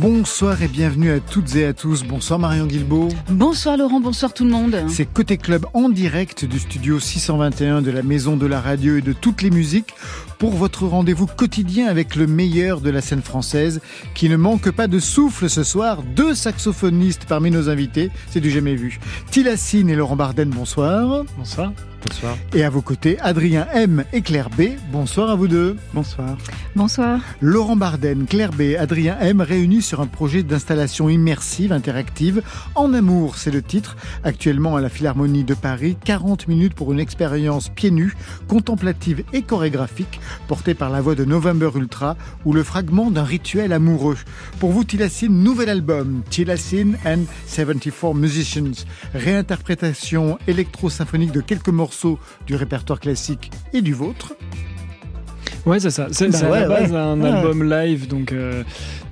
Bonsoir 0.00 0.62
et 0.62 0.68
bienvenue 0.68 1.10
à 1.10 1.20
toutes 1.20 1.56
et 1.56 1.64
à 1.64 1.72
tous. 1.72 2.04
Bonsoir 2.04 2.38
Marion 2.38 2.66
Guilbault. 2.66 3.08
Bonsoir 3.30 3.78
Laurent, 3.78 3.98
bonsoir 3.98 4.34
tout 4.34 4.44
le 4.44 4.50
monde. 4.50 4.76
C'est 4.88 5.06
Côté 5.06 5.38
Club 5.38 5.64
en 5.72 5.88
direct 5.88 6.44
du 6.44 6.58
studio 6.58 7.00
621 7.00 7.80
de 7.80 7.90
la 7.90 8.02
Maison 8.02 8.36
de 8.36 8.44
la 8.44 8.60
Radio 8.60 8.96
et 8.96 9.00
de 9.00 9.14
toutes 9.14 9.40
les 9.40 9.50
musiques 9.50 9.94
pour 10.38 10.50
votre 10.50 10.86
rendez-vous 10.86 11.26
quotidien 11.26 11.86
avec 11.86 12.14
le 12.14 12.26
meilleur 12.26 12.82
de 12.82 12.90
la 12.90 13.00
scène 13.00 13.22
française 13.22 13.80
qui 14.14 14.28
ne 14.28 14.36
manque 14.36 14.70
pas 14.70 14.86
de 14.86 14.98
souffle 14.98 15.48
ce 15.48 15.64
soir. 15.64 16.02
Deux 16.02 16.34
saxophonistes 16.34 17.24
parmi 17.26 17.50
nos 17.50 17.70
invités, 17.70 18.10
c'est 18.28 18.40
du 18.40 18.50
jamais 18.50 18.74
vu. 18.74 19.00
Tilassine 19.30 19.88
et 19.88 19.94
Laurent 19.94 20.16
Barden, 20.16 20.50
bonsoir. 20.50 21.24
Bonsoir. 21.38 21.72
Bonsoir. 22.04 22.36
Et 22.54 22.62
à 22.62 22.70
vos 22.70 22.82
côtés, 22.82 23.18
Adrien 23.20 23.66
M 23.72 24.04
et 24.12 24.20
Claire 24.20 24.50
B. 24.50 24.62
Bonsoir 24.92 25.30
à 25.30 25.34
vous 25.34 25.48
deux. 25.48 25.76
Bonsoir. 25.94 26.36
Bonsoir. 26.76 27.20
Laurent 27.40 27.74
Barden, 27.74 28.26
Claire 28.26 28.52
B, 28.52 28.76
Adrien 28.78 29.18
M 29.20 29.40
réunis 29.40 29.82
sur 29.82 30.00
un 30.00 30.06
projet 30.06 30.42
d'installation 30.42 31.08
immersive, 31.08 31.72
interactive. 31.72 32.42
En 32.74 32.92
amour, 32.94 33.38
c'est 33.38 33.50
le 33.50 33.62
titre. 33.62 33.96
Actuellement 34.24 34.76
à 34.76 34.80
la 34.80 34.88
Philharmonie 34.88 35.44
de 35.44 35.54
Paris, 35.54 35.96
40 36.04 36.48
minutes 36.48 36.74
pour 36.74 36.92
une 36.92 37.00
expérience 37.00 37.70
pieds 37.70 37.90
nus, 37.90 38.14
contemplative 38.46 39.24
et 39.32 39.42
chorégraphique, 39.42 40.20
portée 40.48 40.74
par 40.74 40.90
la 40.90 41.00
voix 41.00 41.14
de 41.14 41.24
November 41.24 41.70
Ultra 41.74 42.16
ou 42.44 42.52
le 42.52 42.62
fragment 42.62 43.10
d'un 43.10 43.24
rituel 43.24 43.72
amoureux. 43.72 44.18
Pour 44.60 44.70
vous, 44.70 44.84
Tilassine, 44.84 45.42
nouvel 45.42 45.70
album, 45.70 46.22
Tilassine 46.30 46.98
and 47.04 47.24
74 47.46 48.16
Musicians. 48.16 48.84
Réinterprétation 49.14 50.38
électro-symphonique 50.46 51.32
de 51.32 51.40
quelques 51.40 51.68
morceaux 51.68 51.95
du 52.46 52.54
répertoire 52.54 53.00
classique 53.00 53.50
et 53.72 53.82
du 53.82 53.92
vôtre. 53.92 54.34
Ouais, 55.66 55.80
c'est 55.80 55.90
ça. 55.90 56.06
C'est 56.12 56.28
Bah 56.28 56.38
c'est 56.38 56.46
à 56.46 56.60
la 56.60 56.68
base 56.68 56.92
ouais. 56.92 56.96
un 56.96 57.20
Ouais. 57.20 57.28
album 57.28 57.68
live, 57.68 58.06
donc 58.06 58.32
euh, 58.32 58.62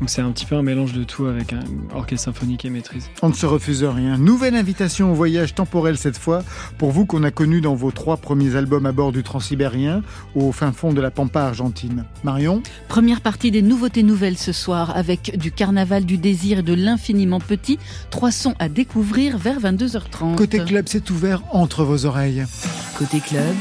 donc 0.00 0.08
c'est 0.08 0.22
un 0.22 0.30
petit 0.30 0.46
peu 0.46 0.54
un 0.54 0.62
mélange 0.62 0.92
de 0.92 1.02
tout 1.02 1.26
avec 1.26 1.52
un 1.52 1.64
orchestre 1.94 2.26
symphonique 2.26 2.64
et 2.64 2.70
maîtrise. 2.70 3.10
On 3.22 3.28
ne 3.28 3.34
se 3.34 3.44
refuse 3.44 3.82
rien. 3.82 4.18
Nouvelle 4.18 4.54
invitation 4.54 5.10
au 5.10 5.14
voyage 5.14 5.54
temporel 5.54 5.98
cette 5.98 6.16
fois, 6.16 6.44
pour 6.78 6.92
vous 6.92 7.06
qu'on 7.06 7.24
a 7.24 7.32
connu 7.32 7.60
dans 7.60 7.74
vos 7.74 7.90
trois 7.90 8.16
premiers 8.16 8.54
albums 8.54 8.86
à 8.86 8.92
bord 8.92 9.10
du 9.10 9.24
Transsibérien, 9.24 10.02
au 10.36 10.52
fin 10.52 10.70
fond 10.72 10.92
de 10.92 11.00
la 11.00 11.10
Pampa 11.10 11.40
argentine. 11.42 12.04
Marion? 12.22 12.62
Première 12.88 13.20
partie 13.20 13.50
des 13.50 13.62
nouveautés 13.62 14.04
nouvelles 14.04 14.38
ce 14.38 14.52
soir 14.52 14.96
avec 14.96 15.36
du 15.36 15.50
carnaval 15.50 16.04
du 16.04 16.18
désir 16.18 16.60
et 16.60 16.62
de 16.62 16.74
l'infiniment 16.74 17.40
petit. 17.40 17.78
Trois 18.10 18.30
sons 18.30 18.54
à 18.60 18.68
découvrir 18.68 19.38
vers 19.38 19.58
22h30. 19.58 20.36
Côté 20.36 20.60
club, 20.60 20.84
c'est 20.88 21.10
ouvert 21.10 21.42
entre 21.50 21.82
vos 21.82 22.06
oreilles. 22.06 22.44
Côté 22.96 23.18
club, 23.18 23.56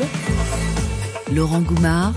Laurent 1.33 1.61
Goumard 1.61 2.13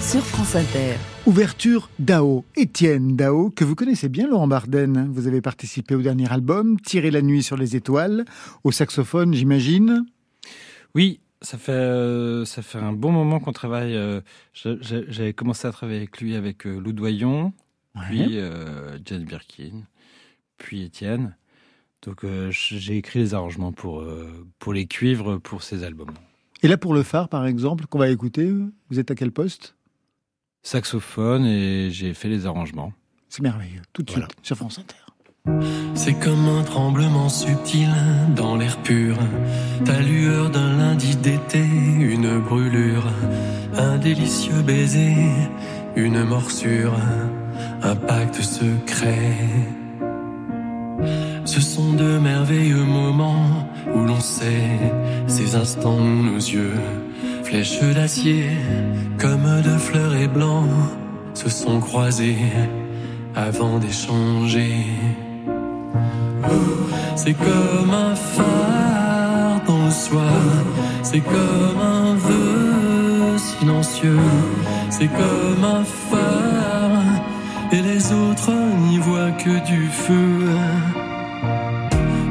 sur 0.00 0.24
France 0.24 0.56
Inter. 0.56 0.96
Ouverture 1.26 1.90
Dao, 1.98 2.44
Étienne 2.56 3.16
Dao, 3.16 3.50
que 3.50 3.64
vous 3.64 3.74
connaissez 3.74 4.08
bien 4.08 4.26
Laurent 4.26 4.48
Barden. 4.48 5.08
Vous 5.12 5.26
avez 5.26 5.40
participé 5.40 5.94
au 5.94 6.02
dernier 6.02 6.30
album, 6.32 6.80
Tirer 6.80 7.10
la 7.10 7.22
nuit 7.22 7.42
sur 7.42 7.56
les 7.56 7.76
étoiles, 7.76 8.24
au 8.64 8.72
saxophone 8.72 9.34
j'imagine. 9.34 10.04
Oui, 10.94 11.20
ça 11.42 11.58
fait, 11.58 11.72
euh, 11.72 12.44
ça 12.44 12.62
fait 12.62 12.78
un 12.78 12.92
bon 12.92 13.12
moment 13.12 13.38
qu'on 13.40 13.52
travaille. 13.52 13.94
euh, 13.94 14.20
J'avais 14.54 15.32
commencé 15.34 15.68
à 15.68 15.72
travailler 15.72 15.98
avec 15.98 16.20
lui 16.20 16.34
avec 16.34 16.66
euh, 16.66 16.78
Lou 16.78 16.92
Doyon, 16.92 17.52
puis 18.08 18.38
euh, 18.38 18.98
Jane 19.04 19.24
Birkin, 19.24 19.82
puis 20.58 20.82
Étienne. 20.82 21.36
Donc 22.02 22.24
euh, 22.24 22.50
j'ai 22.50 22.96
écrit 22.96 23.18
les 23.20 23.34
arrangements 23.34 23.72
pour, 23.72 24.00
euh, 24.00 24.26
pour 24.58 24.72
les 24.72 24.86
cuivres 24.86 25.38
pour 25.38 25.62
ces 25.62 25.84
albums. 25.84 26.14
Et 26.62 26.68
là 26.68 26.76
pour 26.78 26.94
le 26.94 27.02
phare 27.02 27.28
par 27.28 27.46
exemple, 27.46 27.86
qu'on 27.86 27.98
va 27.98 28.08
écouter, 28.08 28.50
vous 28.90 28.98
êtes 28.98 29.10
à 29.10 29.14
quel 29.14 29.30
poste? 29.32 29.74
Saxophone 30.62 31.46
et 31.46 31.90
j'ai 31.90 32.14
fait 32.14 32.28
les 32.28 32.46
arrangements. 32.46 32.92
C'est 33.28 33.42
merveilleux, 33.42 33.82
tout 33.92 34.02
de 34.02 34.10
Voilà. 34.10 34.26
suite 34.26 34.46
sur 34.46 34.56
France 34.56 34.78
Inter. 34.78 34.96
C'est 35.94 36.14
comme 36.14 36.46
un 36.48 36.62
tremblement 36.64 37.28
subtil 37.28 37.88
dans 38.36 38.56
l'air 38.56 38.76
pur. 38.82 39.16
Ta 39.84 40.00
lueur 40.00 40.50
d'un 40.50 40.76
lundi 40.76 41.16
d'été, 41.16 41.62
une 41.62 42.38
brûlure. 42.40 43.04
Un 43.74 43.96
délicieux 43.98 44.60
baiser, 44.62 45.14
une 45.96 46.24
morsure. 46.24 46.92
Un 47.82 47.96
pacte 47.96 48.40
secret. 48.42 49.38
Ce 51.46 51.60
sont 51.60 51.94
de 51.94 52.18
merveilleux 52.18 52.84
moments 52.84 53.66
où 53.94 54.00
l'on 54.04 54.20
sait 54.20 54.78
ces 55.26 55.56
instants 55.56 55.98
où 55.98 56.22
nos 56.22 56.36
yeux, 56.36 56.74
flèches 57.50 57.82
d'acier, 57.94 58.44
comme 59.18 59.48
de 59.62 59.76
fleurs 59.76 60.14
et 60.14 60.28
blancs, 60.28 60.70
se 61.34 61.48
sont 61.48 61.80
croisés 61.80 62.38
avant 63.34 63.78
d'échanger. 63.78 64.72
C'est 67.16 67.34
comme 67.34 67.92
un 67.92 68.14
phare 68.14 69.60
dans 69.66 69.84
le 69.84 69.90
soir, 69.90 70.42
c'est 71.02 71.24
comme 71.34 71.80
un 71.80 72.14
vœu 72.14 73.36
silencieux, 73.36 74.26
c'est 74.88 75.08
comme 75.08 75.64
un 75.64 75.84
phare, 76.08 77.02
et 77.72 77.82
les 77.82 78.12
autres 78.12 78.52
n'y 78.86 78.98
voient 78.98 79.32
que 79.32 79.54
du 79.66 79.88
feu. 79.88 80.34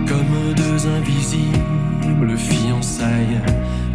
Comme 0.08 0.54
deux 0.56 0.88
invisibles 0.88 2.38
fiançailles 2.38 3.42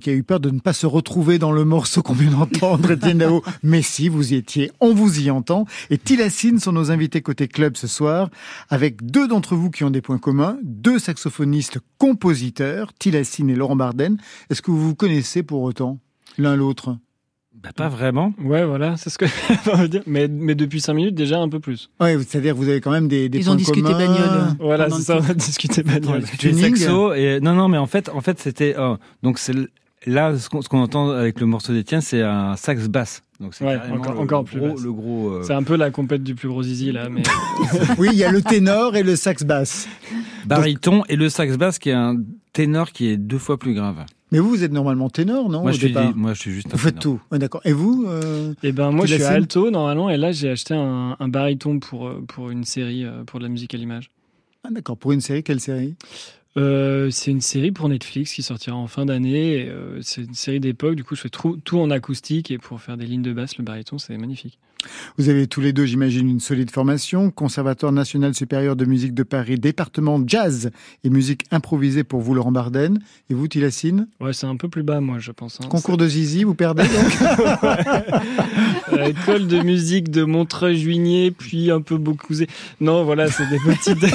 Qui 0.00 0.10
a 0.10 0.12
eu 0.12 0.22
peur 0.22 0.38
de 0.38 0.50
ne 0.50 0.60
pas 0.60 0.72
se 0.72 0.86
retrouver 0.86 1.38
dans 1.38 1.52
le 1.52 1.64
morceau 1.64 2.02
qu'on 2.02 2.12
vient 2.12 2.30
d'entendre, 2.30 2.94
Dao. 2.94 3.42
Mais 3.62 3.80
si, 3.80 4.08
vous 4.08 4.32
y 4.32 4.36
étiez, 4.36 4.70
on 4.80 4.92
vous 4.92 5.20
y 5.20 5.30
entend. 5.30 5.66
Et 5.88 5.96
Tilassine 5.98 6.58
sont 6.58 6.72
nos 6.72 6.90
invités 6.90 7.22
côté 7.22 7.48
club 7.48 7.76
ce 7.76 7.86
soir, 7.86 8.28
avec 8.68 9.04
deux 9.06 9.28
d'entre 9.28 9.56
vous 9.56 9.70
qui 9.70 9.84
ont 9.84 9.90
des 9.90 10.02
points 10.02 10.18
communs, 10.18 10.58
deux 10.62 10.98
saxophonistes 10.98 11.78
compositeurs, 11.98 12.92
Tilassine 12.98 13.48
et 13.50 13.54
Laurent 13.54 13.76
Barden. 13.76 14.18
Est-ce 14.50 14.60
que 14.60 14.70
vous 14.70 14.88
vous 14.88 14.94
connaissez 14.94 15.42
pour 15.42 15.62
autant 15.62 15.98
l'un 16.36 16.54
l'autre? 16.54 16.96
Bah, 17.60 17.70
pas 17.76 17.88
vraiment. 17.88 18.32
Ouais, 18.42 18.64
voilà, 18.64 18.96
c'est 18.96 19.08
ce 19.10 19.18
que 19.18 19.86
dire. 19.86 20.02
Mais, 20.06 20.26
mais 20.28 20.54
depuis 20.54 20.80
5 20.80 20.94
minutes, 20.94 21.14
déjà 21.14 21.38
un 21.40 21.48
peu 21.48 21.60
plus. 21.60 21.90
Ouais, 22.00 22.16
c'est-à-dire 22.18 22.54
que 22.54 22.58
vous 22.58 22.68
avez 22.68 22.80
quand 22.80 22.90
même 22.90 23.06
des, 23.08 23.28
des 23.28 23.38
Ils 23.38 23.44
points 23.44 23.52
ont 23.54 23.56
discuté 23.56 23.82
communs. 23.82 23.98
bagnole. 23.98 24.56
Voilà, 24.58 24.90
c'est 24.90 25.02
ça, 25.02 25.18
on 25.20 25.30
a 25.30 25.34
discuté 25.34 25.82
bagnole. 25.82 26.24
Tu 26.38 26.52
saxo 26.54 27.12
et 27.14 27.38
non 27.40 27.54
non 27.54 27.68
mais 27.68 27.78
en 27.78 27.86
fait 27.86 28.08
en 28.08 28.20
fait 28.20 28.40
c'était 28.40 28.74
oh, 28.78 28.96
donc 29.22 29.38
c'est 29.38 29.54
là 30.06 30.36
ce 30.36 30.48
qu'on 30.48 30.60
ce 30.62 30.68
qu'on 30.68 30.80
entend 30.80 31.10
avec 31.10 31.38
le 31.38 31.46
morceau 31.46 31.72
d'Étienne 31.72 32.00
c'est 32.00 32.22
un 32.22 32.56
sax 32.56 32.88
basse 32.88 33.22
donc 33.38 33.54
c'est 33.54 33.64
Ouais, 33.64 33.78
encore- 33.92 34.14
le, 34.14 34.18
encore 34.20 34.40
le 34.42 34.46
plus 34.46 34.58
gros, 34.58 34.68
basse. 34.74 34.82
le 34.82 34.92
gros 34.92 35.28
euh, 35.30 35.42
C'est 35.44 35.52
un 35.54 35.62
peu 35.62 35.76
la 35.76 35.90
compète 35.92 36.22
du 36.24 36.34
plus 36.34 36.48
gros 36.48 36.62
zizi, 36.64 36.90
là, 36.90 37.08
mais 37.08 37.22
Oui, 37.98 38.08
il 38.12 38.18
y 38.18 38.24
a 38.24 38.30
le 38.32 38.42
ténor 38.42 38.96
et 38.96 39.02
le 39.04 39.14
sax 39.14 39.44
basse. 39.44 39.88
baryton 40.46 41.02
et 41.08 41.14
le 41.16 41.28
sax 41.28 41.56
basse 41.56 41.78
qui 41.78 41.90
est 41.90 41.94
un 41.94 42.16
ténor 42.52 42.90
qui 42.92 43.08
est 43.08 43.16
deux 43.16 43.38
fois 43.38 43.58
plus 43.58 43.74
grave. 43.74 44.04
Mais 44.32 44.38
vous, 44.40 44.48
vous 44.48 44.64
êtes 44.64 44.72
normalement 44.72 45.08
ténor, 45.10 45.48
non 45.48 45.60
moi 45.60 45.70
au 45.70 45.74
je 45.74 45.78
suis 45.78 45.88
départ 45.88 46.16
moi 46.16 46.34
je 46.34 46.40
suis 46.40 46.50
juste 46.52 46.66
un 46.68 46.70
Vous 46.70 46.78
faites 46.78 46.98
ténor. 46.98 47.18
tout. 47.18 47.20
Ouais, 47.30 47.38
D'accord. 47.38 47.60
Et 47.64 47.72
vous 47.72 48.06
euh, 48.08 48.54
Eh 48.64 48.72
ben 48.72 48.90
moi 48.90 49.06
je 49.06 49.14
suis 49.14 49.22
alto 49.22 49.70
normalement 49.70 50.10
et 50.10 50.16
là 50.16 50.32
j'ai 50.32 50.48
acheté 50.50 50.74
un, 50.74 51.16
un 51.20 51.28
baryton 51.28 51.78
pour 51.78 52.08
euh, 52.08 52.24
pour 52.26 52.50
une 52.50 52.64
série 52.64 53.04
euh, 53.04 53.22
pour 53.24 53.38
de 53.38 53.44
la 53.44 53.48
musique 53.50 53.74
à 53.74 53.76
l'image. 53.78 54.10
Ah, 54.64 54.68
D'accord. 54.70 54.96
Pour 54.96 55.12
une 55.12 55.20
série, 55.20 55.42
quelle 55.42 55.60
série? 55.60 55.94
Euh, 56.56 57.08
c'est 57.10 57.30
une 57.30 57.40
série 57.40 57.72
pour 57.72 57.88
Netflix 57.88 58.32
qui 58.34 58.42
sortira 58.42 58.76
en 58.76 58.86
fin 58.86 59.06
d'année. 59.06 59.54
et, 59.64 59.68
euh, 59.68 59.98
c'est 60.02 60.22
une 60.22 60.34
série 60.34 60.60
d'époque. 60.60 60.94
Du 60.96 61.02
coup, 61.04 61.14
je 61.16 61.22
fais 61.22 61.30
tout, 61.30 61.58
tout 61.64 61.78
en 61.78 61.90
acoustique 61.90 62.50
et 62.50 62.58
pour 62.58 62.80
faire 62.80 62.96
des 62.98 63.06
lignes 63.06 63.22
de 63.22 63.32
basse, 63.32 63.56
le 63.56 63.64
baryton, 63.64 63.96
c'est 63.98 64.16
magnifique. 64.18 64.58
Vous 65.18 65.28
avez 65.28 65.46
tous 65.46 65.60
les 65.60 65.72
deux, 65.72 65.86
j'imagine, 65.86 66.28
une 66.28 66.40
solide 66.40 66.70
formation. 66.70 67.30
Conservatoire 67.30 67.92
national 67.92 68.34
supérieur 68.34 68.76
de 68.76 68.84
musique 68.84 69.14
de 69.14 69.22
Paris, 69.22 69.58
département 69.58 70.22
jazz 70.26 70.70
et 71.04 71.10
musique 71.10 71.44
improvisée 71.50 72.04
pour 72.04 72.20
vous, 72.20 72.34
Laurent 72.34 72.52
Barden. 72.52 72.98
Et 73.30 73.34
vous, 73.34 73.48
Tilassine 73.48 74.06
Ouais, 74.20 74.32
c'est 74.32 74.46
un 74.46 74.56
peu 74.56 74.68
plus 74.68 74.82
bas, 74.82 75.00
moi, 75.00 75.18
je 75.18 75.32
pense. 75.32 75.60
hein. 75.60 75.66
Concours 75.68 75.96
de 75.96 76.06
Zizi, 76.06 76.44
vous 76.44 76.54
perdez 76.54 76.82
donc 76.82 76.92
école 79.08 79.46
de 79.46 79.62
musique 79.62 80.10
de 80.10 80.24
Montreuil-Juigné, 80.24 81.30
puis 81.30 81.70
un 81.70 81.80
peu 81.80 81.96
Beaucouzé. 81.96 82.46
Non, 82.80 83.04
voilà, 83.04 83.28
c'est 83.28 83.48
des 83.48 83.58
petites, 83.58 83.98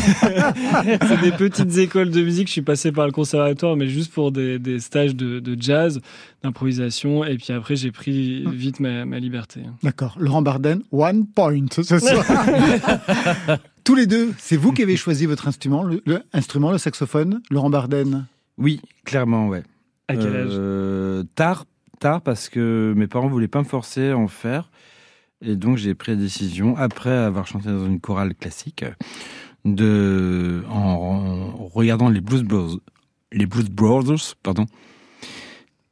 c'est 1.07 1.21
des 1.21 1.31
petites 1.31 1.77
écoles 1.77 2.11
de 2.11 2.21
musique. 2.21 2.47
Je 2.47 2.53
suis 2.53 2.61
passé 2.61 2.91
par 2.91 3.05
le 3.05 3.11
conservatoire, 3.11 3.75
mais 3.75 3.87
juste 3.87 4.11
pour 4.11 4.31
des, 4.31 4.59
des 4.59 4.79
stages 4.79 5.15
de, 5.15 5.39
de 5.39 5.61
jazz, 5.61 6.01
d'improvisation. 6.43 7.23
Et 7.23 7.37
puis 7.37 7.53
après, 7.53 7.75
j'ai 7.75 7.91
pris 7.91 8.45
vite 8.45 8.79
ma, 8.79 9.05
ma 9.05 9.19
liberté. 9.19 9.61
D'accord. 9.83 10.15
Laurent 10.19 10.41
Barden, 10.41 10.81
one 10.91 11.25
point 11.25 11.65
ce 11.71 11.99
soir. 11.99 12.25
tous 13.83 13.95
les 13.95 14.05
deux, 14.05 14.33
c'est 14.37 14.57
vous 14.57 14.71
qui 14.73 14.83
avez 14.83 14.97
choisi 14.97 15.25
votre 15.25 15.47
instrument, 15.47 15.83
le, 15.83 16.01
le 16.05 16.23
instrument, 16.33 16.71
le 16.71 16.77
saxophone, 16.77 17.41
Laurent 17.49 17.69
Barden. 17.69 18.25
Oui, 18.57 18.81
clairement 19.05 19.47
ouais. 19.47 19.63
À 20.07 20.15
quel 20.15 20.35
âge 20.35 20.51
Euh, 20.51 21.23
Tard 21.35 21.65
tard 21.99 22.21
parce 22.21 22.49
que 22.49 22.93
mes 22.95 23.07
parents 23.07 23.27
voulaient 23.27 23.47
pas 23.47 23.59
me 23.59 23.65
forcer 23.67 24.11
à 24.11 24.17
en 24.17 24.27
faire 24.27 24.69
et 25.41 25.55
donc 25.55 25.77
j'ai 25.77 25.95
pris 25.95 26.11
la 26.11 26.17
décision 26.17 26.75
après 26.77 27.09
avoir 27.09 27.47
chanté 27.47 27.69
dans 27.69 27.85
une 27.85 27.99
chorale 27.99 28.35
classique 28.35 28.85
de 29.65 30.63
en, 30.69 31.53
en 31.59 31.67
regardant 31.67 32.09
les 32.09 32.21
Blues 32.21 32.43
Brothers 32.43 32.77
les 33.31 33.45
Blues 33.45 33.69
Brothers 33.69 34.35
pardon 34.43 34.65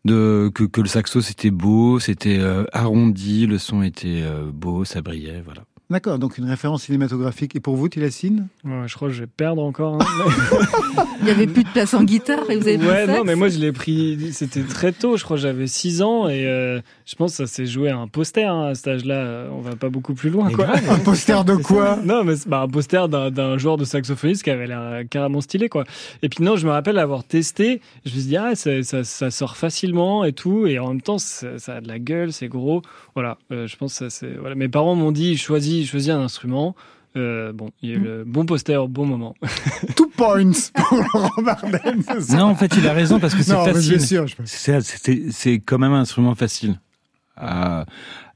de 0.06 0.52
que, 0.54 0.64
que 0.64 0.82
le 0.82 0.88
saxo 0.88 1.22
c'était 1.22 1.52
beau 1.52 2.00
c'était 2.00 2.38
euh, 2.40 2.64
arrondi 2.72 3.48
le 3.48 3.58
son 3.58 3.82
était 3.82 4.22
euh, 4.24 4.52
beau 4.54 4.86
ça 4.86 5.02
brillait 5.02 5.42
voilà 5.42 5.64
D'accord, 5.90 6.18
donc 6.18 6.38
une 6.40 6.50
référence 6.50 6.84
cinématographique. 6.84 7.56
Et 7.56 7.60
pour 7.60 7.76
vous, 7.76 7.88
Tilassine 7.90 8.48
Ouais, 8.64 8.88
je 8.88 8.96
crois 8.96 9.10
que 9.10 9.14
je 9.14 9.22
vais 9.22 9.28
perdre 9.28 9.62
encore. 9.62 10.02
hein. 10.02 10.06
Il 11.20 11.26
n'y 11.26 11.32
avait 11.32 11.48
plus 11.48 11.64
de 11.64 11.70
place 11.70 11.94
en 11.94 12.04
guitare 12.04 12.50
et 12.50 12.58
vous 12.58 12.68
avez 12.68 12.78
ouais, 12.78 13.08
non, 13.08 13.24
mais 13.24 13.36
moi 13.36 13.48
je 13.50 13.58
l'ai 13.58 13.72
pris, 13.72 14.32
c'était 14.32 14.62
très 14.64 14.92
tôt, 14.92 15.18
je 15.18 15.24
crois 15.24 15.38
que 15.38 15.42
j'avais 15.42 15.66
6 15.66 16.02
ans 16.04 16.28
et 16.28 16.46
euh, 16.46 16.82
je 17.06 17.16
pense 17.16 17.32
que 17.32 17.38
ça 17.38 17.48
s'est 17.48 17.66
joué 17.66 17.90
à 17.90 17.98
un 17.98 18.08
poster 18.08 18.44
hein, 18.46 18.66
à 18.68 18.76
cet 18.76 18.88
âge-là, 18.88 19.48
on 19.52 19.62
va 19.62 19.76
pas 19.76 19.90
beaucoup 19.90 20.14
plus 20.14 20.30
loin. 20.30 20.52
Quoi. 20.52 20.66
grave, 20.66 20.90
Un 20.90 21.00
poster 21.00 21.44
de 21.46 21.56
quoi 21.56 21.98
Non, 22.04 22.24
mais 22.24 22.36
c'est 22.36 22.50
bah, 22.50 22.62
un 22.62 22.68
poster 22.68 23.08
d'un, 23.10 23.58
joueur 23.58 23.78
de 23.78 23.86
saxophoniste 23.86 24.44
qui 24.44 24.52
avait 24.52 24.68
l'air 24.68 24.82
euh, 24.82 25.04
carrément 25.10 25.42
stylé, 25.42 25.70
quoi. 25.70 25.86
Et 26.22 26.30
puis 26.30 26.44
non, 26.44 26.58
je 26.58 26.68
me 26.68 26.72
rappelle 26.72 27.00
avoir 27.00 27.24
testé. 27.24 27.82
Je 28.06 28.12
me 28.14 28.20
suis 28.20 28.30
dit, 28.30 28.38
ah, 28.38 28.54
ça, 28.56 28.84
ça, 28.84 29.04
ça 29.04 29.32
sort 29.32 29.58
facilement 29.58 30.26
et 30.26 30.34
tout. 30.34 30.68
Et 30.68 30.78
en 30.80 30.90
même 30.90 31.02
temps, 31.02 31.18
ça, 31.18 31.58
ça 31.58 31.76
a 31.78 31.82
de 31.82 31.88
la 31.88 31.98
gueule, 31.98 32.34
c'est 32.34 32.48
gros. 32.50 32.82
Voilà, 33.16 33.38
euh, 33.52 33.68
je 33.68 33.78
pense 33.78 33.94
que 33.98 34.10
ça, 34.10 34.10
c'est. 34.10 34.34
Voilà. 34.40 34.56
Mes 34.56 34.68
parents 34.70 34.96
m'ont 34.96 35.12
dit, 35.12 35.38
choisis, 35.38 35.75
choisis 35.84 36.12
un 36.12 36.22
instrument. 36.22 36.76
Euh, 37.18 37.54
bon, 37.54 37.72
il 37.82 37.90
y 37.90 37.94
a 37.94 37.96
eu 37.96 38.00
le 38.00 38.24
bon 38.26 38.46
poster 38.46 38.76
au 38.76 38.88
bon 38.88 39.06
moment. 39.06 39.36
Two 39.96 40.10
points 40.18 40.52
pour 40.74 40.98
Laurent 41.14 41.42
Barden. 41.42 42.04
non 42.32 42.44
en 42.44 42.56
fait 42.56 42.76
il 42.76 42.86
a 42.88 42.94
raison 42.94 43.20
parce 43.20 43.34
que 43.34 43.44
c'est 43.44 43.54
facile 43.54 45.32
c'est 45.32 45.60
quand 45.60 45.78
même 45.78 45.94
un 45.94 46.02
instrument 46.02 46.36
facile. 46.36 46.80
À, 47.38 47.86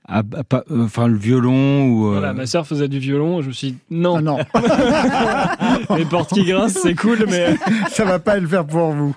à- 0.10 0.20
à 0.20 0.44
pas- 0.44 0.64
euh, 0.72 0.84
enfin, 0.86 1.08
le 1.08 1.18
violon 1.18 1.86
ou. 1.88 2.08
euh, 2.08 2.12
Voilà, 2.20 2.34
ma 2.34 2.46
sœur 2.46 2.66
faisait 2.68 2.88
du 2.88 3.00
violon. 3.00 3.42
Je 3.42 3.48
me 3.48 3.54
suis 3.54 3.72
dit, 3.72 3.78
non, 3.92 4.16
Ah 4.18 4.22
non, 4.22 4.38
les 5.98 6.06
portes 6.06 6.34
qui 6.34 6.44
grincent, 6.46 6.80
c'est 6.82 6.96
cool, 6.96 7.26
mais. 7.30 7.56
ça 7.90 8.06
va 8.06 8.20
pas 8.20 8.38
le 8.40 8.48
faire 8.48 8.66
pour 8.66 8.92
vous. 8.92 9.16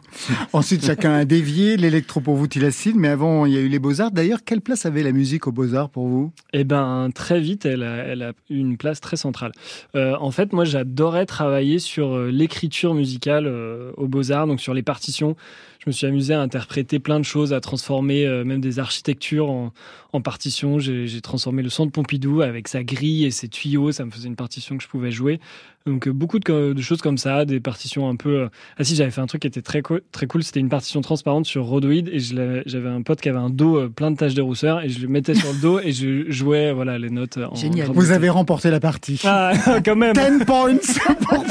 Ensuite, 0.52 0.84
chacun 0.84 1.12
a 1.12 1.24
dévié. 1.24 1.76
L'électro 1.76 2.20
pour 2.20 2.36
vous, 2.36 2.46
Tilassine. 2.46 2.94
Mais 2.96 3.08
avant, 3.08 3.46
il 3.46 3.52
y 3.52 3.56
a 3.56 3.60
eu 3.60 3.68
les 3.68 3.78
Beaux-Arts. 3.78 4.10
D'ailleurs, 4.10 4.40
quelle 4.44 4.60
place 4.60 4.86
avait 4.86 5.02
la 5.02 5.12
musique 5.12 5.46
aux 5.46 5.52
Beaux-Arts 5.52 5.90
pour 5.90 6.06
vous? 6.08 6.32
Eh 6.52 6.64
ben, 6.64 7.10
très 7.14 7.40
vite, 7.40 7.66
elle 7.66 7.82
a, 7.82 7.96
elle 8.04 8.22
a 8.22 8.32
eu 8.50 8.58
une 8.58 8.76
place 8.76 9.00
très 9.00 9.16
centrale. 9.16 9.52
Euh, 9.96 10.14
en 10.20 10.30
fait, 10.30 10.52
moi, 10.52 10.64
j'adorais 10.64 11.26
travailler 11.26 11.78
sur 11.78 12.14
euh, 12.14 12.30
l'écriture 12.30 12.94
musicale 12.94 13.46
euh, 13.46 13.92
aux 13.96 14.08
Beaux-Arts, 14.08 14.46
donc 14.46 14.60
sur 14.60 14.74
les 14.74 14.82
partitions. 14.82 15.36
Je 15.82 15.90
me 15.90 15.92
suis 15.92 16.06
amusé 16.06 16.32
à 16.32 16.40
interpréter 16.40 17.00
plein 17.00 17.18
de 17.18 17.24
choses, 17.24 17.52
à 17.52 17.60
transformer 17.60 18.24
euh, 18.24 18.44
même 18.44 18.60
des 18.60 18.78
architectures 18.78 19.50
en, 19.50 19.72
en 20.12 20.20
partitions. 20.20 20.78
J'ai 20.78 21.20
transformé 21.20 21.60
le 21.60 21.70
centre 21.70 21.90
Pompidou 21.90 22.40
avec 22.40 22.68
sa 22.68 22.84
grille 22.84 23.24
et 23.24 23.32
ses 23.32 23.48
tuyaux. 23.48 23.90
Ça 23.90 24.04
me 24.04 24.12
faisait 24.12 24.28
une 24.28 24.36
partition 24.36 24.76
que 24.76 24.84
je 24.84 24.88
pouvais 24.88 25.10
jouer. 25.10 25.40
Donc, 25.86 26.06
euh, 26.08 26.12
beaucoup 26.12 26.38
de, 26.38 26.72
de 26.72 26.80
choses 26.82 27.00
comme 27.00 27.18
ça, 27.18 27.44
des 27.44 27.60
partitions 27.60 28.08
un 28.08 28.16
peu. 28.16 28.42
euh, 28.42 28.48
Ah 28.78 28.84
si, 28.84 28.94
j'avais 28.94 29.10
fait 29.10 29.20
un 29.20 29.26
truc 29.26 29.42
qui 29.42 29.48
était 29.48 29.62
très, 29.62 29.82
co- 29.82 29.98
très 30.12 30.26
cool. 30.26 30.42
C'était 30.42 30.60
une 30.60 30.68
partition 30.68 31.00
transparente 31.00 31.46
sur 31.46 31.64
Rhodoid 31.64 32.08
et 32.08 32.18
je 32.20 32.34
l'avais- 32.36 32.62
j'avais 32.66 32.88
un 32.88 33.02
pote 33.02 33.20
qui 33.20 33.28
avait 33.28 33.38
un 33.38 33.50
dos 33.50 33.76
euh, 33.76 33.88
plein 33.88 34.10
de 34.10 34.16
taches 34.16 34.34
de 34.34 34.42
rousseur 34.42 34.80
et 34.82 34.88
je 34.88 35.00
le 35.00 35.08
mettais 35.08 35.34
sur 35.34 35.52
le 35.52 35.60
dos 35.60 35.80
et 35.80 35.92
je 35.92 36.30
jouais 36.30 36.72
voilà 36.72 36.98
les 36.98 37.10
notes. 37.10 37.38
En 37.50 37.54
Génial. 37.54 37.88
Vous 37.92 38.10
avez 38.12 38.28
remporté 38.28 38.70
la 38.70 38.80
partie. 38.80 39.20
Ah, 39.24 39.52
quand 39.84 39.96
même. 39.96 40.12
10 40.14 40.44
points 40.44 40.76
pour. 41.28 41.42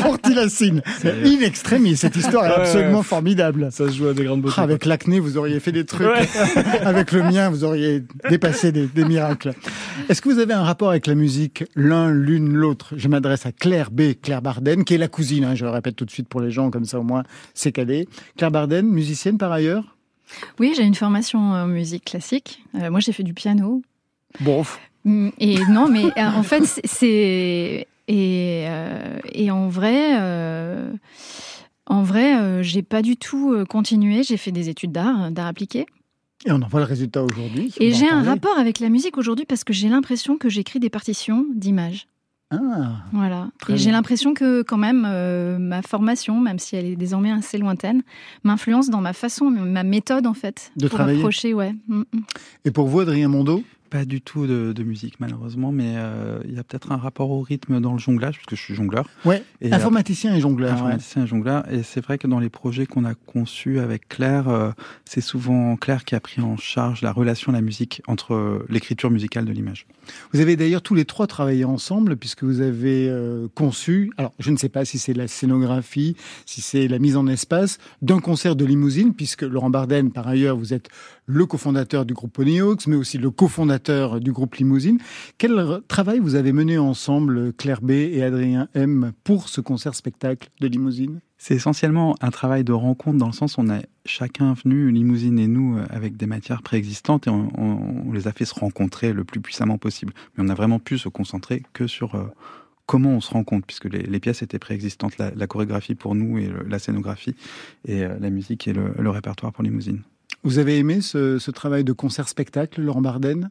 Mais 1.03 1.11
in 1.25 1.41
extremis, 1.41 1.95
cette 1.97 2.15
histoire 2.15 2.45
est 2.45 2.53
absolument 2.61 2.99
ouais. 2.99 3.03
formidable. 3.03 3.67
Ça 3.71 3.87
se 3.89 3.93
joue 3.95 4.07
à 4.07 4.13
des 4.13 4.23
grandes 4.23 4.41
beautés. 4.41 4.55
Ah, 4.57 4.61
Avec 4.63 4.85
l'acné, 4.85 5.19
vous 5.19 5.37
auriez 5.37 5.59
fait 5.59 5.71
des 5.71 5.85
trucs. 5.85 6.07
Ouais. 6.07 6.27
avec 6.85 7.11
le 7.11 7.23
mien, 7.23 7.49
vous 7.49 7.63
auriez 7.63 8.03
dépassé 8.29 8.71
des, 8.71 8.87
des 8.87 9.03
miracles. 9.05 9.53
Est-ce 10.09 10.21
que 10.21 10.29
vous 10.29 10.39
avez 10.39 10.53
un 10.53 10.63
rapport 10.63 10.89
avec 10.89 11.07
la 11.07 11.15
musique, 11.15 11.63
l'un, 11.75 12.11
l'une, 12.11 12.53
l'autre? 12.53 12.93
Je 12.97 13.07
m'adresse 13.07 13.45
à 13.45 13.51
Claire 13.51 13.91
B. 13.91 14.01
Claire 14.21 14.41
Barden, 14.41 14.83
qui 14.83 14.93
est 14.93 14.97
la 14.97 15.07
cousine, 15.07 15.43
hein, 15.45 15.55
je 15.55 15.65
le 15.65 15.71
répète 15.71 15.95
tout 15.95 16.05
de 16.05 16.11
suite 16.11 16.27
pour 16.27 16.41
les 16.41 16.51
gens, 16.51 16.69
comme 16.71 16.85
ça 16.85 16.99
au 16.99 17.03
moins 17.03 17.23
c'est 17.53 17.71
calé. 17.71 18.07
Claire 18.37 18.51
Barden, 18.51 18.85
musicienne 18.87 19.37
par 19.37 19.51
ailleurs? 19.51 19.95
Oui, 20.59 20.73
j'ai 20.75 20.83
une 20.83 20.95
formation 20.95 21.39
en 21.39 21.67
musique 21.67 22.05
classique. 22.05 22.63
Euh, 22.75 22.89
moi, 22.89 22.99
j'ai 23.01 23.11
fait 23.11 23.23
du 23.23 23.33
piano. 23.33 23.81
Bon, 24.39 24.63
Mm, 25.03 25.29
Et 25.39 25.65
non, 25.65 25.89
mais 25.89 26.05
euh, 26.05 26.27
en 26.37 26.43
fait, 26.43 26.63
c'est- 26.85 27.87
et 28.07 28.65
euh, 28.67 29.17
et 29.31 29.49
en 29.49 29.67
vrai, 29.67 30.19
euh, 30.19 30.93
en 31.87 32.03
vrai, 32.03 32.39
euh, 32.39 32.61
j'ai 32.61 32.83
pas 32.83 33.01
du 33.01 33.17
tout 33.17 33.51
euh, 33.51 33.65
continué. 33.65 34.21
J'ai 34.21 34.37
fait 34.37 34.51
des 34.51 34.69
études 34.69 34.91
d'art, 34.91 35.31
d'art 35.31 35.47
appliqué. 35.47 35.87
et 36.45 36.51
on 36.51 36.61
en 36.61 36.67
voit 36.67 36.79
le 36.81 36.85
résultat 36.85 37.23
aujourd'hui. 37.23 37.73
Et 37.79 37.93
j'ai 37.93 38.07
un 38.07 38.21
rapport 38.23 38.57
avec 38.59 38.79
la 38.79 38.89
musique 38.89 39.17
aujourd'hui 39.17 39.45
parce 39.45 39.63
que 39.63 39.73
j'ai 39.73 39.89
l'impression 39.89 40.37
que 40.37 40.49
j'écris 40.49 40.79
des 40.79 40.89
partitions 40.91 41.45
d'images. 41.55 42.07
Ah, 42.51 42.97
Voilà. 43.13 43.47
Et 43.69 43.77
j'ai 43.77 43.91
l'impression 43.91 44.33
que 44.33 44.61
quand 44.61 44.77
même 44.77 45.05
euh, 45.07 45.57
ma 45.57 45.81
formation, 45.81 46.39
même 46.39 46.59
si 46.59 46.75
elle 46.75 46.85
est 46.85 46.95
désormais 46.95 47.31
assez 47.31 47.57
lointaine, 47.57 48.03
m'influence 48.43 48.89
dans 48.89 49.01
ma 49.01 49.13
façon, 49.13 49.49
ma 49.49 49.83
méthode 49.83 50.27
en 50.27 50.33
fait, 50.33 50.71
De 50.75 50.87
pour 50.87 50.97
travailler. 50.97 51.19
approcher, 51.19 51.53
ouais. 51.53 51.73
Mm, 51.87 51.99
mm. 52.13 52.19
et 52.65 52.71
pour 52.71 52.87
vous, 52.87 52.99
Adrien 52.99 53.27
Mondo 53.29 53.63
pas 53.91 54.05
du 54.05 54.21
tout 54.21 54.47
de, 54.47 54.83
musique 54.83 55.19
malheureusement, 55.19 55.71
mais 55.71 55.93
euh, 55.97 56.39
il 56.45 56.55
y 56.55 56.59
a 56.59 56.63
peut-être 56.63 56.91
un 56.91 56.97
rapport 56.97 57.29
au 57.29 57.41
rythme 57.41 57.81
dans 57.81 57.91
le 57.91 57.99
jonglage, 57.99 58.37
puisque 58.37 58.55
je 58.55 58.61
suis 58.61 58.73
jongleur. 58.73 59.07
Ouais, 59.25 59.43
informaticien 59.69 60.33
et 60.33 60.39
jongleur. 60.39 60.73
Informaticien 60.73 61.25
et 61.25 61.27
jongleur. 61.27 61.71
Et 61.71 61.83
c'est 61.83 62.01
vrai 62.01 62.17
que 62.17 62.25
dans 62.25 62.39
les 62.39 62.49
projets 62.49 62.85
qu'on 62.85 63.03
a 63.03 63.13
conçus 63.13 63.79
avec 63.79 64.07
Claire, 64.07 64.47
euh, 64.47 64.71
c'est 65.05 65.21
souvent 65.21 65.75
Claire 65.75 66.05
qui 66.05 66.15
a 66.15 66.21
pris 66.21 66.41
en 66.41 66.55
charge 66.55 67.01
la 67.01 67.11
relation 67.11 67.51
à 67.51 67.55
la 67.55 67.61
musique 67.61 68.01
entre 68.07 68.65
l'écriture 68.69 69.11
musicale 69.11 69.45
de 69.45 69.51
l'image. 69.51 69.85
Vous 70.33 70.39
avez 70.39 70.55
d'ailleurs 70.55 70.81
tous 70.81 70.95
les 70.95 71.05
trois 71.05 71.27
travaillé 71.27 71.65
ensemble, 71.65 72.15
puisque 72.15 72.43
vous 72.43 72.61
avez 72.61 73.07
euh, 73.09 73.47
conçu, 73.55 74.11
alors 74.17 74.33
je 74.39 74.51
ne 74.51 74.57
sais 74.57 74.69
pas 74.69 74.85
si 74.85 74.97
c'est 74.97 75.13
la 75.13 75.27
scénographie, 75.27 76.15
si 76.45 76.61
c'est 76.61 76.87
la 76.87 76.99
mise 76.99 77.17
en 77.17 77.27
espace, 77.27 77.77
d'un 78.01 78.19
concert 78.19 78.55
de 78.55 78.65
limousine, 78.65 79.13
puisque 79.13 79.43
Laurent 79.43 79.69
Barden, 79.69 80.11
par 80.11 80.27
ailleurs, 80.27 80.57
vous 80.57 80.73
êtes 80.73 80.89
le 81.25 81.45
cofondateur 81.45 82.05
du 82.05 82.13
groupe 82.13 82.33
Ponyhawks, 82.33 82.87
mais 82.87 82.95
aussi 82.95 83.17
le 83.17 83.31
cofondateur 83.31 84.19
du 84.19 84.31
groupe 84.31 84.55
Limousine. 84.55 84.99
Quel 85.37 85.81
travail 85.87 86.19
vous 86.19 86.35
avez 86.35 86.51
mené 86.51 86.77
ensemble, 86.77 87.53
Claire 87.53 87.81
B 87.81 87.91
et 87.91 88.23
Adrien 88.23 88.67
M, 88.73 89.13
pour 89.23 89.47
ce 89.47 89.61
concert-spectacle 89.61 90.49
de 90.59 90.67
Limousine? 90.67 91.21
C'est 91.37 91.55
essentiellement 91.55 92.15
un 92.21 92.29
travail 92.29 92.63
de 92.63 92.71
rencontre 92.71 93.17
dans 93.17 93.25
le 93.25 93.33
sens 93.33 93.57
où 93.57 93.61
on 93.61 93.69
a 93.69 93.79
chacun 94.05 94.53
venu, 94.53 94.91
Limousine 94.91 95.39
et 95.39 95.47
nous, 95.47 95.79
avec 95.89 96.15
des 96.15 96.27
matières 96.27 96.61
préexistantes 96.61 97.25
et 97.25 97.31
on, 97.31 98.11
les 98.13 98.27
a 98.27 98.31
fait 98.31 98.45
se 98.45 98.53
rencontrer 98.53 99.11
le 99.11 99.23
plus 99.23 99.41
puissamment 99.41 99.79
possible. 99.79 100.13
Mais 100.35 100.43
on 100.45 100.49
a 100.49 100.53
vraiment 100.53 100.77
pu 100.77 100.99
se 100.99 101.09
concentrer 101.09 101.63
que 101.73 101.87
sur 101.87 102.13
euh, 102.13 102.25
comment 102.85 103.11
on 103.11 103.21
se 103.21 103.31
rencontre, 103.31 103.65
puisque 103.65 103.85
les, 103.85 104.19
pièces 104.19 104.43
étaient 104.43 104.59
préexistantes, 104.59 105.17
la, 105.17 105.47
chorégraphie 105.47 105.95
pour 105.95 106.13
nous 106.13 106.37
et 106.37 106.51
la 106.67 106.77
scénographie, 106.77 107.35
et 107.85 108.03
euh, 108.03 108.19
la 108.19 108.29
musique 108.29 108.67
et 108.67 108.73
le, 108.73 109.09
répertoire 109.09 109.51
pour 109.51 109.63
Limousine. 109.63 110.01
Vous 110.43 110.57
avez 110.57 110.77
aimé 110.77 111.01
ce, 111.01 111.51
travail 111.51 111.83
de 111.83 111.93
concert-spectacle, 111.93 112.81
Laurent 112.81 113.01
Barden 113.01 113.49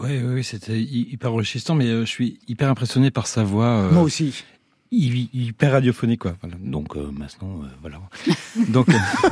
oui, 0.00 0.20
oui, 0.22 0.44
c'était 0.44 0.80
hyper 0.80 1.32
enrichissant, 1.32 1.74
mais 1.74 1.86
euh, 1.86 2.02
je 2.02 2.10
suis 2.10 2.38
hyper 2.46 2.68
impressionné 2.68 3.10
par 3.10 3.26
sa 3.26 3.42
voix. 3.42 3.66
Euh, 3.66 3.90
Moi 3.90 4.04
aussi. 4.04 4.44
Hyper 4.92 5.72
radiophonique, 5.72 6.20
quoi. 6.20 6.36
Donc 6.60 6.96
euh, 6.96 7.10
maintenant, 7.10 7.62
voilà. 7.80 8.00
Donc 8.68 8.86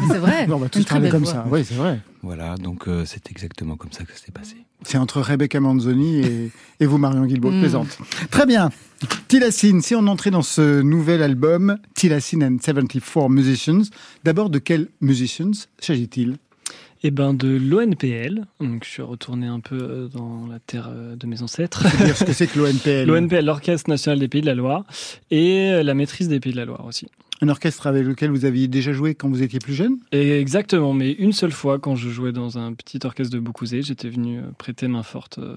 c'est 0.09 0.19
vrai. 0.19 0.49
on 0.51 0.57
va 0.57 0.69
tous 0.69 0.85
parler 0.85 1.11
comme 1.11 1.25
ça. 1.25 1.47
Oui, 1.49 1.65
c'est 1.65 1.75
vrai. 1.75 2.01
Voilà, 2.23 2.57
donc 2.57 2.89
c'est 3.05 3.31
exactement 3.31 3.77
comme 3.77 3.93
ça 3.93 4.05
que 4.05 4.13
ça 4.13 4.19
s'est 4.19 4.33
passé. 4.33 4.57
C'est 4.83 4.99
entre 4.99 5.21
Rebecca 5.21 5.61
Manzoni 5.61 6.19
et, 6.19 6.51
et 6.81 6.87
vous, 6.87 6.99
Marion 6.99 7.25
Guilbault, 7.27 7.51
mm. 7.51 7.61
plaisante. 7.61 7.99
Très 8.31 8.47
bien. 8.47 8.71
Tilassine, 9.29 9.81
si 9.81 9.95
on 9.95 10.07
entrait 10.07 10.31
dans 10.31 10.43
ce 10.43 10.81
nouvel 10.83 11.23
album, 11.23 11.79
Tilassine 11.95 12.45
and 12.45 12.59
74 12.61 13.31
Musicians, 13.31 13.83
d'abord 14.25 14.51
de 14.51 14.59
quels 14.59 14.89
musicians 15.01 15.67
s'agit-il? 15.81 16.39
Eh 17.03 17.11
ben 17.11 17.35
de 17.35 17.49
l'ONPL. 17.49 18.45
Donc 18.61 18.85
je 18.85 18.89
suis 18.89 19.03
retourné 19.03 19.47
un 19.47 19.61
peu 19.61 19.77
euh, 19.77 20.09
dans 20.09 20.47
la 20.47 20.59
terre 20.59 20.89
euh, 20.91 21.17
de 21.17 21.27
mes 21.27 21.43
ancêtres. 21.43 21.85
dire 22.05 22.17
ce 22.17 22.25
que 22.25 22.33
c'est 22.33 22.47
que 22.47 22.59
l'ONPL. 22.59 23.05
L'ONPL, 23.07 23.45
l'Orchestre 23.45 23.89
national 23.89 24.19
des 24.19 24.29
Pays 24.29 24.41
de 24.41 24.47
la 24.47 24.55
Loire, 24.55 24.85
et 25.31 25.71
euh, 25.71 25.83
la 25.83 25.95
maîtrise 25.95 26.29
des 26.29 26.41
Pays 26.41 26.53
de 26.53 26.59
la 26.59 26.65
Loire 26.65 26.85
aussi. 26.85 27.09
Un 27.41 27.49
orchestre 27.49 27.87
avec 27.87 28.05
lequel 28.05 28.31
vous 28.31 28.45
aviez 28.45 28.67
déjà 28.67 28.93
joué 28.93 29.15
quand 29.15 29.29
vous 29.29 29.43
étiez 29.43 29.61
plus 29.61 29.75
jeune 29.75 29.99
Exactement, 30.11 30.93
mais 30.93 31.13
une 31.13 31.33
seule 31.33 31.53
fois 31.53 31.79
quand 31.79 31.95
je 31.95 32.09
jouais 32.09 32.33
dans 32.33 32.59
un 32.59 32.73
petit 32.73 32.99
orchestre 33.05 33.33
de 33.33 33.39
Boucouzé, 33.39 33.83
j'étais 33.83 34.09
venu 34.09 34.39
euh, 34.39 34.43
prêter 34.59 34.89
main 34.89 35.05
forte, 35.05 35.39
euh, 35.39 35.57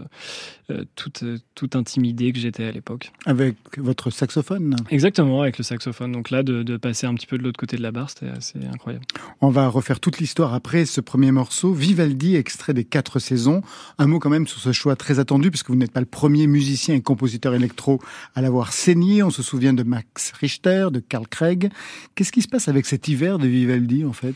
euh, 0.69 0.85
toute, 0.95 1.23
toute 1.55 1.75
intimidée 1.75 2.31
que 2.33 2.39
j'étais 2.39 2.65
à 2.65 2.71
l'époque. 2.71 3.11
Avec 3.25 3.55
votre 3.77 4.11
saxophone 4.11 4.75
Exactement, 4.89 5.41
avec 5.41 5.57
le 5.57 5.63
saxophone. 5.63 6.11
Donc 6.11 6.29
là, 6.29 6.43
de, 6.43 6.77
passer 6.77 7.07
un 7.07 7.13
petit 7.15 7.27
peu 7.27 7.37
de 7.37 7.43
l'autre 7.43 7.59
côté 7.59 7.77
de 7.77 7.81
la 7.81 7.91
barre, 7.91 8.09
c'était 8.09 8.29
assez 8.29 8.59
incroyable. 8.71 9.05
On 9.41 9.49
va 9.49 9.67
refaire 9.67 9.99
toute 9.99 10.19
l'histoire 10.19 10.53
après 10.53 10.85
ce 10.85 11.01
premier 11.01 11.31
morceau. 11.31 11.73
Vivaldi, 11.73 12.35
extrait 12.35 12.73
des 12.73 12.85
quatre 12.85 13.19
saisons. 13.19 13.61
Un 13.97 14.07
mot 14.07 14.19
quand 14.19 14.29
même 14.29 14.47
sur 14.47 14.59
ce 14.59 14.71
choix 14.71 14.95
très 14.95 15.19
attendu, 15.19 15.49
puisque 15.49 15.69
vous 15.69 15.75
n'êtes 15.75 15.91
pas 15.91 15.99
le 15.99 16.05
premier 16.05 16.47
musicien 16.47 16.95
et 16.95 17.01
compositeur 17.01 17.53
électro 17.53 17.99
à 18.35 18.41
l'avoir 18.41 18.71
saigné. 18.71 19.23
On 19.23 19.31
se 19.31 19.41
souvient 19.41 19.73
de 19.73 19.83
Max 19.83 20.31
Richter, 20.33 20.87
de 20.91 20.99
Carl 20.99 21.27
Craig. 21.27 21.70
Qu'est-ce 22.15 22.31
qui 22.31 22.41
se 22.41 22.47
passe 22.47 22.67
avec 22.67 22.85
cet 22.85 23.07
hiver 23.07 23.37
de 23.37 23.47
Vivaldi 23.47 24.05
en 24.05 24.13
fait? 24.13 24.35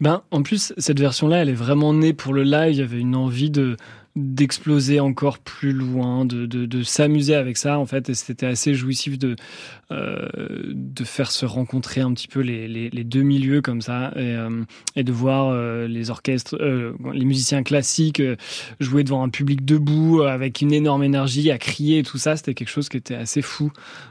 Ben, 0.00 0.22
en 0.30 0.42
plus, 0.42 0.72
cette 0.78 0.98
version-là, 0.98 1.42
elle 1.42 1.50
est 1.50 1.54
vraiment 1.54 1.92
née 1.92 2.14
pour 2.14 2.32
le 2.32 2.42
live. 2.42 2.72
Il 2.72 2.78
y 2.78 2.82
avait 2.82 3.00
une 3.00 3.14
envie 3.14 3.50
de, 3.50 3.76
d'exploser 4.16 4.98
encore 4.98 5.38
plus 5.38 5.72
loin, 5.72 6.24
de, 6.24 6.46
de, 6.46 6.66
de 6.66 6.82
s'amuser 6.82 7.34
avec 7.34 7.56
ça 7.56 7.78
en 7.78 7.86
fait. 7.86 8.08
Et 8.08 8.14
c'était 8.14 8.46
assez 8.46 8.74
jouissif 8.74 9.18
de 9.18 9.36
euh, 9.92 10.28
de 10.72 11.04
faire 11.04 11.30
se 11.30 11.46
rencontrer 11.46 12.00
un 12.00 12.12
petit 12.12 12.28
peu 12.28 12.40
les, 12.40 12.68
les, 12.68 12.90
les 12.90 13.04
deux 13.04 13.22
milieux 13.22 13.60
comme 13.60 13.82
ça 13.82 14.12
et, 14.16 14.20
euh, 14.36 14.62
et 14.96 15.04
de 15.04 15.12
voir 15.12 15.50
euh, 15.52 15.88
les 15.88 16.10
orchestres, 16.10 16.56
les 17.12 17.24
musiciens 17.24 17.62
classiques 17.62 18.22
jouer 18.80 19.04
devant 19.04 19.22
un 19.22 19.28
public 19.28 19.64
debout 19.64 20.22
avec 20.22 20.60
une 20.60 20.72
énorme 20.72 21.02
énergie 21.02 21.50
à 21.50 21.58
crier 21.58 21.98
et 21.98 22.02
tout 22.02 22.18
ça. 22.18 22.36
C'était 22.36 22.54
quelque 22.54 22.68
chose 22.68 22.88
qui 22.88 22.96
était 22.96 23.14
assez 23.14 23.42
fou. 23.42 23.70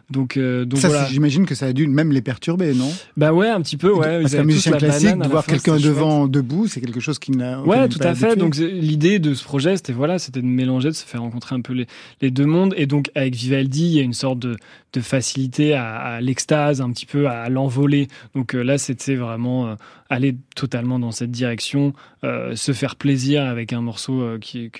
Donc 0.09 0.37
donc 0.39 0.79
ça, 0.79 1.07
J'imagine 1.07 1.45
que 1.45 1.55
ça 1.55 1.67
a 1.67 1.73
dû 1.73 1.87
même 1.87 2.11
les 2.11 2.21
perturber, 2.21 2.73
non? 2.73 2.91
Bah 3.17 3.33
ouais, 3.33 3.49
un 3.49 3.61
petit 3.61 3.77
peu. 3.77 3.91
Ouais. 3.91 4.21
Parce 4.21 4.33
qu'un 4.33 4.43
musicien 4.43 4.73
classique, 4.73 5.17
de 5.17 5.27
voir 5.27 5.45
quelqu'un 5.45 5.77
devant 5.77 6.27
debout, 6.27 6.67
c'est 6.67 6.81
quelque 6.81 6.99
chose 6.99 7.19
qui 7.19 7.31
n'a. 7.31 7.61
Ouais, 7.61 7.87
tout 7.89 7.99
à 8.01 8.15
fait. 8.15 8.35
Donc 8.35 8.55
l'idée 8.55 9.19
de 9.19 9.33
ce 9.33 9.43
projet, 9.43 9.75
c'était 9.77 9.88
voilà, 9.93 10.19
c'était 10.19 10.41
de 10.41 10.45
mélanger, 10.45 10.89
de 10.89 10.93
se 10.93 11.05
faire 11.05 11.21
rencontrer 11.21 11.55
un 11.55 11.61
peu 11.61 11.85
les, 12.21 12.31
deux 12.31 12.45
mondes. 12.45 12.73
Et 12.77 12.85
donc 12.85 13.09
avec 13.15 13.35
Vivaldi, 13.35 13.85
il 13.85 13.93
y 13.93 13.99
a 13.99 14.03
une 14.03 14.13
sorte 14.13 14.39
de, 14.39 14.57
facilité 15.01 15.73
à, 15.73 16.19
l'extase, 16.21 16.81
un 16.81 16.91
petit 16.91 17.05
peu 17.05 17.27
à 17.27 17.49
l'envoler. 17.49 18.07
Donc 18.35 18.53
euh, 18.53 18.61
là, 18.61 18.77
c'était 18.77 19.15
vraiment 19.15 19.67
euh, 19.67 19.75
aller 20.09 20.35
totalement 20.55 20.99
dans 20.99 21.11
cette 21.11 21.31
direction, 21.31 21.93
euh, 22.23 22.55
se 22.55 22.73
faire 22.73 22.95
plaisir 22.95 23.45
avec 23.45 23.71
un 23.71 23.81
morceau 23.81 24.37
qui 24.39 24.71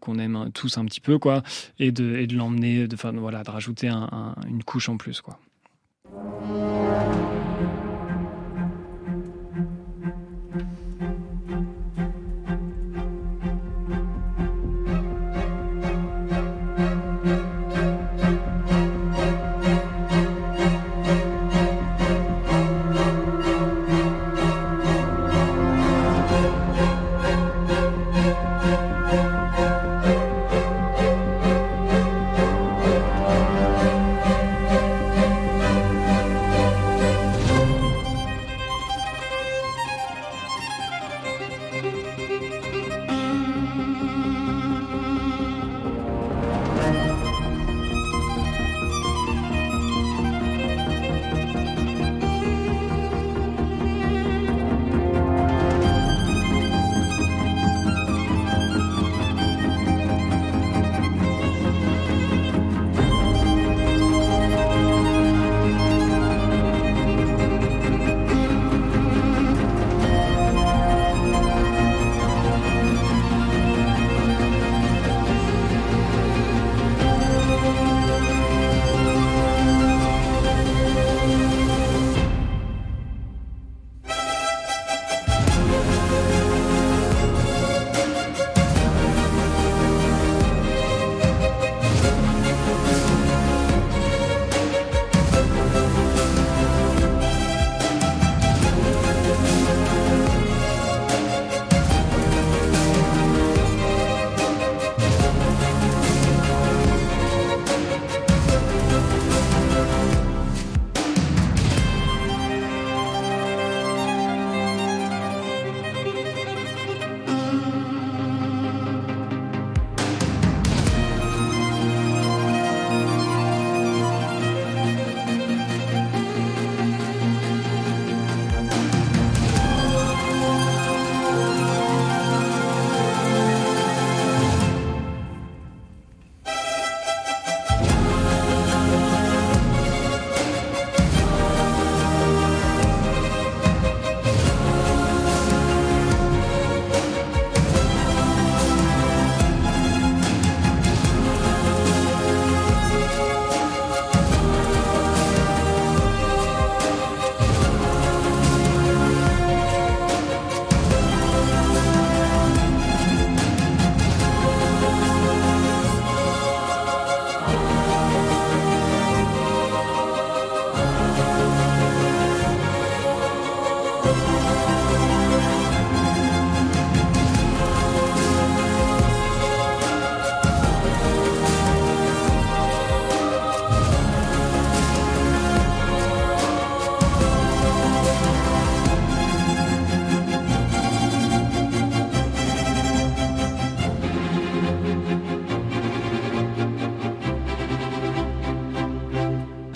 qu'on 0.00 0.18
aime 0.18 0.50
tous 0.54 0.78
un 0.78 0.84
petit 0.84 1.00
peu, 1.00 1.18
quoi, 1.18 1.42
et 1.78 1.92
de, 1.92 2.16
et 2.16 2.26
de 2.26 2.36
l'emmener, 2.36 2.88
de, 2.88 2.96
voilà, 3.18 3.42
de 3.42 3.50
rajouter 3.50 3.88
une 3.88 4.62
couche 4.64 4.88
en 4.88 4.96
plus, 4.96 5.20
quoi. 5.20 5.38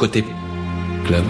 Côté 0.00 0.24
club. 1.04 1.26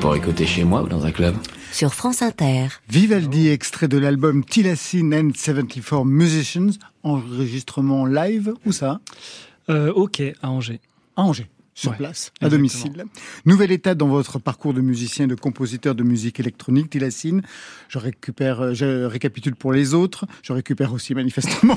Pour 0.00 0.16
écouter 0.16 0.44
chez 0.44 0.64
moi 0.64 0.82
ou 0.82 0.88
dans 0.88 1.06
un 1.06 1.12
club 1.12 1.36
Sur 1.70 1.94
France 1.94 2.20
Inter. 2.20 2.66
Vivaldi, 2.88 3.46
extrait 3.46 3.86
de 3.86 3.96
l'album 3.96 4.44
Tilassine 4.44 5.14
and 5.14 5.30
74 5.36 6.04
Musicians, 6.04 6.72
enregistrement 7.04 8.04
live, 8.04 8.54
où 8.66 8.72
ça? 8.72 8.98
Euh, 9.70 9.92
Ok, 9.94 10.20
à 10.42 10.50
Angers. 10.50 10.80
À 11.14 11.22
Angers 11.22 11.46
sur 11.76 11.94
place, 11.94 12.32
à 12.40 12.48
domicile. 12.48 13.04
Nouvelle 13.44 13.70
étape 13.70 13.98
dans 13.98 14.08
votre 14.08 14.38
parcours 14.38 14.72
de 14.72 14.80
musicien 14.80 15.26
et 15.26 15.28
de 15.28 15.34
compositeur 15.34 15.94
de 15.94 16.02
musique 16.02 16.40
électronique, 16.40 16.88
Tilassine. 16.88 17.42
Je 17.88 17.98
récupère, 17.98 18.62
euh, 18.62 18.74
je 18.74 19.04
récapitule 19.04 19.54
pour 19.54 19.74
les 19.74 19.92
autres. 19.92 20.24
Je 20.42 20.54
récupère 20.54 20.94
aussi 20.94 21.14
manifestement. 21.14 21.76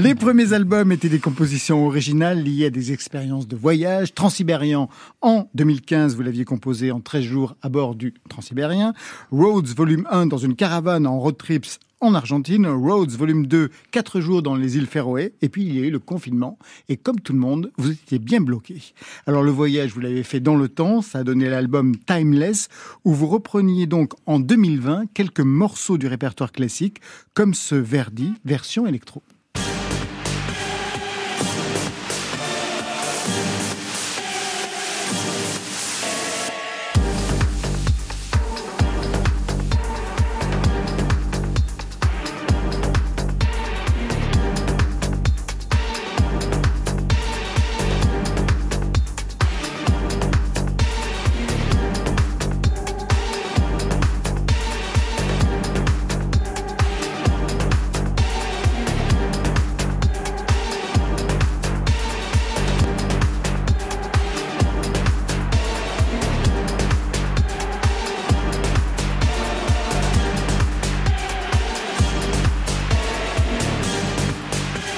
les 0.00 0.14
premiers 0.14 0.52
albums 0.52 0.92
étaient 0.92 1.08
des 1.08 1.18
compositions 1.18 1.84
originales 1.84 2.44
liées 2.44 2.66
à 2.66 2.70
des 2.70 2.92
expériences 2.92 3.48
de 3.48 3.56
voyage. 3.56 4.14
Transsibérien 4.14 4.88
en 5.20 5.48
2015, 5.54 6.14
vous 6.14 6.22
l'aviez 6.22 6.44
composé 6.44 6.92
en 6.92 7.00
13 7.00 7.24
jours 7.24 7.56
à 7.60 7.68
bord 7.68 7.96
du 7.96 8.14
Transsibérien. 8.28 8.94
Roads 9.32 9.74
volume 9.76 10.06
1 10.12 10.26
dans 10.26 10.38
une 10.38 10.54
caravane 10.54 11.08
en 11.08 11.18
road 11.18 11.36
trips 11.36 11.80
en 12.04 12.14
Argentine, 12.14 12.66
Rhodes 12.66 13.12
volume 13.12 13.46
2, 13.46 13.70
4 13.90 14.20
jours 14.20 14.42
dans 14.42 14.54
les 14.54 14.76
îles 14.76 14.86
Féroé, 14.86 15.32
et 15.40 15.48
puis 15.48 15.64
il 15.64 15.74
y 15.74 15.80
a 15.82 15.86
eu 15.86 15.90
le 15.90 15.98
confinement, 15.98 16.58
et 16.88 16.96
comme 16.96 17.18
tout 17.18 17.32
le 17.32 17.38
monde, 17.38 17.72
vous 17.78 17.90
étiez 17.90 18.18
bien 18.18 18.40
bloqué. 18.40 18.82
Alors 19.26 19.42
le 19.42 19.50
voyage, 19.50 19.94
vous 19.94 20.00
l'avez 20.00 20.22
fait 20.22 20.40
dans 20.40 20.56
le 20.56 20.68
temps, 20.68 21.00
ça 21.00 21.20
a 21.20 21.24
donné 21.24 21.48
l'album 21.48 21.96
Timeless, 21.96 22.68
où 23.04 23.14
vous 23.14 23.26
repreniez 23.26 23.86
donc 23.86 24.12
en 24.26 24.38
2020 24.38 25.06
quelques 25.14 25.40
morceaux 25.40 25.96
du 25.96 26.06
répertoire 26.06 26.52
classique, 26.52 27.00
comme 27.32 27.54
ce 27.54 27.74
Verdi, 27.74 28.34
version 28.44 28.86
électro. 28.86 29.22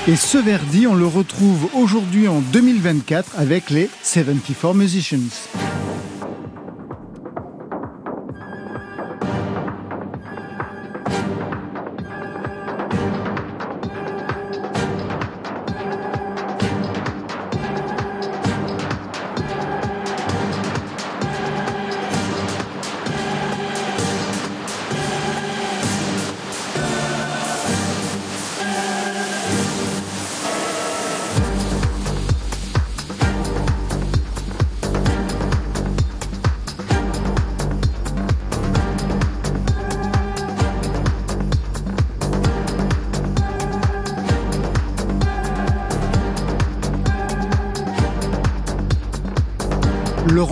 Et 0.09 0.15
ce 0.15 0.39
Verdi, 0.39 0.87
on 0.87 0.95
le 0.95 1.07
retrouve 1.07 1.69
aujourd'hui 1.75 2.29
en 2.29 2.41
2024 2.41 3.41
avec 3.41 3.71
les 3.71 3.91
74 4.05 4.77
Musicians. 4.77 5.19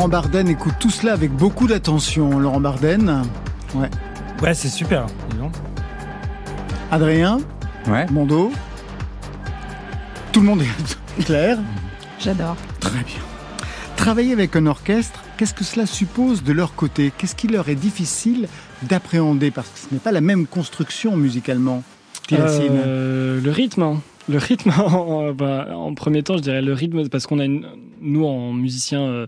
Laurent 0.05 0.21
Barden 0.21 0.49
écoute 0.49 0.75
tout 0.79 0.91
cela 0.91 1.15
avec 1.15 1.33
beaucoup 1.33 1.67
d'attention. 1.67 2.39
Laurent 2.39 2.61
Barden, 2.61 3.23
ouais. 3.75 3.89
Ouais, 4.43 4.53
c'est 4.53 4.69
super. 4.69 5.07
Adrien, 6.91 7.41
ouais. 7.89 8.05
Mondo, 8.11 8.53
tout 10.31 10.41
le 10.41 10.47
monde 10.47 10.61
est 10.61 11.25
clair. 11.25 11.59
J'adore. 12.21 12.57
Très 12.81 13.03
bien. 13.03 13.23
Travailler 13.97 14.35
avec 14.35 14.55
un 14.57 14.67
orchestre, 14.67 15.25
qu'est-ce 15.39 15.55
que 15.55 15.65
cela 15.65 15.87
suppose 15.87 16.43
de 16.43 16.53
leur 16.53 16.75
côté? 16.75 17.11
Qu'est-ce 17.17 17.35
qui 17.35 17.49
leur 17.49 17.71
est 17.71 17.75
difficile 17.75 18.49
d'appréhender? 18.83 19.51
Parce 19.51 19.71
que 19.71 19.79
ce 19.79 19.87
n'est 19.91 20.01
pas 20.01 20.13
la 20.13 20.21
même 20.21 20.47
construction 20.47 21.17
musicalement. 21.17 21.83
Euh, 22.31 23.41
le 23.41 23.51
rythme. 23.51 23.83
Hein. 23.83 24.03
Le 24.29 24.37
rythme, 24.37 24.71
en, 24.79 25.33
bah, 25.33 25.69
en, 25.75 25.95
premier 25.95 26.23
temps, 26.23 26.37
je 26.37 26.43
dirais 26.43 26.61
le 26.61 26.75
rythme, 26.75 27.09
parce 27.09 27.27
qu'on 27.27 27.39
a 27.39 27.47
une, 27.47 27.67
nous, 28.05 28.25
en 28.25 28.53
musicien 28.53 29.03
euh, 29.03 29.27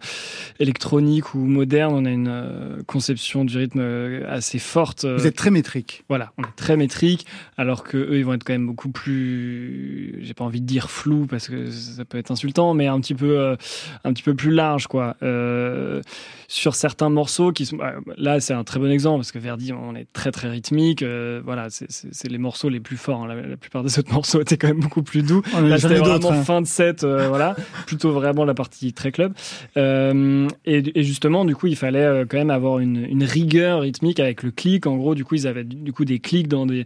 électronique 0.61 1.35
ou 1.35 1.39
moderne, 1.39 1.95
on 1.95 2.05
a 2.05 2.11
une 2.11 2.29
euh, 2.29 2.83
conception 2.87 3.45
du 3.45 3.57
rythme 3.57 3.81
euh, 3.81 4.25
assez 4.29 4.59
forte. 4.59 5.05
Vous 5.05 5.27
êtes 5.27 5.37
très 5.37 5.51
métrique. 5.51 6.05
Voilà, 6.09 6.33
on 6.39 6.43
est 6.43 6.57
très 6.57 6.77
métrique, 6.77 7.27
alors 7.57 7.83
que 7.83 7.97
eux, 7.97 8.19
ils 8.19 8.25
vont 8.25 8.35
être 8.35 8.45
quand 8.45 8.53
même 8.53 8.67
beaucoup 8.67 8.91
plus, 8.91 10.19
j'ai 10.23 10.35
pas 10.35 10.45
envie 10.45 10.61
de 10.61 10.67
dire 10.67 10.91
flou 10.91 11.27
parce 11.27 11.49
que 11.49 11.71
ça 11.71 12.05
peut 12.05 12.19
être 12.19 12.31
insultant, 12.31 12.75
mais 12.75 12.87
un 12.87 13.01
petit 13.01 13.15
peu, 13.15 13.57
un 14.05 14.13
petit 14.13 14.23
peu 14.23 14.35
plus 14.35 14.51
large, 14.51 14.87
quoi. 14.87 15.17
sur 16.49 16.75
certains 16.75 17.09
morceaux 17.09 17.53
qui 17.53 17.67
sont, 17.67 17.77
bah, 17.77 17.95
là, 18.17 18.41
c'est 18.41 18.55
un 18.55 18.65
très 18.65 18.79
bon 18.79 18.91
exemple 18.91 19.19
parce 19.19 19.33
que 19.33 19.39
Verdi, 19.39 19.73
on 19.73 19.95
est 19.95 20.07
très 20.13 20.33
très 20.33 20.49
rythmique. 20.49 21.03
voilà, 21.45 21.69
c'est 21.71 22.29
les 22.29 22.39
morceaux 22.39 22.69
les 22.69 22.81
plus 22.81 22.97
forts. 22.97 23.25
Hein. 23.25 23.29
La, 23.29 23.35
la, 23.35 23.57
plupart 23.57 23.83
des 23.83 23.99
autres 23.99 24.13
morceaux 24.13 24.41
étaient 24.41 24.57
quand 24.57 24.69
même 24.69 24.81
beaucoup 24.81 25.03
plus 25.03 25.23
doux. 25.23 25.43
Là, 25.61 25.79
c'était 25.79 25.97
vraiment 25.97 26.31
hein. 26.31 26.43
fin 26.43 26.61
de 26.61 26.67
set, 26.67 27.05
voilà, 27.05 27.57
plutôt 27.87 28.13
vraiment 28.13 28.45
la 28.45 28.55
partie 28.55 28.66
très 28.95 29.13
club. 29.13 29.35
Euh, 29.77 30.49
et, 30.65 30.83
et, 30.95 31.03
justement, 31.03 31.45
du 31.45 31.55
coup, 31.55 31.67
il 31.67 31.77
fallait 31.77 32.05
euh, 32.05 32.25
quand 32.29 32.39
même 32.39 32.51
avoir 32.51 32.79
une, 32.79 33.05
une, 33.05 33.25
rigueur 33.25 33.81
rythmique 33.81 34.21
avec 34.21 34.43
le 34.43 34.51
clic. 34.51 34.87
En 34.87 34.97
gros, 34.97 35.15
du 35.15 35.25
coup, 35.25 35.35
ils 35.35 35.47
avaient 35.47 35.65
du 35.65 35.93
coup 35.93 36.05
des 36.05 36.19
clics 36.19 36.49
dans 36.49 36.67
des 36.67 36.85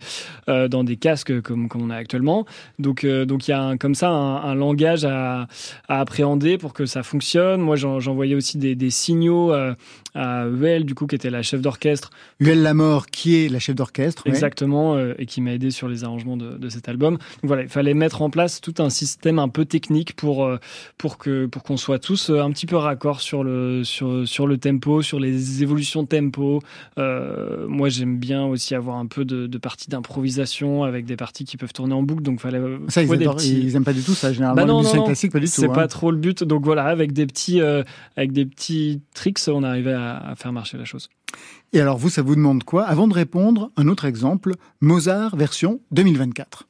euh, 0.48 0.68
dans 0.68 0.84
des 0.84 0.96
casques 0.96 1.40
comme 1.42 1.68
comme 1.68 1.82
on 1.82 1.90
a 1.90 1.96
actuellement. 1.96 2.46
Donc 2.78 3.04
euh, 3.04 3.24
donc 3.24 3.48
il 3.48 3.52
y 3.52 3.54
a 3.54 3.62
un, 3.62 3.76
comme 3.76 3.94
ça 3.94 4.10
un, 4.10 4.36
un 4.36 4.54
langage 4.54 5.04
à, 5.04 5.46
à, 5.88 6.00
appréhender 6.00 6.58
pour 6.58 6.72
que 6.72 6.86
ça 6.86 7.02
fonctionne. 7.02 7.60
Moi, 7.60 7.76
j'envoyais 7.76 8.34
aussi 8.34 8.58
des, 8.58 8.74
des 8.74 8.90
signaux 8.90 9.52
à 10.14 10.46
Huel, 10.46 10.84
du 10.84 10.94
coup, 10.94 11.06
qui 11.06 11.14
était 11.14 11.30
la 11.30 11.42
chef 11.42 11.60
d'orchestre. 11.60 12.10
Huel 12.40 12.62
Lamort, 12.62 13.06
qui 13.06 13.44
est 13.44 13.48
la 13.48 13.58
chef 13.60 13.76
d'orchestre. 13.76 14.26
Exactement, 14.26 14.94
ouais. 14.94 15.14
et 15.18 15.26
qui 15.26 15.40
m'a 15.40 15.52
aidé 15.52 15.70
sur 15.70 15.88
les 15.88 16.04
arrangements 16.04 16.36
de, 16.36 16.56
de, 16.58 16.68
cet 16.68 16.88
album. 16.88 17.14
Donc 17.14 17.44
voilà, 17.44 17.62
il 17.62 17.68
fallait 17.68 17.94
mettre 17.94 18.22
en 18.22 18.30
place 18.30 18.60
tout 18.60 18.74
un 18.78 18.90
système 18.90 19.38
un 19.38 19.48
peu 19.48 19.64
technique 19.64 20.14
pour 20.16 20.48
pour 20.98 21.18
que 21.18 21.46
pour 21.46 21.59
qu'on 21.62 21.76
soit 21.76 21.98
tous 21.98 22.30
euh, 22.30 22.40
un 22.40 22.50
petit 22.50 22.66
peu 22.66 22.76
raccord 22.76 23.20
sur 23.20 23.44
le, 23.44 23.84
sur, 23.84 24.26
sur 24.26 24.46
le 24.46 24.58
tempo, 24.58 25.02
sur 25.02 25.20
les 25.20 25.62
évolutions 25.62 26.02
de 26.02 26.08
tempo. 26.08 26.60
Euh, 26.98 27.66
moi, 27.68 27.88
j'aime 27.88 28.18
bien 28.18 28.44
aussi 28.44 28.74
avoir 28.74 28.96
un 28.96 29.06
peu 29.06 29.24
de, 29.24 29.46
de 29.46 29.58
parties 29.58 29.88
d'improvisation 29.88 30.84
avec 30.84 31.04
des 31.04 31.16
parties 31.16 31.44
qui 31.44 31.56
peuvent 31.56 31.72
tourner 31.72 31.94
en 31.94 32.02
boucle. 32.02 32.22
Donc, 32.22 32.40
fallait. 32.40 32.60
Ça, 32.88 33.02
ils, 33.02 33.12
adorent, 33.12 33.36
petits... 33.36 33.60
ils 33.60 33.76
aiment 33.76 33.84
pas 33.84 33.92
du 33.92 34.02
tout 34.02 34.14
ça. 34.14 34.32
Généralement, 34.32 34.62
bah 34.62 34.66
non, 34.66 34.82
le 34.82 34.96
non, 34.96 35.04
classique, 35.04 35.32
pas 35.32 35.40
du 35.40 35.46
tout. 35.46 35.52
C'est 35.52 35.68
hein. 35.68 35.72
pas 35.72 35.88
trop 35.88 36.10
le 36.10 36.18
but. 36.18 36.44
Donc 36.44 36.64
voilà, 36.64 36.84
avec 36.84 37.12
des 37.12 37.26
petits, 37.26 37.60
euh, 37.60 37.82
avec 38.16 38.32
des 38.32 38.46
petits 38.46 39.00
tricks, 39.14 39.40
on 39.48 39.62
arrivait 39.62 39.92
à, 39.92 40.16
à 40.16 40.34
faire 40.36 40.52
marcher 40.52 40.78
la 40.78 40.84
chose. 40.84 41.08
Et 41.72 41.80
alors, 41.80 41.98
vous, 41.98 42.08
ça 42.08 42.22
vous 42.22 42.34
demande 42.34 42.64
quoi? 42.64 42.84
Avant 42.84 43.06
de 43.06 43.14
répondre, 43.14 43.70
un 43.76 43.86
autre 43.86 44.04
exemple 44.04 44.54
Mozart 44.80 45.36
version 45.36 45.80
2024. 45.92 46.66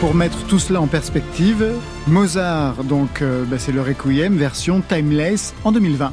Pour 0.00 0.14
mettre 0.14 0.46
tout 0.46 0.58
cela 0.58 0.80
en 0.80 0.86
perspective, 0.86 1.66
Mozart, 2.06 2.84
donc 2.84 3.22
euh, 3.22 3.44
bah, 3.44 3.58
c'est 3.58 3.72
le 3.72 3.82
Requiem 3.82 4.36
version 4.36 4.80
Timeless 4.80 5.54
en 5.64 5.72
2020. 5.72 6.12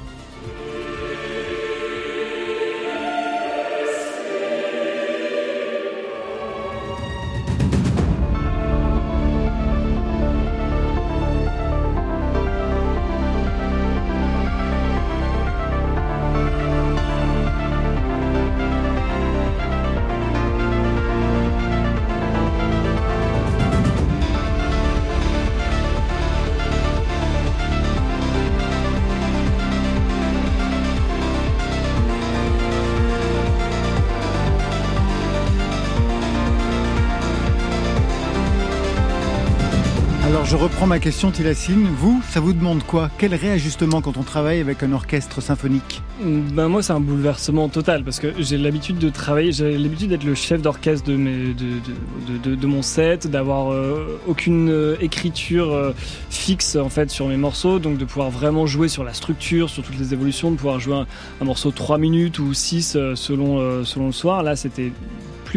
Ma 40.88 41.00
question, 41.00 41.32
Tilassine. 41.32 41.88
Vous, 41.98 42.22
ça 42.30 42.40
vous 42.40 42.54
demande 42.54 42.84
quoi? 42.84 43.10
Quel 43.18 43.34
réajustement 43.34 44.02
quand 44.02 44.18
on 44.18 44.24
travaille 44.24 44.60
avec 44.60 44.84
un 44.84 44.92
orchestre 44.92 45.42
symphonique? 45.42 46.02
Ben 46.22 46.68
Moi, 46.68 46.84
c'est 46.84 46.94
un 46.94 47.00
bouleversement 47.00 47.70
total 47.70 48.04
parce 48.04 48.20
que 48.20 48.34
j'ai 48.38 48.58
l'habitude 48.58 49.00
de 49.00 49.10
travailler, 49.10 49.52
j'ai 49.52 49.78
l'habitude 49.78 50.10
d'être 50.10 50.24
le 50.24 50.36
chef 50.36 50.62
d'orchestre 50.62 51.10
de, 51.10 52.66
mon 52.66 52.82
set, 52.82 53.28
d'avoir 53.28 53.72
euh, 53.72 54.20
aucune 54.28 54.70
euh, 54.70 54.96
écriture 55.02 55.74
euh, 55.74 55.94
fixe 56.30 56.76
en 56.76 56.90
fait 56.90 57.10
sur 57.10 57.28
mes 57.28 57.38
morceaux, 57.38 57.80
donc 57.80 57.98
de 57.98 58.06
pouvoir 58.06 58.30
vraiment 58.30 58.68
jouer 58.68 58.88
sur 58.88 59.04
la 59.04 59.14
structure, 59.14 59.70
sur 59.70 59.82
toutes 59.84 59.98
les 59.98 60.14
évolutions, 60.14 60.52
de 60.52 60.58
pouvoir 60.58 60.80
jouer 60.80 60.96
un, 60.96 61.08
un 61.42 61.46
morceau 61.46 61.72
3 61.72 61.98
minutes 61.98 62.38
ou 62.40 62.54
6 62.54 62.98
selon, 63.16 63.84
selon 63.84 64.08
le 64.08 64.12
soir. 64.12 64.44
Là, 64.44 64.56
c'était 64.56 64.92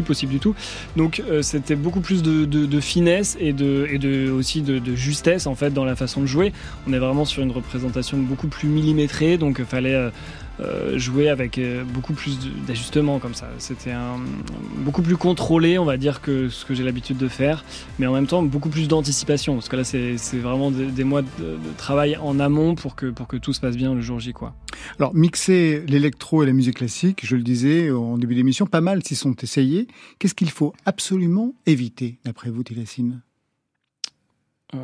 possible 0.03 0.33
du 0.33 0.41
tout. 0.41 0.55
Donc 0.97 1.23
euh, 1.29 1.43
c'était 1.43 1.77
beaucoup 1.77 2.01
plus 2.01 2.23
de, 2.23 2.81
finesse 2.81 3.37
et, 3.41 3.53
de, 3.53 3.87
et 3.91 3.99
de, 3.99 4.31
aussi 4.31 4.63
de, 4.63 4.95
justesse 4.95 5.47
en 5.47 5.55
fait 5.55 5.71
dans 5.73 5.85
la 5.85 5.97
façon 5.97 6.21
de 6.21 6.27
jouer. 6.27 6.53
On 6.87 6.93
est 6.93 6.99
vraiment 6.99 7.25
sur 7.25 7.43
une 7.43 7.51
représentation 7.51 8.19
beaucoup 8.19 8.49
plus 8.49 8.69
millimétrée, 8.69 9.39
donc 9.39 9.57
il 9.59 9.65
fallait 9.65 9.95
euh, 9.95 10.09
euh, 10.09 10.11
jouer 10.97 11.29
avec 11.29 11.59
euh, 11.59 11.85
beaucoup 11.85 12.13
plus 12.13 12.39
d'ajustements 12.67 13.19
comme 13.19 13.35
ça. 13.35 13.49
C'était 13.59 13.93
beaucoup 14.79 15.03
plus 15.03 15.17
contrôlé, 15.17 15.79
on 15.79 15.85
va 15.85 15.97
dire, 15.97 16.21
que 16.21 16.49
ce 16.49 16.65
que 16.65 16.75
j'ai 16.75 16.83
l'habitude 16.83 17.17
de 17.17 17.29
faire, 17.29 17.65
mais 17.99 18.07
en 18.07 18.13
même 18.13 18.27
temps 18.27 18.43
beaucoup 18.43 18.69
plus 18.69 18.89
d'anticipation, 18.89 19.55
parce 19.55 19.69
que 19.69 19.77
là 19.77 19.85
c'est 19.85 20.17
vraiment 20.35 20.71
des, 20.71 21.05
mois 21.05 21.23
de, 21.23 21.59
travail 21.77 22.17
en 22.17 22.41
amont 22.41 22.75
pour 22.75 22.97
que, 22.97 23.07
pour 23.07 23.29
que 23.29 23.37
tout 23.37 23.53
se 23.53 23.61
passe 23.61 23.77
bien 23.77 23.95
le 23.95 24.01
jour 24.01 24.21
J. 24.21 24.33
Quoi. 24.33 24.55
Alors 24.99 25.15
mixer 25.15 25.85
l'électro 25.87 26.43
et 26.43 26.47
la 26.47 26.53
musique 26.53 26.77
classique, 26.77 27.21
je 27.25 27.37
le 27.37 27.43
disais 27.43 27.91
en 27.91 28.19
début 28.19 28.35
d'émission, 28.35 28.67
pas 28.67 28.81
mal 28.81 29.05
s'y 29.05 29.17
sont 29.17 29.35
essayés. 29.37 29.87
Qu'est-ce 30.19 30.35
qu'il 30.35 30.51
faut 30.51 30.75
absolument 30.87 31.55
éviter, 31.67 32.19
d'après 32.25 32.51
vous, 32.51 32.63
Télésine 32.63 33.21
euh, 34.75 34.79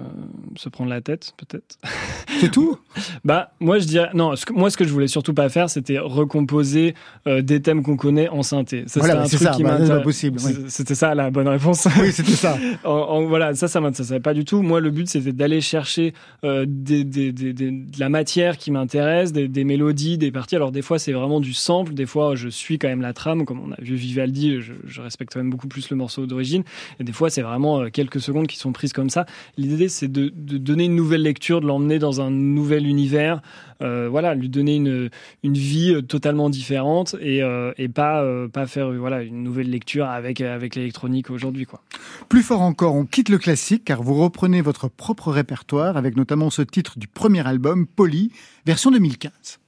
se 0.56 0.70
prendre 0.70 0.88
la 0.88 1.02
tête, 1.02 1.34
peut-être. 1.36 1.78
C'est 2.44 2.50
tout 2.50 2.78
Bah, 3.24 3.52
moi 3.60 3.78
je 3.78 3.84
dirais. 3.84 4.10
Non, 4.14 4.34
ce 4.36 4.46
que, 4.46 4.52
moi 4.52 4.70
ce 4.70 4.76
que 4.76 4.84
je 4.84 4.92
voulais 4.92 5.08
surtout 5.08 5.34
pas 5.34 5.48
faire, 5.48 5.68
c'était 5.68 5.98
recomposer 5.98 6.94
euh, 7.26 7.42
des 7.42 7.60
thèmes 7.60 7.82
qu'on 7.82 7.96
connaît 7.96 8.28
en 8.28 8.42
synthé. 8.42 8.84
Ça, 8.86 9.00
voilà, 9.00 9.26
c'est 9.26 9.36
ça, 9.36 9.50
qui 9.50 9.62
bah, 9.62 10.00
possible. 10.00 10.38
C'était 10.68 10.94
ça 10.94 11.14
la 11.14 11.30
bonne 11.30 11.48
réponse. 11.48 11.86
Oui, 12.00 12.12
c'était 12.12 12.32
ça. 12.32 12.56
en, 12.84 13.24
voilà, 13.26 13.54
ça, 13.54 13.68
ça 13.68 13.80
m'intéressait 13.80 14.20
pas 14.20 14.34
du 14.34 14.44
tout. 14.44 14.62
Moi, 14.62 14.80
le 14.80 14.90
but, 14.90 15.08
c'était 15.08 15.32
d'aller 15.32 15.60
chercher 15.60 16.14
euh, 16.44 16.64
des, 16.66 17.04
des, 17.04 17.32
des, 17.32 17.52
de 17.52 18.00
la 18.00 18.08
matière 18.08 18.56
qui 18.56 18.70
m'intéresse, 18.70 19.32
des, 19.32 19.64
mélodies, 19.64 20.18
des 20.18 20.30
parties. 20.30 20.56
Alors, 20.56 20.72
des 20.72 20.82
fois, 20.82 20.98
c'est 20.98 21.12
vraiment 21.12 21.40
du 21.40 21.52
sample. 21.52 21.94
Des 21.94 22.06
fois, 22.06 22.34
je 22.34 22.48
suis 22.48 22.78
quand 22.78 22.88
même 22.88 23.02
la 23.02 23.12
trame. 23.12 23.44
Comme 23.44 23.60
on 23.60 23.72
a 23.72 23.80
vu 23.80 23.96
Vivaldi, 23.96 24.60
je, 24.60 24.72
je 24.86 25.00
respecte 25.00 25.32
quand 25.34 25.40
même 25.40 25.50
beaucoup 25.50 25.68
plus 25.68 25.90
le 25.90 25.96
morceau 25.96 26.26
d'origine. 26.26 26.62
Et 27.00 27.04
des 27.04 27.12
fois, 27.12 27.30
c'est 27.30 27.42
vraiment 27.42 27.90
quelques 27.90 28.20
secondes 28.20 28.46
qui 28.46 28.58
sont 28.58 28.72
prises 28.72 28.92
comme 28.92 29.10
ça. 29.10 29.26
L'idée 29.56 29.74
l'idée, 29.74 29.88
c'est 29.88 30.10
de, 30.10 30.28
donner 30.28 30.84
une 30.84 30.94
nouvelle 30.94 31.22
lecture, 31.22 31.60
de 31.60 31.66
l'emmener 31.66 31.98
dans 31.98 32.20
un 32.20 32.30
nouvel 32.34 32.86
univers, 32.86 33.40
euh, 33.82 34.08
voilà, 34.10 34.34
lui 34.34 34.48
donner 34.48 34.76
une, 34.76 35.10
une 35.42 35.54
vie 35.54 35.94
euh, 35.94 36.02
totalement 36.02 36.50
différente 36.50 37.16
et, 37.20 37.42
euh, 37.42 37.72
et 37.76 37.88
pas, 37.88 38.24
pas 38.52 38.66
faire 38.66 38.90
voilà, 38.92 39.22
une 39.22 39.42
nouvelle 39.42 39.70
lecture 39.70 40.06
avec, 40.06 40.40
avec 40.40 40.74
l'électronique 40.74 41.30
aujourd'hui. 41.30 41.66
Quoi. 41.66 41.82
Plus 42.28 42.42
fort 42.42 42.62
encore, 42.62 42.94
on 42.94 43.04
quitte 43.04 43.28
le 43.28 43.38
classique 43.38 43.84
car 43.84 44.02
vous 44.02 44.14
reprenez 44.14 44.60
votre 44.60 44.88
propre 44.88 45.30
répertoire 45.30 45.96
avec 45.96 46.16
notamment 46.16 46.50
ce 46.50 46.62
titre 46.62 46.98
du 46.98 47.08
premier 47.08 47.46
album, 47.46 47.86
Poly, 47.86 48.30
version 48.66 48.90
2015. 48.90 49.60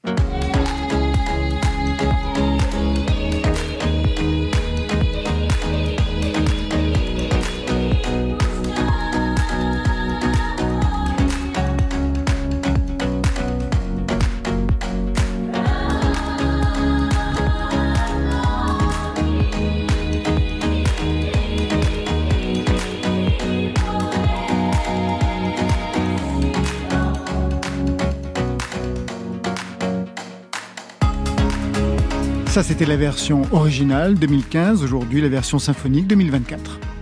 Ça, 32.57 32.63
c'était 32.63 32.87
la 32.87 32.97
version 32.97 33.43
originale 33.53 34.15
2015, 34.15 34.83
aujourd'hui 34.83 35.21
la 35.21 35.29
version 35.29 35.59
symphonique 35.59 36.07
2024. 36.07 36.96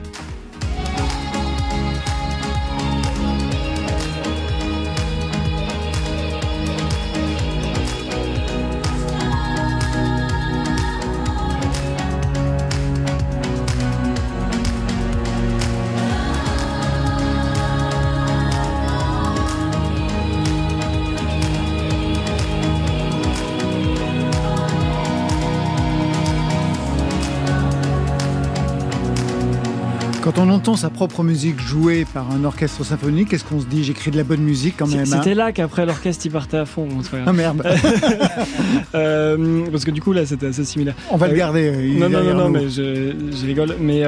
Quand 30.34 30.48
on 30.48 30.50
entend 30.50 30.74
sa 30.74 30.90
propre 30.90 31.22
musique 31.22 31.60
jouée 31.60 32.04
par 32.12 32.32
un 32.32 32.42
orchestre 32.42 32.82
symphonique, 32.82 33.32
est-ce 33.32 33.44
qu'on 33.44 33.60
se 33.60 33.66
dit 33.66 33.84
j'écris 33.84 34.10
de 34.10 34.16
la 34.16 34.24
bonne 34.24 34.40
musique 34.40 34.74
quand 34.76 34.88
même 34.88 35.00
hein 35.00 35.04
C'était 35.18 35.34
là 35.34 35.52
qu'apraprès 35.52 35.86
l'orchestre 35.86 36.26
il 36.26 36.32
partait 36.32 36.56
à 36.56 36.66
fond. 36.66 36.88
Ah 37.24 37.32
merde 37.32 37.64
euh, 38.96 39.64
Parce 39.70 39.84
que 39.84 39.92
du 39.92 40.02
coup 40.02 40.12
là 40.12 40.26
c'était 40.26 40.46
assez 40.46 40.64
similaire. 40.64 40.96
On 41.10 41.16
va 41.16 41.28
le 41.28 41.34
euh, 41.34 41.36
garder. 41.36 41.68
Euh, 41.72 41.98
non, 42.00 42.08
non, 42.08 42.24
non, 42.24 42.34
non, 42.34 42.50
mais 42.50 42.68
je, 42.68 43.46
rigole. 43.46 43.76
Mais 43.78 44.02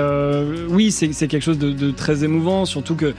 oui, 0.69 0.91
c'est 0.91 1.29
quelque 1.29 1.45
chose 1.45 1.59
de, 1.59 1.71
de, 1.71 1.93
très 1.93 2.25
émouvant, 2.25 2.65
surtout 2.65 2.97
que 2.97 3.15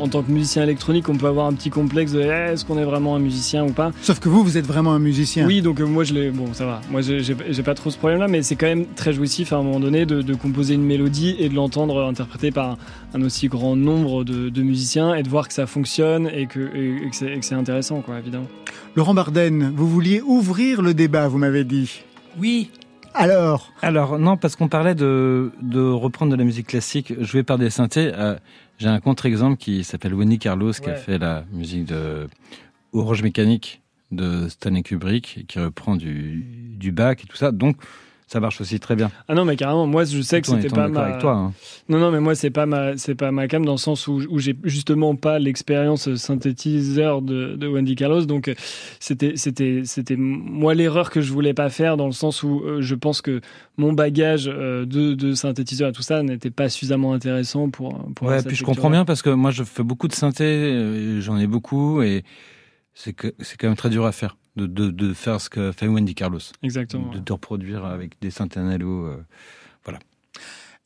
en 0.00 0.08
tant 0.08 0.22
que 0.22 0.30
musicien 0.30 0.62
électronique, 0.62 1.08
on 1.08 1.16
peut 1.16 1.26
avoir 1.26 1.46
un 1.46 1.52
petit 1.52 1.70
complexe 1.70 2.12
de 2.12 2.20
eh, 2.20 2.52
est-ce 2.52 2.64
qu'on 2.64 2.78
est 2.78 2.84
vraiment 2.84 3.14
un 3.14 3.18
musicien 3.18 3.64
ou 3.64 3.72
pas? 3.72 3.92
Sauf 4.02 4.18
que 4.18 4.28
vous, 4.28 4.42
vous 4.42 4.56
êtes 4.56 4.66
vraiment 4.66 4.92
un 4.92 4.98
musicien. 4.98 5.46
Oui, 5.46 5.62
donc 5.62 5.80
euh, 5.80 5.86
moi 5.86 6.04
je 6.04 6.14
l'ai. 6.14 6.30
Bon, 6.30 6.52
ça 6.52 6.66
va. 6.66 6.80
Moi, 6.90 7.00
j'ai 7.02 7.62
pas 7.62 7.74
trop 7.74 7.90
ce 7.90 7.98
problème-là, 7.98 8.28
mais 8.28 8.42
c'est 8.42 8.56
quand 8.56 8.66
même 8.66 8.86
très 8.96 9.12
jouissif 9.12 9.52
à 9.52 9.56
un 9.56 9.62
moment 9.62 9.80
donné 9.80 10.06
de, 10.06 10.34
composer 10.34 10.74
une 10.74 10.84
mélodie 10.84 11.36
et 11.38 11.48
de 11.48 11.54
l'entendre 11.54 12.02
interprétée 12.04 12.50
par 12.50 12.78
un 13.14 13.22
aussi 13.22 13.48
grand 13.48 13.76
nombre 13.76 14.24
de, 14.24 14.62
musiciens 14.62 15.14
et 15.14 15.22
de 15.22 15.28
voir 15.28 15.48
que 15.48 15.54
ça 15.54 15.66
fonctionne 15.66 16.28
et 16.28 16.46
que, 16.46 16.60
et 16.60 17.10
que 17.10 17.44
c'est 17.44 17.54
intéressant, 17.54 18.00
quoi, 18.00 18.18
évidemment. 18.18 18.46
Laurent 18.96 19.14
Barden, 19.14 19.72
vous 19.76 19.88
vouliez 19.88 20.20
ouvrir 20.20 20.82
le 20.82 20.94
débat, 20.94 21.28
vous 21.28 21.38
m'avez 21.38 21.64
dit. 21.64 22.02
Oui, 22.38 22.70
alors 23.14 23.72
Alors 23.82 24.18
non, 24.18 24.36
parce 24.36 24.56
qu'on 24.56 24.68
parlait 24.68 24.94
de, 24.94 25.52
de 25.62 25.80
reprendre 25.80 26.32
de 26.32 26.36
la 26.36 26.44
musique 26.44 26.68
classique 26.68 27.20
jouée 27.22 27.42
par 27.42 27.58
des 27.58 27.70
synthés. 27.70 28.12
Euh, 28.14 28.36
j'ai 28.78 28.88
un 28.88 29.00
contre-exemple 29.00 29.56
qui 29.56 29.84
s'appelle 29.84 30.14
Winnie 30.14 30.38
Carlos, 30.38 30.72
qui 30.72 30.88
a 30.88 30.94
fait 30.94 31.18
la 31.18 31.44
musique 31.52 31.84
de 31.84 32.28
Orange 32.92 33.22
Mécanique 33.22 33.82
de 34.10 34.48
Stanley 34.48 34.82
Kubrick, 34.82 35.44
qui 35.46 35.58
reprend 35.58 35.96
du, 35.96 36.44
du 36.78 36.92
Bach 36.92 37.16
et 37.22 37.26
tout 37.26 37.36
ça. 37.36 37.52
Donc, 37.52 37.76
ça 38.30 38.38
marche 38.38 38.60
aussi 38.60 38.78
très 38.78 38.94
bien. 38.94 39.10
Ah 39.26 39.34
non, 39.34 39.44
mais 39.44 39.56
carrément, 39.56 39.88
moi 39.88 40.04
je 40.04 40.20
sais 40.20 40.40
que 40.40 40.46
c'était 40.46 40.68
pas 40.68 40.86
ma. 40.86 41.00
avec 41.00 41.18
toi, 41.18 41.32
hein. 41.32 41.52
Non, 41.88 41.98
non, 41.98 42.12
mais 42.12 42.20
moi 42.20 42.36
c'est 42.36 42.50
pas 42.50 42.64
ma, 42.64 42.96
c'est 42.96 43.16
pas 43.16 43.32
ma 43.32 43.48
cam 43.48 43.64
dans 43.64 43.72
le 43.72 43.78
sens 43.78 44.06
où, 44.06 44.22
où 44.30 44.38
j'ai 44.38 44.56
justement 44.62 45.16
pas 45.16 45.40
l'expérience 45.40 46.14
synthétiseur 46.14 47.22
de, 47.22 47.56
de 47.56 47.66
Wendy 47.66 47.96
Carlos, 47.96 48.26
donc 48.26 48.46
euh, 48.46 48.54
c'était, 49.00 49.32
c'était, 49.34 49.82
c'était 49.84 50.14
moi 50.16 50.74
l'erreur 50.74 51.10
que 51.10 51.20
je 51.20 51.32
voulais 51.32 51.54
pas 51.54 51.70
faire 51.70 51.96
dans 51.96 52.06
le 52.06 52.12
sens 52.12 52.44
où 52.44 52.62
euh, 52.64 52.80
je 52.80 52.94
pense 52.94 53.20
que 53.20 53.40
mon 53.76 53.92
bagage 53.92 54.48
euh, 54.48 54.86
de, 54.86 55.14
de 55.14 55.34
synthétiseur 55.34 55.88
et 55.88 55.92
tout 55.92 56.02
ça 56.02 56.22
n'était 56.22 56.50
pas 56.50 56.68
suffisamment 56.68 57.12
intéressant 57.14 57.68
pour. 57.68 57.98
pour 58.14 58.28
Ouais, 58.28 58.40
puis 58.44 58.54
je 58.54 58.62
comprends 58.62 58.90
bien 58.90 59.04
parce 59.04 59.22
que 59.22 59.30
moi 59.30 59.50
je 59.50 59.64
fais 59.64 59.82
beaucoup 59.82 60.06
de 60.06 60.14
synthé, 60.14 60.44
euh, 60.44 61.20
j'en 61.20 61.36
ai 61.36 61.48
beaucoup 61.48 62.00
et 62.00 62.22
c'est 62.94 63.12
que 63.12 63.34
c'est 63.40 63.56
quand 63.56 63.66
même 63.66 63.76
très 63.76 63.90
dur 63.90 64.04
à 64.06 64.12
faire 64.12 64.36
de, 64.56 64.66
de, 64.66 64.90
de 64.90 65.12
faire 65.14 65.40
ce 65.40 65.48
que 65.50 65.72
fait 65.72 65.86
Wendy 65.86 66.14
Carlos, 66.14 66.40
Exactement. 66.62 67.10
de, 67.12 67.18
de 67.18 67.32
reproduire 67.32 67.84
avec 67.84 68.12
des 68.20 68.30
synthés 68.30 68.60
analo. 68.60 69.06
euh, 69.06 69.16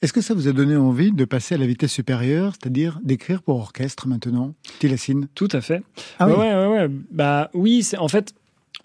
Est-ce 0.03 0.13
que 0.13 0.21
ça 0.21 0.35
vous 0.35 0.49
a 0.49 0.53
donné 0.53 0.77
envie 0.77 1.13
de 1.13 1.25
passer 1.25 1.55
à 1.55 1.59
la 1.59 1.67
vitesse 1.67 1.93
supérieure, 1.93 2.53
c'est-à-dire 2.61 2.99
d'écrire 3.03 3.43
pour 3.43 3.57
orchestre 3.57 4.07
maintenant 4.07 4.55
Tilassine 4.79 5.29
Tout 5.35 5.49
à 5.53 5.61
fait. 5.63 5.83
Ah 6.19 6.27
ouais, 6.27 6.35
oui. 6.35 6.39
ouais, 6.41 6.55
ouais, 6.55 6.67
ouais. 6.69 6.89
Bah 7.11 7.51
oui, 7.55 7.83
c'est 7.83 7.97
en 7.99 8.09
fait. 8.09 8.35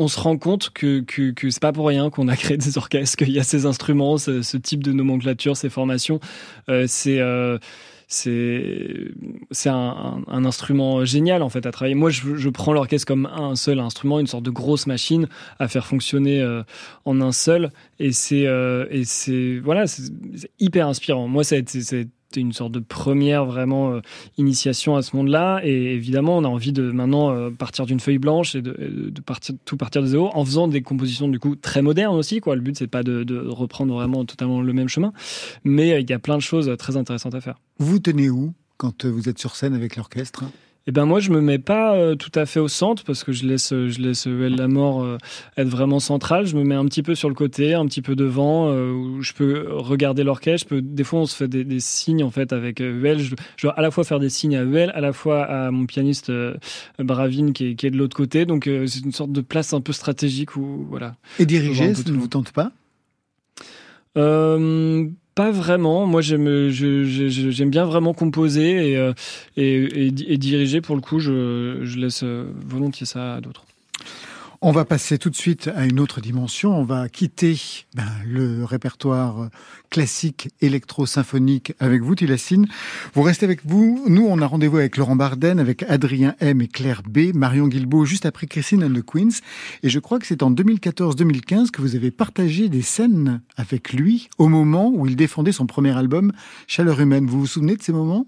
On 0.01 0.07
se 0.07 0.17
rend 0.17 0.37
compte 0.37 0.69
que, 0.69 1.01
que, 1.01 1.31
que 1.31 1.49
c'est 1.49 1.59
pas 1.61 1.73
pour 1.73 1.85
rien 1.87 2.09
qu'on 2.09 2.29
a 2.29 2.37
créé 2.37 2.55
des 2.55 2.77
orchestres, 2.77 3.17
qu'il 3.17 3.31
y 3.31 3.39
a 3.39 3.43
ces 3.43 3.65
instruments, 3.65 4.17
ce, 4.17 4.41
ce 4.43 4.55
type 4.55 4.81
de 4.81 4.93
nomenclature, 4.93 5.57
ces 5.57 5.69
formations. 5.69 6.21
Euh, 6.69 6.85
c'est 6.87 7.19
euh, 7.19 7.57
c'est 8.09 9.11
c'est 9.51 9.69
un, 9.69 9.75
un- 9.75 10.23
un 10.27 10.43
instrument 10.45 11.05
génial 11.05 11.43
en 11.43 11.49
fait 11.49 11.65
à 11.65 11.71
travailler. 11.71 11.95
Moi, 11.95 12.09
je, 12.09 12.35
je 12.35 12.49
prends 12.49 12.73
l'orchestre 12.73 13.05
comme 13.07 13.27
un 13.27 13.55
seul 13.55 13.79
instrument, 13.79 14.19
une 14.19 14.27
sorte 14.27 14.43
de 14.43 14.49
grosse 14.49 14.87
machine 14.87 15.27
à 15.59 15.67
faire 15.67 15.85
fonctionner 15.85 16.41
euh, 16.41 16.63
en 17.05 17.21
un 17.21 17.31
seul, 17.31 17.69
et 17.99 18.11
c'est 18.11 18.47
euh, 18.47 18.87
et 18.89 19.05
c'est 19.05 19.59
voilà, 19.63 19.85
c'est 19.87 20.11
hyper 20.59 20.87
inspirant. 20.87 21.27
Moi, 21.27 21.43
ça 21.43 21.55
une 22.35 22.53
sorte 22.53 22.71
de 22.71 22.79
première 22.79 23.45
vraiment 23.45 23.93
euh, 23.93 24.01
initiation 24.37 24.95
à 24.95 25.01
ce 25.01 25.15
monde-là, 25.15 25.61
et 25.63 25.93
évidemment, 25.93 26.37
on 26.37 26.43
a 26.43 26.47
envie 26.47 26.71
de 26.71 26.91
maintenant 26.91 27.31
euh, 27.31 27.49
partir 27.49 27.85
d'une 27.85 27.99
feuille 27.99 28.17
blanche 28.17 28.55
et 28.55 28.61
de, 28.61 29.21
partir 29.25 29.55
tout 29.65 29.77
partir 29.77 30.01
de 30.01 30.07
zéro 30.07 30.29
en 30.33 30.45
faisant 30.45 30.67
des 30.67 30.81
compositions 30.81 31.27
du 31.27 31.39
coup 31.39 31.55
très 31.55 31.81
modernes 31.81 32.15
aussi. 32.15 32.39
Quoi, 32.39 32.55
le 32.55 32.61
but 32.61 32.77
c'est 32.77 32.87
pas 32.87 33.03
de, 33.03 33.47
reprendre 33.47 33.93
vraiment 33.93 34.25
totalement 34.25 34.61
le 34.61 34.73
même 34.73 34.87
chemin, 34.87 35.13
mais 35.63 35.93
euh, 35.93 35.99
il 35.99 36.09
y 36.09 36.13
a 36.13 36.19
plein 36.19 36.37
de 36.37 36.41
choses 36.41 36.71
très 36.77 36.97
intéressantes 36.97 37.35
à 37.35 37.41
faire. 37.41 37.59
Vous 37.79 37.99
tenez 37.99 38.29
où 38.29 38.53
quand 38.77 39.05
vous 39.05 39.27
êtes 39.27 39.39
sur 39.39 39.55
scène 39.55 39.73
avec 39.73 39.95
l'orchestre? 39.95 40.45
Eh 40.89 40.91
ben 40.91 41.05
moi 41.05 41.19
je 41.19 41.29
me 41.29 41.39
mets 41.39 41.59
pas 41.59 41.93
euh, 41.93 42.15
tout 42.15 42.31
à 42.33 42.47
fait 42.47 42.59
au 42.59 42.67
centre 42.67 43.03
parce 43.03 43.23
que 43.23 43.31
je 43.31 43.45
laisse 43.45 43.73
euh, 43.73 43.89
je 43.89 44.01
laisse 44.01 44.25
euh, 44.25 44.49
la 44.49 44.67
mort 44.67 45.03
euh, 45.03 45.19
être 45.55 45.67
vraiment 45.67 45.99
centrale. 45.99 46.47
Je 46.47 46.55
me 46.55 46.63
mets 46.63 46.73
un 46.73 46.85
petit 46.85 47.03
peu 47.03 47.13
sur 47.13 47.29
le 47.29 47.35
côté, 47.35 47.75
un 47.75 47.85
petit 47.85 48.01
peu 48.01 48.15
devant 48.15 48.71
euh, 48.71 48.91
où 48.91 49.21
je 49.21 49.33
peux 49.33 49.67
regarder 49.69 50.23
l'orchestre. 50.23 50.65
Je 50.67 50.75
peux 50.77 50.81
des 50.81 51.03
fois 51.03 51.19
on 51.19 51.25
se 51.27 51.35
fait 51.35 51.47
des, 51.47 51.63
des 51.63 51.79
signes 51.79 52.23
en 52.23 52.31
fait 52.31 52.53
avec 52.53 52.79
Huel. 52.79 53.19
Je, 53.19 53.35
je 53.55 53.67
dois 53.67 53.73
à 53.77 53.83
la 53.83 53.91
fois 53.91 54.03
faire 54.03 54.19
des 54.19 54.31
signes 54.31 54.57
à 54.57 54.63
Huel, 54.63 54.91
à 54.95 54.99
la 54.99 55.13
fois 55.13 55.43
à 55.43 55.69
mon 55.69 55.85
pianiste 55.85 56.31
Bravine 56.97 57.53
qui 57.53 57.67
est, 57.67 57.75
qui 57.75 57.85
est 57.85 57.91
de 57.91 57.97
l'autre 57.97 58.17
côté. 58.17 58.47
Donc 58.47 58.63
c'est 58.63 59.05
une 59.05 59.11
sorte 59.11 59.31
de 59.31 59.41
place 59.41 59.73
un 59.73 59.81
peu 59.81 59.93
stratégique 59.93 60.55
où 60.55 60.87
voilà. 60.89 61.17
Et 61.37 61.45
diriger, 61.45 61.93
ça 61.93 62.01
ne 62.09 62.17
vous 62.17 62.27
tente 62.27 62.51
pas? 62.51 62.71
Pas 65.35 65.51
vraiment. 65.51 66.05
Moi, 66.05 66.21
j'aime, 66.21 66.69
j'aime 66.69 67.69
bien 67.69 67.85
vraiment 67.85 68.13
composer 68.13 68.91
et, 68.91 68.97
euh, 68.97 69.13
et, 69.57 70.07
et, 70.07 70.33
et 70.33 70.37
diriger. 70.37 70.81
Pour 70.81 70.95
le 70.95 71.01
coup, 71.01 71.19
je, 71.19 71.79
je 71.83 71.97
laisse 71.97 72.23
euh, 72.23 72.51
volontiers 72.67 73.05
ça 73.05 73.35
à 73.35 73.41
d'autres. 73.41 73.65
On 74.61 74.73
va 74.73 74.83
passer 74.83 75.17
tout 75.17 75.29
de 75.29 75.37
suite 75.37 75.69
à 75.73 75.85
une 75.85 76.01
autre 76.01 76.19
dimension. 76.19 76.77
On 76.77 76.83
va 76.83 77.07
quitter 77.07 77.57
ben, 77.95 78.03
le 78.25 78.65
répertoire 78.65 79.49
classique 79.89 80.49
électro-symphonique 80.59 81.71
avec 81.79 82.01
vous, 82.01 82.13
Tilassine. 82.13 82.67
Vous 83.13 83.21
restez 83.21 83.45
avec 83.45 83.65
vous. 83.65 84.03
Nous, 84.09 84.27
on 84.27 84.41
a 84.41 84.45
rendez-vous 84.45 84.75
avec 84.75 84.97
Laurent 84.97 85.15
Barden, 85.15 85.59
avec 85.59 85.83
Adrien 85.83 86.35
M 86.41 86.59
et 86.59 86.67
Claire 86.67 87.03
B, 87.03 87.33
Marion 87.33 87.69
Guilbault, 87.69 88.03
juste 88.03 88.25
après 88.25 88.47
Christine 88.47 88.83
and 88.83 88.99
the 88.99 89.01
Queens. 89.01 89.39
Et 89.81 89.87
je 89.87 89.97
crois 89.97 90.19
que 90.19 90.27
c'est 90.27 90.43
en 90.43 90.51
2014-2015 90.51 91.71
que 91.71 91.81
vous 91.81 91.95
avez 91.95 92.11
partagé 92.11 92.67
des 92.67 92.81
scènes 92.81 93.41
avec 93.55 93.93
lui 93.93 94.27
au 94.39 94.49
moment 94.49 94.91
où 94.93 95.05
il 95.05 95.15
défendait 95.15 95.53
son 95.53 95.67
premier 95.67 95.97
album, 95.97 96.33
Chaleur 96.67 96.99
humaine. 96.99 97.27
Vous 97.27 97.39
vous 97.39 97.47
souvenez 97.47 97.77
de 97.77 97.81
ces 97.81 97.93
moments? 97.93 98.27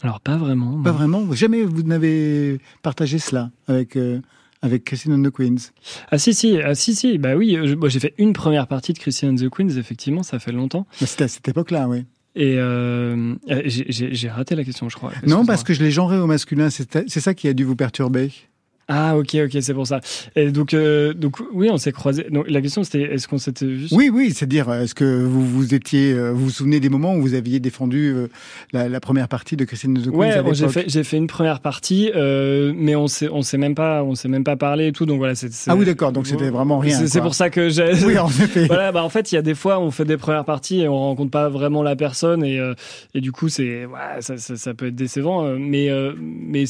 Alors, 0.00 0.20
pas 0.20 0.36
vraiment. 0.36 0.80
Pas 0.80 0.92
vraiment? 0.92 1.32
Jamais 1.32 1.64
vous 1.64 1.82
n'avez 1.82 2.60
partagé 2.82 3.18
cela 3.18 3.50
avec, 3.66 3.96
euh, 3.96 4.20
avec 4.62 4.84
Christine 4.84 5.12
and 5.12 5.22
the 5.22 5.30
Queens. 5.30 5.72
Ah 6.10 6.18
si, 6.18 6.32
si, 6.34 6.58
ah, 6.60 6.74
si, 6.74 6.94
si. 6.94 7.18
Bah 7.18 7.34
oui, 7.36 7.58
je- 7.64 7.74
moi, 7.74 7.88
j'ai 7.88 8.00
fait 8.00 8.14
une 8.18 8.32
première 8.32 8.66
partie 8.66 8.92
de 8.92 8.98
Christian 8.98 9.30
and 9.30 9.36
the 9.36 9.48
Queens, 9.50 9.70
effectivement, 9.76 10.22
ça 10.22 10.38
fait 10.38 10.52
longtemps. 10.52 10.86
Mais 11.00 11.06
C'était 11.06 11.24
à 11.24 11.28
cette 11.28 11.48
époque-là, 11.48 11.88
oui. 11.88 12.04
Et 12.34 12.54
euh, 12.58 13.34
j'ai- 13.66 14.28
raté 14.30 14.54
la 14.54 14.64
question, 14.64 14.88
je 14.88 14.96
crois. 14.96 15.12
Non, 15.26 15.44
parce 15.44 15.64
que 15.64 15.74
je 15.74 15.82
l'ai 15.82 15.90
genré 15.90 16.16
au 16.18 16.26
masculin. 16.26 16.70
C'est 16.70 17.08
ça 17.20 17.34
qui 17.34 17.46
a 17.48 17.52
dû 17.52 17.64
vous 17.64 17.76
perturber? 17.76 18.30
Ah, 18.88 19.16
ok, 19.16 19.36
ok, 19.46 19.56
c'est 19.60 19.74
pour 19.74 19.86
ça. 19.86 20.00
Et 20.36 20.50
donc, 20.50 20.74
euh, 20.74 21.14
donc 21.14 21.36
oui, 21.52 21.68
on 21.70 21.78
s'est 21.78 21.92
croisés. 21.92 22.26
Donc, 22.30 22.48
la 22.48 22.60
question, 22.60 22.82
c'était 22.84 23.02
est-ce 23.02 23.28
qu'on 23.28 23.38
s'était 23.38 23.64
vu 23.66 23.86
Oui, 23.92 24.10
oui, 24.12 24.32
c'est-à-dire, 24.34 24.72
est-ce 24.72 24.94
que 24.94 25.22
vous 25.24 25.46
vous 25.46 25.74
étiez, 25.74 26.12
euh, 26.12 26.30
vous 26.32 26.44
vous 26.46 26.50
souvenez 26.50 26.80
des 26.80 26.88
moments 26.88 27.14
où 27.14 27.22
vous 27.22 27.34
aviez 27.34 27.60
défendu 27.60 28.12
euh, 28.14 28.28
la, 28.72 28.88
la 28.88 29.00
première 29.00 29.28
partie 29.28 29.56
de 29.56 29.64
Christine 29.64 29.94
de 29.94 30.10
Ouais, 30.10 30.32
j'ai 30.52 30.68
fait, 30.68 30.84
j'ai 30.88 31.04
fait 31.04 31.16
une 31.16 31.26
première 31.28 31.60
partie, 31.60 32.10
euh, 32.14 32.72
mais 32.76 32.96
on 32.96 33.06
s'est, 33.06 33.28
on 33.30 33.42
s'est 33.42 33.56
même 33.58 33.74
pas, 33.74 34.02
on 34.02 34.14
s'est 34.14 34.28
même 34.28 34.44
pas 34.44 34.56
parlé 34.56 34.88
et 34.88 34.92
tout. 34.92 35.06
Donc 35.06 35.18
voilà, 35.18 35.34
c'est. 35.34 35.50
Ah 35.68 35.76
oui, 35.76 35.84
d'accord, 35.84 36.12
donc 36.12 36.26
c'était 36.26 36.50
vraiment 36.50 36.78
rien, 36.78 37.06
C'est, 37.06 37.20
pour 37.20 37.34
ça 37.34 37.50
que 37.50 37.68
j'ai. 37.68 37.92
Oui, 38.04 38.18
en 38.18 38.28
effet. 38.28 38.66
voilà, 38.66 38.92
bah 38.92 39.04
en 39.04 39.08
fait, 39.08 39.32
il 39.32 39.36
y 39.36 39.38
a 39.38 39.42
des 39.42 39.54
fois, 39.54 39.78
on 39.80 39.90
fait 39.90 40.04
des 40.04 40.16
premières 40.16 40.44
parties 40.44 40.80
et 40.80 40.88
on 40.88 40.98
rencontre 40.98 41.30
pas 41.30 41.48
vraiment 41.48 41.82
la 41.82 41.96
personne 41.96 42.44
et 42.44 42.58
euh, 42.58 42.74
et 43.14 43.20
du 43.20 43.32
coup, 43.32 43.48
c'est, 43.48 43.86
ouais, 43.86 44.20
ça, 44.20 44.36
ça, 44.38 44.56
ça 44.56 44.74
peut 44.74 44.86
être 44.88 44.94
décevant. 44.96 45.44
euh, 45.46 45.56
Mais 45.58 45.88
euh, 45.90 46.12
mais 46.18 46.64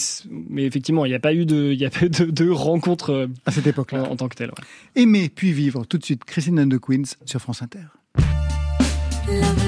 mais 0.50 0.64
effectivement, 0.64 1.04
il 1.04 1.08
n'y 1.08 1.14
a 1.14 1.20
pas 1.20 1.34
eu 1.34 1.46
de, 1.46 1.72
il 1.72 1.80
y 1.80 1.84
a 1.86 1.90
pas 1.90 2.01
eu 2.01 2.01
de, 2.08 2.24
de 2.24 2.50
rencontre 2.50 3.10
euh, 3.12 3.26
À 3.46 3.52
cette 3.52 3.66
époque-là. 3.66 4.02
en, 4.04 4.12
en 4.12 4.16
tant 4.16 4.28
que 4.28 4.34
telle. 4.36 4.48
ouais. 4.50 5.02
Aimer 5.02 5.28
puis 5.28 5.52
vivre 5.52 5.84
tout 5.84 5.98
de 5.98 6.04
suite 6.04 6.24
Christine 6.24 6.60
and 6.60 6.68
the 6.68 6.78
Queens 6.78 7.16
sur 7.24 7.40
France 7.40 7.62
Inter. 7.62 7.80
Love, 9.28 9.61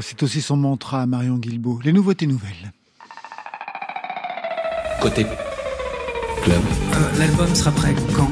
c'est 0.00 0.22
aussi 0.22 0.40
son 0.42 0.56
mantra 0.56 1.02
à 1.02 1.06
Marion 1.06 1.36
Guilbault. 1.36 1.80
Les 1.84 1.92
nouveautés 1.92 2.26
nouvelles. 2.26 2.72
Côté 5.00 5.24
club. 6.42 6.60
Euh, 6.94 7.18
L'album 7.18 7.54
sera 7.54 7.70
prêt 7.70 7.94
quand? 8.14 8.30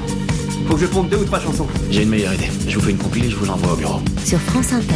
Faut 0.66 0.74
que 0.74 0.80
je 0.80 0.86
pompe 0.86 1.10
deux 1.10 1.18
ou 1.18 1.24
trois 1.24 1.40
chansons. 1.40 1.66
J'ai 1.90 2.02
une 2.02 2.08
meilleure 2.08 2.34
idée. 2.34 2.50
Je 2.66 2.78
vous 2.78 2.84
fais 2.84 2.90
une 2.90 2.98
compile 2.98 3.26
et 3.26 3.30
je 3.30 3.36
vous 3.36 3.44
l'envoie 3.46 3.72
au 3.72 3.76
bureau. 3.76 4.00
Sur 4.24 4.40
France 4.40 4.72
Inter. 4.72 4.94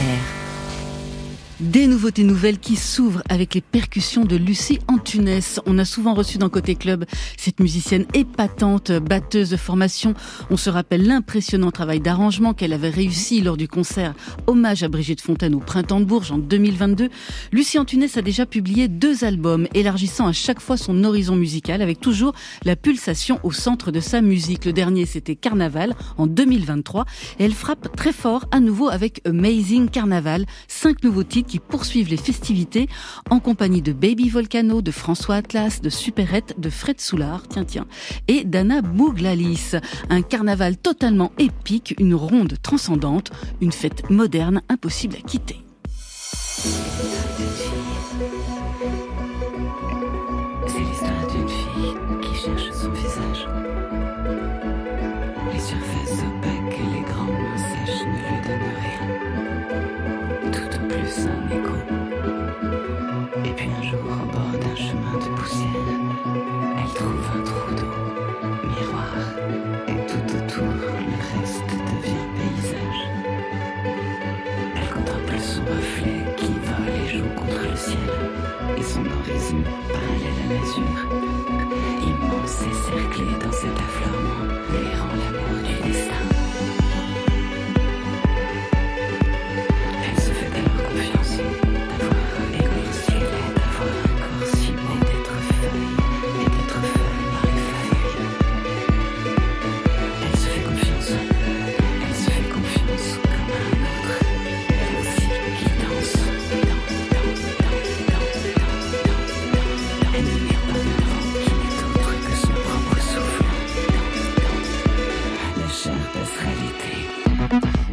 Des 1.73 1.87
nouveautés 1.87 2.25
nouvelles 2.25 2.59
qui 2.59 2.77
s'ouvrent 2.77 3.23
avec 3.29 3.55
les 3.55 3.61
percussions 3.61 4.25
de 4.25 4.37
Lucie 4.37 4.79
Antunes. 4.89 5.41
On 5.67 5.79
a 5.79 5.85
souvent 5.85 6.15
reçu 6.15 6.39
dans 6.39 6.49
Côté 6.49 6.77
Club 6.77 7.05
cette 7.37 7.61
musicienne 7.61 8.07
épatante, 8.15 8.91
batteuse 8.91 9.51
de 9.51 9.59
formation. 9.59 10.15
On 10.49 10.57
se 10.57 10.71
rappelle 10.71 11.07
l'impressionnant 11.07 11.71
travail 11.71 12.01
d'arrangement 12.01 12.55
qu'elle 12.55 12.73
avait 12.73 12.89
réussi 12.89 13.43
lors 13.43 13.59
du 13.59 13.69
concert 13.69 14.15
Hommage 14.47 14.83
à 14.83 14.89
Brigitte 14.89 15.21
Fontaine 15.21 15.55
au 15.55 15.59
Printemps 15.59 16.01
de 16.01 16.07
Bourges 16.07 16.33
en 16.33 16.39
2022. 16.39 17.11
Lucie 17.53 17.79
Antunes 17.79 18.07
a 18.17 18.23
déjà 18.23 18.47
publié 18.47 18.89
deux 18.89 19.23
albums, 19.25 19.69
élargissant 19.75 20.27
à 20.27 20.33
chaque 20.33 20.61
fois 20.61 20.79
son 20.79 21.05
horizon 21.05 21.37
musical 21.37 21.83
avec 21.83 22.01
toujours 22.01 22.33
la 22.65 22.77
pulsation 22.77 23.41
au 23.43 23.53
centre 23.53 23.91
de 23.91 24.01
sa 24.01 24.23
musique. 24.23 24.65
Le 24.65 24.73
dernier, 24.73 25.05
c'était 25.05 25.37
Carnaval 25.37 25.95
en 26.17 26.27
2023 26.27 27.05
et 27.39 27.45
elle 27.45 27.53
frappe 27.53 27.95
très 27.95 28.15
fort 28.15 28.47
à 28.53 28.61
nouveau 28.61 28.89
avec 28.89 29.21
Amazing 29.27 29.91
Carnaval. 29.91 30.47
Cinq 30.67 31.05
nouveaux 31.05 31.25
titres 31.25 31.51
qui 31.51 31.58
poursuivent 31.59 32.09
les 32.09 32.17
festivités 32.17 32.89
en 33.31 33.41
compagnie 33.41 33.83
de 33.83 33.93
Baby 33.93 34.29
Volcano, 34.29 34.83
de 34.83 34.91
François 34.91 35.37
Atlas, 35.37 35.81
de 35.81 35.91
Superette, 35.91 36.55
de 36.59 36.71
Fred 36.71 37.01
Soulard, 37.01 37.49
tiens 37.49 37.65
tiens, 37.65 37.87
et 38.27 38.45
d'Anna 38.45 38.83
Bouglalis. 38.83 39.73
Un 40.11 40.23
carnaval 40.23 40.77
totalement 40.77 41.33
épique, 41.39 41.95
une 41.99 42.15
ronde 42.15 42.55
transcendante, 42.63 43.31
une 43.61 43.73
fête 43.73 44.09
moderne 44.11 44.63
impossible 44.69 45.17
à 45.17 45.27
quitter. 45.27 45.57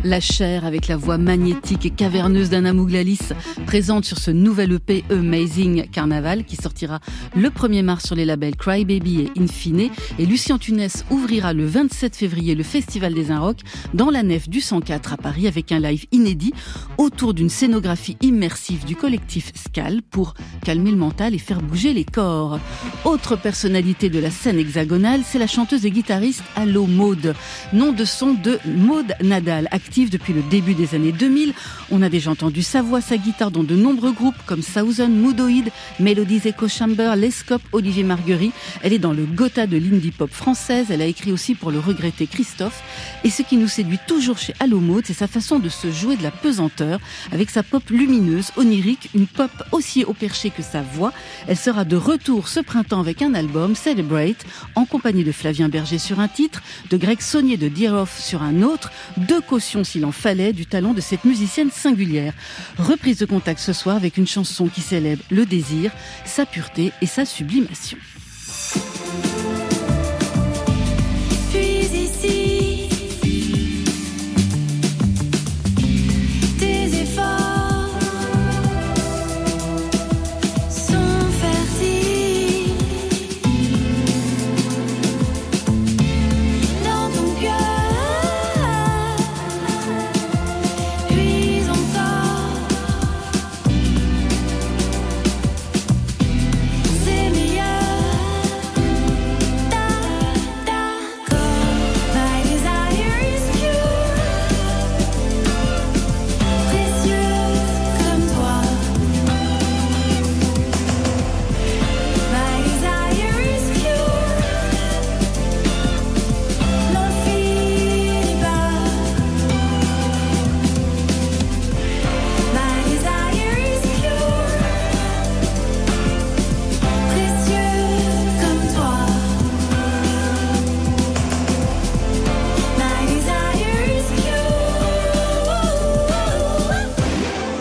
La 0.06 0.20
chair 0.20 0.66
avec 0.66 0.88
la 0.88 0.98
voix 0.98 1.18
magnétique 1.18 1.88
et 1.88 1.90
caverneuse 1.90 2.52
d'Anna 2.52 2.74
Mouglalis 2.74 3.30
présente 3.66 4.06
sur 4.06 4.20
ce 4.20 4.32
nouvel 4.32 4.74
EP 4.74 5.04
Amazing 5.10 5.90
Carnaval 5.90 6.46
qui 6.46 6.56
sortira 6.56 7.00
le 7.36 7.50
1er 7.50 7.82
mars 7.82 8.06
sur 8.06 8.16
les 8.16 8.26
labels 8.26 8.56
Cry 8.56 8.86
Baby 8.86 9.22
et 9.22 9.42
Infine. 9.42 9.90
Et 10.20 10.26
Lucien 10.26 10.58
Tunes 10.58 10.88
ouvrira 11.10 11.54
le 11.54 11.66
27 11.66 12.16
février 12.16 12.56
le 12.56 12.64
Festival 12.64 13.14
des 13.14 13.32
Inrocks 13.32 13.62
dans 13.94 14.12
la 14.12 14.24
nef 14.24 14.48
du 14.48 14.62
104 14.62 15.14
à 15.14 15.18
Paris 15.18 15.48
avec 15.48 15.72
un 15.72 15.80
live 15.80 16.06
inédit 16.12 16.54
autour 16.98 17.34
d'une 17.34 17.50
scénographie 17.50 18.18
immersive 18.22 18.86
du 18.86 18.96
collectif 18.96 19.52
Scal 19.56 20.02
pour 20.04 20.36
calmer 20.64 20.92
le 20.92 20.98
mental 20.98 21.34
et 21.34 21.40
faire 21.40 21.62
bouger 21.62 21.94
les 21.94 22.06
corps. 22.06 22.60
Autre 23.04 23.36
personnalité 23.36 24.10
de 24.10 24.20
la 24.20 24.32
scène 24.32 24.60
hexagonale, 24.60 25.22
c'est 25.26 25.40
la 25.40 25.48
chanteuse 25.48 25.86
et 25.86 25.92
guitariste 25.92 26.44
Allo 26.56 26.86
Maude, 26.86 27.36
nom 27.74 27.92
de 27.92 28.06
son 28.06 28.34
de 28.34 28.60
Maude 28.66 29.14
Nadal, 29.24 29.68
active 29.72 30.10
depuis 30.10 30.34
le 30.34 30.44
début 30.44 30.76
des 30.76 30.94
années 30.94 31.12
2000. 31.12 31.54
On 31.92 32.02
a 32.02 32.10
déjà 32.10 32.32
entendu 32.32 32.62
sa 32.62 32.82
voix, 32.82 33.02
sa 33.02 33.18
guitare 33.18 33.52
dans 33.56 33.64
de 33.64 33.76
nombreux 33.76 34.12
groupes 34.12 34.36
comme 34.46 34.62
Southern, 34.62 35.14
Moodoid, 35.14 35.72
Melodies 36.02 36.42
Echo 36.44 36.68
Chamber, 36.68 37.16
Lescope, 37.16 37.62
Olivier 37.72 38.04
Marguerite. 38.04 38.54
Elle 38.84 38.92
est 38.92 39.00
dans 39.00 39.14
le 39.14 39.24
Gotha 39.24 39.66
de 39.66 39.78
l'indie 39.78 40.12
pop 40.12 40.30
française. 40.30 40.88
Elle 40.90 41.02
a 41.02 41.06
écrit 41.06 41.32
aussi 41.32 41.56
pour 41.56 41.72
le 41.72 41.80
regretté 41.80 42.28
Christophe. 42.28 42.84
Et 43.24 43.30
ce 43.30 43.44
qui 43.44 43.56
nous 43.56 43.70
séduit 43.70 44.00
toujours 44.08 44.38
chez 44.38 44.54
Allo 44.60 44.82
c'est 45.06 45.14
sa 45.14 45.28
façon 45.28 45.60
de 45.60 45.70
se 45.70 45.90
jouer 45.90 46.18
de 46.18 46.24
la 46.24 46.32
pesanteur 46.32 47.00
avec 47.32 47.50
sa 47.50 47.64
pop 47.64 47.90
lumineuse, 47.90 48.52
onirique, 48.58 49.10
une 49.16 49.26
pop 49.26 49.52
aussi 49.72 50.04
au 50.04 50.14
perché 50.14 50.50
que 50.50 50.62
sa 50.62 50.82
voix. 50.82 51.14
Elle 51.48 51.58
sera 51.58 51.86
de 51.86 51.96
retour 51.96 52.50
ce 52.50 52.60
printemps 52.60 53.00
avec 53.00 53.22
un 53.22 53.34
album, 53.34 53.74
Celebrate, 53.74 54.46
en 54.76 54.84
compagnie 54.84 55.24
de 55.24 55.32
Flavien 55.32 55.70
Berger 55.70 55.98
sur 55.98 56.20
un 56.20 56.28
titre, 56.28 56.62
de 56.90 56.98
Greg 56.98 57.22
Saunier 57.22 57.56
de 57.56 57.70
Dear 57.70 57.94
Off 57.96 58.20
sur 58.22 58.44
un 58.44 58.64
autre, 58.64 58.92
deux 59.16 59.42
cautions 59.42 59.86
s'il 59.86 60.04
en 60.04 60.12
fallait 60.12 60.52
du 60.52 60.66
talent 60.66 60.94
de 60.94 61.02
cette 61.02 61.24
musicienne 61.24 61.72
singulière. 61.72 62.34
Reprise 62.78 63.20
de 63.20 63.26
contact 63.26 63.45
ce 63.58 63.74
soir 63.74 63.96
avec 63.96 64.18
une 64.18 64.28
chanson 64.28 64.68
qui 64.68 64.82
célèbre 64.82 65.24
le 65.30 65.46
désir, 65.46 65.92
sa 66.26 66.46
pureté 66.46 66.92
et 67.02 67.06
sa 67.06 67.26
sublimation. 67.26 67.98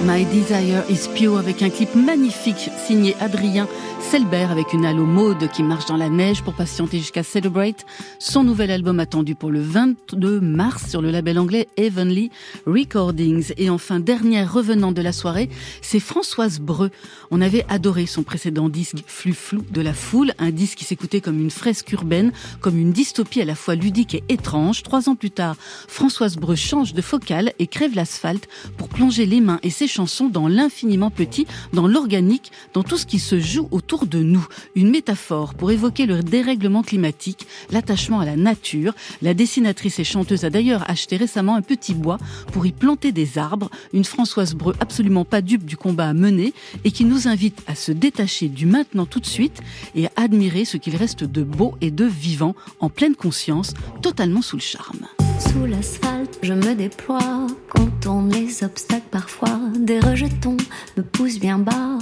My 0.07 0.27
Desire 0.27 0.85
is 0.91 1.09
Pure 1.15 1.39
avec 1.39 1.63
un 1.63 1.71
clip 1.71 1.95
magnifique 1.95 2.69
signé 2.87 3.17
Adrien 3.21 3.67
Selber 4.11 4.47
avec 4.51 4.73
une 4.73 4.85
halo 4.85 5.07
maude 5.07 5.49
qui 5.51 5.63
marche 5.63 5.87
dans 5.87 5.97
la 5.97 6.11
neige 6.11 6.43
pour 6.43 6.53
patienter 6.53 6.99
jusqu'à 6.99 7.23
Celebrate, 7.23 7.87
son 8.19 8.45
nouvel 8.45 8.71
album 8.71 9.01
attendu 9.01 9.35
pour 9.35 9.51
le 9.51 9.61
22 9.61 10.41
mars 10.41 10.91
sur 10.91 11.01
le 11.01 11.11
label 11.11 11.39
anglais 11.39 11.69
Heavenly 11.77 12.31
Recordings. 12.67 13.53
Et 13.57 13.71
enfin, 13.71 13.99
dernière 13.99 14.53
revenante 14.53 14.95
de 14.95 15.03
la 15.03 15.13
soirée, 15.13 15.49
c'est 15.81 16.01
Françoise 16.01 16.61
Breu. 16.61 16.91
On 17.31 17.41
avait 17.41 17.65
adoré 17.69 18.07
son 18.07 18.23
précédent 18.23 18.69
disque 18.69 19.03
Flux 19.07 19.33
Flou 19.33 19.65
de 19.71 19.81
la 19.81 19.95
foule, 19.95 20.33
un 20.39 20.51
disque 20.51 20.79
qui 20.79 20.85
s'écoutait 20.85 21.23
comme 21.23 21.41
une 21.41 21.51
fresque 21.51 21.91
urbaine, 21.93 22.33
comme 22.61 22.79
une 22.79 22.93
dystopie 22.93 23.41
à 23.41 23.47
la 23.47 23.55
fois 23.55 23.75
ludique 23.75 24.15
et 24.15 24.25
étrange. 24.29 24.83
Trois 24.83 25.09
ans 25.09 25.17
plus 25.17 25.31
tard, 25.31 25.57
Françoise 25.89 26.37
Breu 26.37 26.57
change 26.57 26.93
de 26.95 27.03
focale 27.03 27.53
et 27.59 27.67
crève 27.67 27.97
l'asphalte 27.97 28.49
pour 28.77 28.89
plonger 28.89 29.27
les 29.27 29.41
mains 29.41 29.61
et 29.63 29.71
ses 29.71 29.89
chansons 29.95 30.29
dans 30.29 30.49
l'infiniment 30.49 31.11
petit, 31.11 31.47
dans 31.73 31.87
l'organique, 31.87 32.51
dans 32.73 32.83
tout 32.83 32.97
ce 32.97 33.07
qui 33.07 33.21
se 33.21 33.39
joue 33.39 33.69
autour 33.71 34.07
de 34.07 34.23
nous. 34.23 34.45
Une 34.75 34.91
métaphore 34.91 35.55
pour 35.55 35.71
évoquer 35.71 36.07
le 36.07 36.23
dérèglement 36.23 36.83
climatique, 36.83 37.47
l'attachement 37.71 38.19
à 38.19 38.25
la 38.25 38.35
nature. 38.35 38.93
La 39.23 39.35
dessinatrice 39.35 40.01
et 40.01 40.05
chanteuse 40.05 40.45
a 40.45 40.51
d'ailleurs 40.51 40.89
acheté 40.91 41.17
récemment 41.17 41.55
un 41.55 41.63
petit 41.63 41.95
bois 41.95 42.19
pour 42.53 42.67
y 42.67 42.73
planter 42.73 43.13
des 43.13 43.39
arbres. 43.39 43.71
Une 43.93 44.05
Françoise 44.05 44.55
Breu 44.55 44.75
absolument 44.81 45.25
pas 45.25 45.43
dupe 45.43 45.65
du 45.65 45.77
combat 45.77 46.09
à 46.09 46.15
mener 46.15 46.53
et 46.83 46.91
qui 46.91 47.05
nous 47.05 47.29
invite 47.29 47.63
à 47.69 47.77
se 47.77 47.93
détacher 47.93 48.49
du 48.49 48.67
maintenant 48.67 49.07
tout 49.07 49.21
de 49.21 49.27
suite 49.27 49.61
et 49.95 50.07
à 50.07 50.11
admirer 50.17 50.65
ce 50.65 50.77
qu'il 50.77 50.97
reste 50.97 51.23
de 51.23 51.45
beau 51.45 51.77
et 51.81 51.93
de 51.93 52.05
vivant 52.05 52.57
en 52.81 52.89
pleine 52.89 53.15
conscience, 53.15 53.75
totalement 54.03 54.43
sous 54.43 54.57
le 54.57 54.63
charme. 54.63 55.07
Sous 55.39 55.67
l'asphalte, 55.67 56.14
je 56.43 56.53
me 56.53 56.75
déploie, 56.75 57.47
contourne 57.69 58.31
les 58.31 58.65
obstacles 58.65 59.09
parfois. 59.11 59.59
Des 59.79 60.01
rejetons 60.01 60.57
me 60.97 61.03
poussent 61.03 61.39
bien 61.39 61.59
bas. 61.59 61.99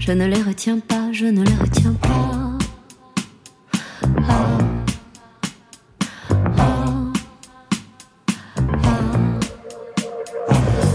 Je 0.00 0.12
ne 0.12 0.26
les 0.26 0.42
retiens 0.42 0.78
pas, 0.78 1.12
je 1.12 1.26
ne 1.26 1.42
les 1.42 1.54
retiens 1.54 1.94
pas. 1.94 2.58
Ah. 4.28 4.58
Ah. 6.58 6.58
Ah. 6.58 7.12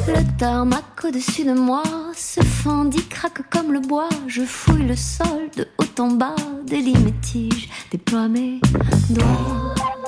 Le 0.08 0.38
tarmac 0.38 0.84
au-dessus 1.04 1.46
de 1.46 1.54
moi 1.54 1.84
se 2.16 2.42
fendit, 2.42 3.06
craque 3.08 3.50
comme 3.50 3.74
le 3.74 3.80
bois. 3.80 4.10
Je 4.28 4.44
fouille 4.44 4.88
le 4.88 4.96
sol 4.96 5.50
de 5.58 5.68
haut 5.78 6.02
en 6.02 6.12
bas, 6.12 6.36
délie 6.66 6.98
mes 7.00 7.14
tiges, 7.22 7.70
déploie 7.92 8.28
mes 8.28 8.62
doigts. 9.10 9.99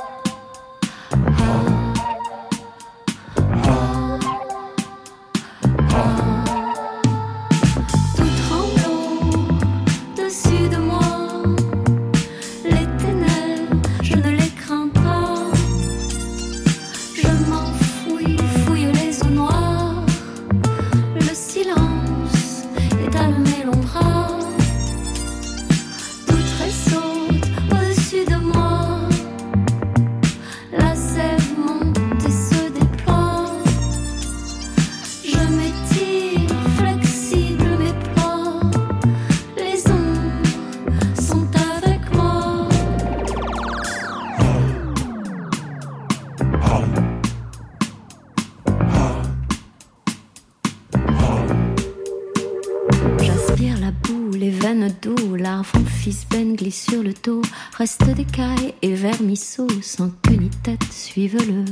Reste 57.82 58.14
d'écailles 58.14 58.76
et 58.84 58.94
vermisseaux, 58.94 59.68
sans 59.82 60.12
queue 60.22 60.36
ni 60.36 60.52
tête 60.52 60.84
suivent 60.92 61.40
le 61.40 61.66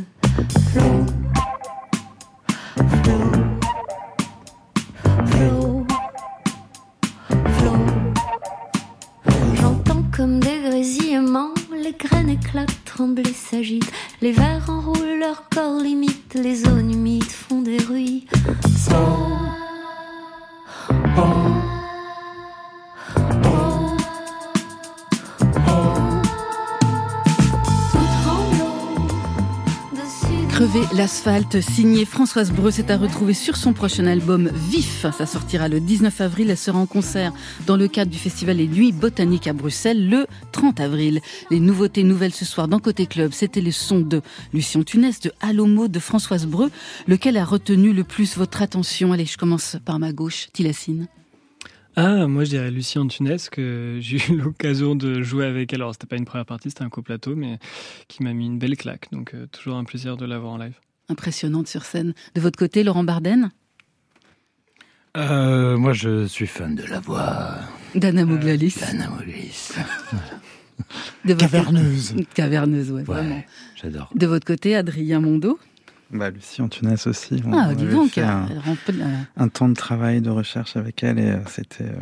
flot. 0.71 1.05
Flot. 3.03 3.31
Flot. 5.27 5.85
Flot. 7.59 7.85
J'entends 9.53 10.03
comme 10.11 10.39
des 10.39 10.59
grésillements, 10.63 11.53
les 11.71 11.93
graines 11.93 12.29
éclatent, 12.29 12.83
tremblent 12.85 13.27
et 13.27 13.33
s'agitent, 13.33 13.93
les 14.23 14.31
vers 14.31 14.67
enroulent 14.67 15.19
leur 15.19 15.47
corps 15.49 15.79
limite, 15.79 16.33
les 16.33 16.55
zones 16.55 16.91
humides 16.91 17.23
font 17.25 17.61
des 17.61 17.77
ruis. 17.77 18.25
Crever 30.59 30.93
l'asphalte, 30.93 31.61
signé 31.61 32.03
Françoise 32.03 32.51
Breu, 32.51 32.69
c'est 32.69 32.91
à 32.91 32.97
retrouver 32.97 33.33
sur 33.33 33.55
son 33.55 33.71
prochain 33.71 34.05
album 34.07 34.51
Vif. 34.53 35.05
Ça 35.17 35.25
sortira 35.25 35.69
le 35.69 35.79
19 35.79 36.19
avril. 36.19 36.49
Elle 36.49 36.57
sera 36.57 36.77
en 36.77 36.85
concert 36.85 37.31
dans 37.65 37.77
le 37.77 37.87
cadre 37.87 38.11
du 38.11 38.17
festival 38.17 38.57
Les 38.57 38.67
Nuits 38.67 38.91
Botaniques 38.91 39.47
à 39.47 39.53
Bruxelles 39.53 40.09
le 40.09 40.27
30 40.51 40.81
avril. 40.81 41.21
Les 41.49 41.61
nouveautés 41.61 42.03
nouvelles 42.03 42.33
ce 42.33 42.43
soir 42.43 42.67
dans 42.67 42.79
Côté 42.79 43.05
Club, 43.05 43.31
c'était 43.31 43.61
les 43.61 43.71
sons 43.71 44.01
de 44.01 44.21
Lucien 44.51 44.83
Tunès, 44.83 45.21
de 45.21 45.31
Allomo, 45.39 45.87
de 45.87 45.99
Françoise 45.99 46.45
Breu. 46.45 46.69
Lequel 47.07 47.37
a 47.37 47.45
retenu 47.45 47.93
le 47.93 48.03
plus 48.03 48.35
votre 48.35 48.61
attention 48.61 49.13
Allez, 49.13 49.25
je 49.25 49.37
commence 49.37 49.77
par 49.85 49.97
ma 49.97 50.11
gauche, 50.11 50.49
Tilacine. 50.51 51.07
Ah, 51.95 52.27
moi 52.27 52.43
je 52.45 52.49
dirais 52.51 52.71
Lucie 52.71 52.97
Antunes, 52.99 53.37
que 53.51 53.97
j'ai 54.01 54.17
eu 54.31 54.37
l'occasion 54.37 54.95
de 54.95 55.21
jouer 55.21 55.45
avec 55.45 55.73
elle. 55.73 55.81
Alors 55.81 55.93
c'était 55.93 56.07
pas 56.07 56.15
une 56.17 56.25
première 56.25 56.45
partie, 56.45 56.69
c'était 56.69 56.83
un 56.83 56.89
coplateau, 56.89 57.35
mais 57.35 57.59
qui 58.07 58.23
m'a 58.23 58.33
mis 58.33 58.45
une 58.45 58.59
belle 58.59 58.77
claque. 58.77 59.07
Donc 59.11 59.33
euh, 59.33 59.47
toujours 59.47 59.75
un 59.77 59.83
plaisir 59.83 60.15
de 60.17 60.25
la 60.25 60.39
voir 60.39 60.53
en 60.53 60.57
live. 60.57 60.75
Impressionnante 61.09 61.67
sur 61.67 61.83
scène. 61.85 62.13
De 62.35 62.41
votre 62.41 62.57
côté, 62.57 62.83
Laurent 62.83 63.03
Barden 63.03 63.51
Euh, 65.17 65.75
moi, 65.77 65.91
je 65.93 66.25
suis 66.27 66.45
fan 66.45 66.75
de 66.75 66.83
la 66.83 66.99
voix. 66.99 67.55
D'Anna 67.95 68.25
Mouglalis. 68.25 68.75
D'Anna 68.79 69.09
Mouglalis. 69.09 69.71
De 71.25 71.33
votre- 71.33 71.37
Caverneuse. 71.49 72.15
Caverneuse, 72.35 72.91
ouais, 72.91 72.97
Ouais, 72.99 73.03
vraiment. 73.03 73.43
j'adore. 73.75 74.11
De 74.13 74.27
votre 74.27 74.45
côté, 74.45 74.75
Adrien 74.75 75.19
Mondo 75.19 75.59
Bah, 76.11 76.29
Lucie 76.31 76.61
Antunes 76.61 76.95
aussi. 77.05 77.41
On 77.45 77.53
Ah, 77.53 77.73
dis 77.75 77.85
donc, 77.85 78.11
fait 78.11 78.21
un, 78.21 78.47
elle 78.49 78.59
remplit- 78.59 79.03
un 79.37 79.47
temps 79.47 79.69
de 79.69 79.75
travail, 79.75 80.21
de 80.21 80.29
recherche 80.29 80.75
avec 80.75 81.03
elle 81.03 81.19
et 81.19 81.27
euh, 81.29 81.37
c'était 81.47 81.83
euh, 81.83 81.95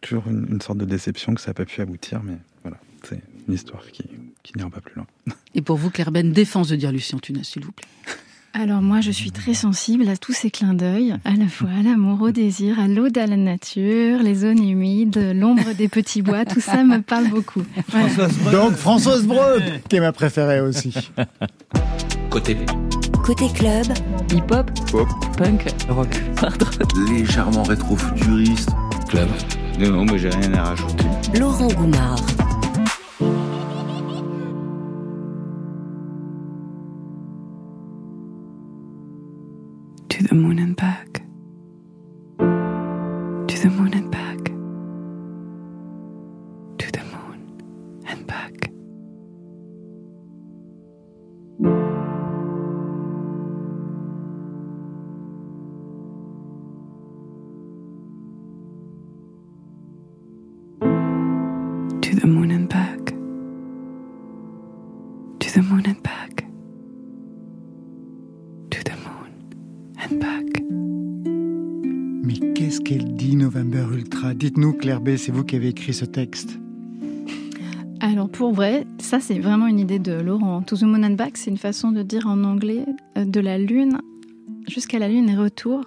toujours 0.00 0.24
une, 0.28 0.46
une 0.50 0.60
sorte 0.60 0.78
de 0.78 0.84
déception 0.84 1.34
que 1.34 1.40
ça 1.40 1.48
n'a 1.48 1.54
pas 1.54 1.64
pu 1.64 1.80
aboutir, 1.80 2.20
mais 2.24 2.36
voilà, 2.62 2.76
c'est 3.08 3.20
une 3.48 3.54
histoire 3.54 3.82
qui, 3.92 4.04
qui 4.44 4.52
n'ira 4.56 4.70
pas 4.70 4.80
plus 4.80 4.94
loin. 4.96 5.06
Et 5.54 5.62
pour 5.62 5.76
vous, 5.76 5.90
Claire 5.90 6.12
Ben, 6.12 6.32
défense 6.32 6.68
de 6.68 6.76
dire 6.76 6.92
Lucien 6.92 7.18
Tunas, 7.18 7.42
s'il 7.44 7.64
vous 7.64 7.72
plaît. 7.72 7.86
Alors 8.52 8.82
moi, 8.82 9.00
je 9.00 9.12
suis 9.12 9.30
très 9.30 9.54
sensible 9.54 10.08
à 10.08 10.16
tous 10.16 10.32
ces 10.32 10.50
clins 10.50 10.74
d'œil, 10.74 11.14
à 11.24 11.32
la 11.34 11.46
fois 11.46 11.70
à 11.70 11.82
l'amour, 11.82 12.20
au 12.22 12.30
désir, 12.32 12.80
à 12.80 12.88
l'ode 12.88 13.16
à 13.16 13.26
la 13.28 13.36
nature, 13.36 14.20
les 14.24 14.34
zones 14.34 14.62
humides, 14.68 15.32
l'ombre 15.36 15.72
des 15.72 15.86
petits 15.88 16.20
bois, 16.20 16.44
tout 16.44 16.60
ça 16.60 16.82
me 16.82 17.00
parle 17.00 17.28
beaucoup. 17.30 17.62
Voilà. 17.88 18.28
Donc 18.50 18.72
Françoise 18.74 19.24
Breu, 19.24 19.60
qui 19.88 19.96
est 19.96 20.00
ma 20.00 20.10
préférée 20.12 20.60
aussi. 20.60 20.92
Côté 22.28 22.56
Côté 23.30 23.48
club, 23.48 23.86
hip-hop, 24.32 24.68
Pop, 24.90 25.06
punk, 25.38 25.72
rock, 25.88 26.08
hard 26.42 26.60
rock. 26.64 26.92
légèrement 27.08 27.62
rétro-futuriste. 27.62 28.70
club. 29.08 29.28
Non, 29.78 29.90
non, 29.92 30.04
mais 30.04 30.18
j'ai 30.18 30.30
rien 30.30 30.52
à 30.54 30.64
rajouter. 30.64 31.04
Laurent 31.38 31.68
Goumard. 31.68 32.18
Dites-nous, 74.50 74.72
Claire 74.72 75.00
B, 75.00 75.14
c'est 75.14 75.30
vous 75.30 75.44
qui 75.44 75.54
avez 75.54 75.68
écrit 75.68 75.94
ce 75.94 76.04
texte. 76.04 76.58
Alors 78.00 78.28
pour 78.28 78.52
vrai, 78.52 78.84
ça 78.98 79.20
c'est 79.20 79.38
vraiment 79.38 79.68
une 79.68 79.78
idée 79.78 80.00
de 80.00 80.10
Laurent. 80.10 80.62
To 80.62 80.76
the 80.76 80.82
Moon 80.82 81.04
and 81.04 81.12
Back, 81.14 81.36
c'est 81.36 81.52
une 81.52 81.56
façon 81.56 81.92
de 81.92 82.02
dire 82.02 82.26
en 82.26 82.42
anglais 82.42 82.84
euh, 83.16 83.24
de 83.24 83.38
la 83.38 83.58
lune 83.58 83.98
jusqu'à 84.66 84.98
la 84.98 85.08
lune 85.08 85.28
et 85.28 85.36
retour. 85.36 85.84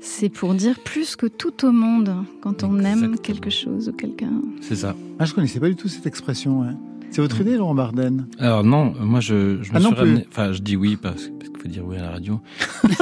C'est 0.00 0.30
pour 0.30 0.54
dire 0.54 0.78
plus 0.82 1.14
que 1.14 1.26
tout 1.26 1.66
au 1.66 1.72
monde 1.72 2.14
quand 2.40 2.64
on 2.64 2.78
aime 2.78 3.18
quelque 3.18 3.50
chose 3.50 3.90
ou 3.90 3.92
quelqu'un. 3.92 4.32
C'est 4.62 4.76
ça. 4.76 4.96
Ah, 5.18 5.26
je 5.26 5.34
connaissais 5.34 5.60
pas 5.60 5.68
du 5.68 5.76
tout 5.76 5.88
cette 5.88 6.06
expression. 6.06 6.62
hein. 6.62 6.78
C'est 7.14 7.20
votre 7.22 7.40
idée, 7.40 7.56
Laurent 7.56 7.76
Barden 7.76 8.26
Alors 8.40 8.64
non, 8.64 8.92
moi 8.98 9.20
je, 9.20 9.62
je 9.62 9.70
me 9.72 9.76
Ah 9.76 9.80
suis 9.80 9.94
ramené. 9.94 10.26
Enfin, 10.28 10.50
je 10.52 10.60
dis 10.60 10.74
oui 10.74 10.96
parce, 11.00 11.28
parce 11.38 11.48
qu'il 11.50 11.60
faut 11.62 11.68
dire 11.68 11.84
oui 11.86 11.96
à 11.96 12.02
la 12.02 12.10
radio. 12.10 12.40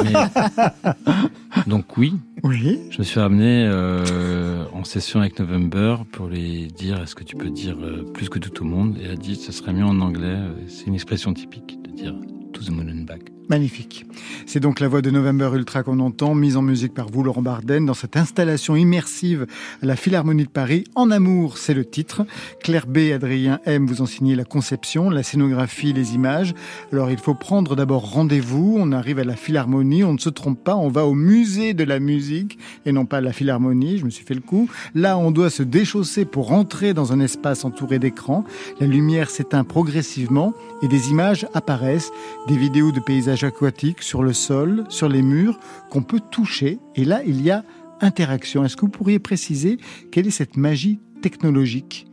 Mais- 0.04 0.12
donc 1.66 1.96
oui. 1.96 2.12
Oui. 2.42 2.78
Je 2.90 2.98
me 2.98 3.04
suis 3.04 3.18
ramené 3.20 3.64
euh, 3.66 4.64
en 4.74 4.84
session 4.84 5.20
avec 5.20 5.38
November 5.38 5.96
pour 6.12 6.26
lui 6.26 6.68
dire 6.68 7.00
est-ce 7.02 7.14
que 7.14 7.24
tu 7.24 7.36
peux 7.36 7.48
dire 7.48 7.76
euh, 7.82 8.04
plus 8.12 8.28
que 8.28 8.38
tout 8.38 8.62
au 8.62 8.66
monde? 8.66 8.98
Et 9.00 9.04
elle 9.06 9.12
a 9.12 9.16
dit 9.16 9.34
ce 9.36 9.50
serait 9.50 9.72
mieux 9.72 9.84
en 9.86 9.98
anglais. 10.00 10.26
euh, 10.26 10.52
C'est 10.68 10.86
une 10.88 10.94
expression 10.94 11.32
typique 11.32 11.78
de 11.82 11.90
dire 11.90 12.14
to 12.52 12.62
the 12.62 12.70
moon 12.70 12.88
and 12.90 13.04
back. 13.06 13.31
Magnifique. 13.48 14.06
C'est 14.46 14.60
donc 14.60 14.80
la 14.80 14.88
voix 14.88 15.02
de 15.02 15.10
November 15.10 15.50
Ultra 15.54 15.82
qu'on 15.82 16.00
entend, 16.00 16.34
mise 16.34 16.56
en 16.56 16.62
musique 16.62 16.94
par 16.94 17.08
vous, 17.08 17.22
Laurent 17.22 17.42
Barden, 17.42 17.84
dans 17.84 17.94
cette 17.94 18.16
installation 18.16 18.76
immersive 18.76 19.46
à 19.82 19.86
la 19.86 19.96
Philharmonie 19.96 20.44
de 20.44 20.48
Paris. 20.48 20.84
En 20.94 21.10
amour, 21.10 21.58
c'est 21.58 21.74
le 21.74 21.84
titre. 21.84 22.24
Claire 22.62 22.86
B, 22.86 23.12
Adrien 23.14 23.60
M, 23.66 23.86
vous 23.86 24.00
en 24.00 24.06
signez 24.06 24.36
la 24.36 24.44
conception, 24.44 25.10
la 25.10 25.22
scénographie, 25.22 25.92
les 25.92 26.14
images. 26.14 26.54
Alors 26.92 27.10
il 27.10 27.18
faut 27.18 27.34
prendre 27.34 27.76
d'abord 27.76 28.12
rendez-vous. 28.12 28.76
On 28.78 28.92
arrive 28.92 29.18
à 29.18 29.24
la 29.24 29.36
Philharmonie, 29.36 30.04
on 30.04 30.14
ne 30.14 30.18
se 30.18 30.30
trompe 30.30 30.62
pas, 30.62 30.76
on 30.76 30.88
va 30.88 31.04
au 31.04 31.14
musée 31.14 31.74
de 31.74 31.84
la 31.84 31.98
musique 31.98 32.58
et 32.86 32.92
non 32.92 33.06
pas 33.06 33.18
à 33.18 33.20
la 33.20 33.32
Philharmonie. 33.32 33.98
Je 33.98 34.04
me 34.04 34.10
suis 34.10 34.24
fait 34.24 34.34
le 34.34 34.40
coup. 34.40 34.68
Là, 34.94 35.18
on 35.18 35.30
doit 35.30 35.50
se 35.50 35.62
déchausser 35.62 36.24
pour 36.24 36.48
rentrer 36.48 36.94
dans 36.94 37.12
un 37.12 37.20
espace 37.20 37.64
entouré 37.64 37.98
d'écrans. 37.98 38.44
La 38.80 38.86
lumière 38.86 39.30
s'éteint 39.30 39.64
progressivement 39.64 40.54
et 40.82 40.88
des 40.88 41.10
images 41.10 41.46
apparaissent, 41.54 42.10
des 42.48 42.56
vidéos 42.56 42.92
de 42.92 43.00
paysages 43.00 43.41
aquatiques 43.44 44.02
sur 44.02 44.22
le 44.22 44.32
sol, 44.32 44.84
sur 44.88 45.08
les 45.08 45.22
murs, 45.22 45.58
qu'on 45.90 46.02
peut 46.02 46.20
toucher. 46.30 46.78
Et 46.94 47.04
là, 47.04 47.22
il 47.24 47.40
y 47.42 47.50
a 47.50 47.64
interaction. 48.00 48.64
Est-ce 48.64 48.76
que 48.76 48.82
vous 48.82 48.90
pourriez 48.90 49.18
préciser 49.18 49.78
quelle 50.10 50.26
est 50.26 50.30
cette 50.30 50.56
magie 50.56 51.00
technologique? 51.20 52.06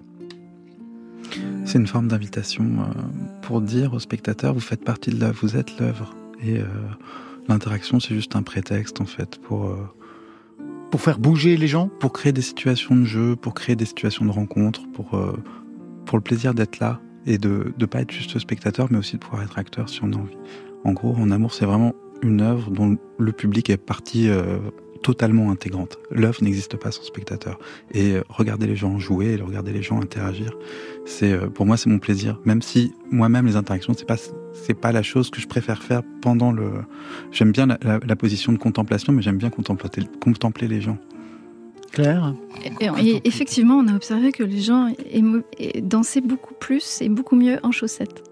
C'est 1.65 1.77
une 1.77 1.87
forme 1.87 2.07
d'invitation 2.07 2.63
euh, 2.63 2.83
pour 3.41 3.61
dire 3.61 3.93
au 3.93 3.99
spectateur 3.99 4.53
vous 4.53 4.59
faites 4.59 4.83
partie 4.83 5.11
de 5.11 5.19
l'œuvre, 5.19 5.39
vous 5.41 5.55
êtes 5.55 5.79
l'œuvre. 5.79 6.15
Et 6.41 6.57
euh, 6.57 6.65
l'interaction, 7.47 7.99
c'est 7.99 8.15
juste 8.15 8.35
un 8.35 8.43
prétexte 8.43 9.01
en 9.01 9.05
fait 9.05 9.39
pour. 9.41 9.67
euh, 9.67 9.87
pour 10.91 11.01
faire 11.01 11.19
bouger 11.19 11.55
les 11.55 11.67
gens? 11.67 11.87
Pour 11.99 12.11
créer 12.13 12.31
des 12.31 12.41
situations 12.41 12.95
de 12.95 13.05
jeu, 13.05 13.35
pour 13.35 13.53
créer 13.53 13.75
des 13.75 13.85
situations 13.85 14.25
de 14.25 14.31
rencontre, 14.31 14.89
pour, 14.91 15.13
euh, 15.13 15.37
pour 16.07 16.17
le 16.17 16.23
plaisir 16.23 16.55
d'être 16.55 16.79
là 16.79 16.99
et 17.27 17.37
de 17.37 17.75
ne 17.77 17.85
pas 17.85 18.01
être 18.01 18.11
juste 18.11 18.39
spectateur, 18.39 18.87
mais 18.89 18.97
aussi 18.97 19.13
de 19.13 19.19
pouvoir 19.19 19.43
être 19.43 19.59
acteur 19.59 19.87
si 19.87 19.99
on 20.03 20.11
a 20.13 20.15
envie. 20.15 20.35
En 20.83 20.93
gros, 20.93 21.15
En 21.15 21.31
Amour, 21.31 21.53
c'est 21.53 21.65
vraiment 21.65 21.93
une 22.21 22.41
œuvre 22.41 22.69
dont 22.71 22.97
le 23.17 23.31
public 23.31 23.69
est 23.69 23.77
partie 23.77 24.29
euh, 24.29 24.57
totalement 25.03 25.51
intégrante. 25.51 25.97
L'œuvre 26.11 26.43
n'existe 26.43 26.75
pas 26.75 26.91
sans 26.91 27.03
spectateur. 27.03 27.57
Et 27.93 28.13
euh, 28.15 28.23
regarder 28.29 28.67
les 28.67 28.75
gens 28.75 28.99
jouer, 28.99 29.33
et 29.33 29.41
regarder 29.41 29.71
les 29.71 29.81
gens 29.81 30.01
interagir, 30.01 30.51
c'est 31.05 31.31
euh, 31.31 31.47
pour 31.47 31.65
moi 31.65 31.77
c'est 31.77 31.89
mon 31.89 31.99
plaisir. 31.99 32.39
Même 32.43 32.61
si 32.61 32.93
moi-même 33.09 33.45
les 33.45 33.55
interactions 33.55 33.93
c'est 33.97 34.05
pas 34.07 34.17
c'est 34.53 34.73
pas 34.73 34.91
la 34.91 35.03
chose 35.03 35.29
que 35.29 35.39
je 35.39 35.47
préfère 35.47 35.81
faire 35.83 36.01
pendant 36.21 36.51
le. 36.51 36.71
J'aime 37.31 37.51
bien 37.51 37.65
la, 37.67 37.77
la- 37.81 37.99
la 38.05 38.15
position 38.17 38.51
de 38.51 38.57
contemplation, 38.57 39.13
mais 39.13 39.21
j'aime 39.21 39.37
bien 39.37 39.49
contempler, 39.49 40.03
contempler 40.21 40.67
les 40.67 40.81
gens. 40.81 40.97
Claire? 41.91 42.35
Et, 43.01 43.07
et 43.09 43.21
effectivement, 43.27 43.75
on 43.75 43.87
a 43.87 43.95
observé 43.95 44.31
que 44.31 44.43
les 44.43 44.59
gens 44.61 44.89
dansaient 45.81 46.21
beaucoup 46.21 46.53
plus 46.53 47.01
et 47.01 47.09
beaucoup 47.09 47.35
mieux 47.35 47.57
en 47.63 47.71
chaussettes. 47.71 48.23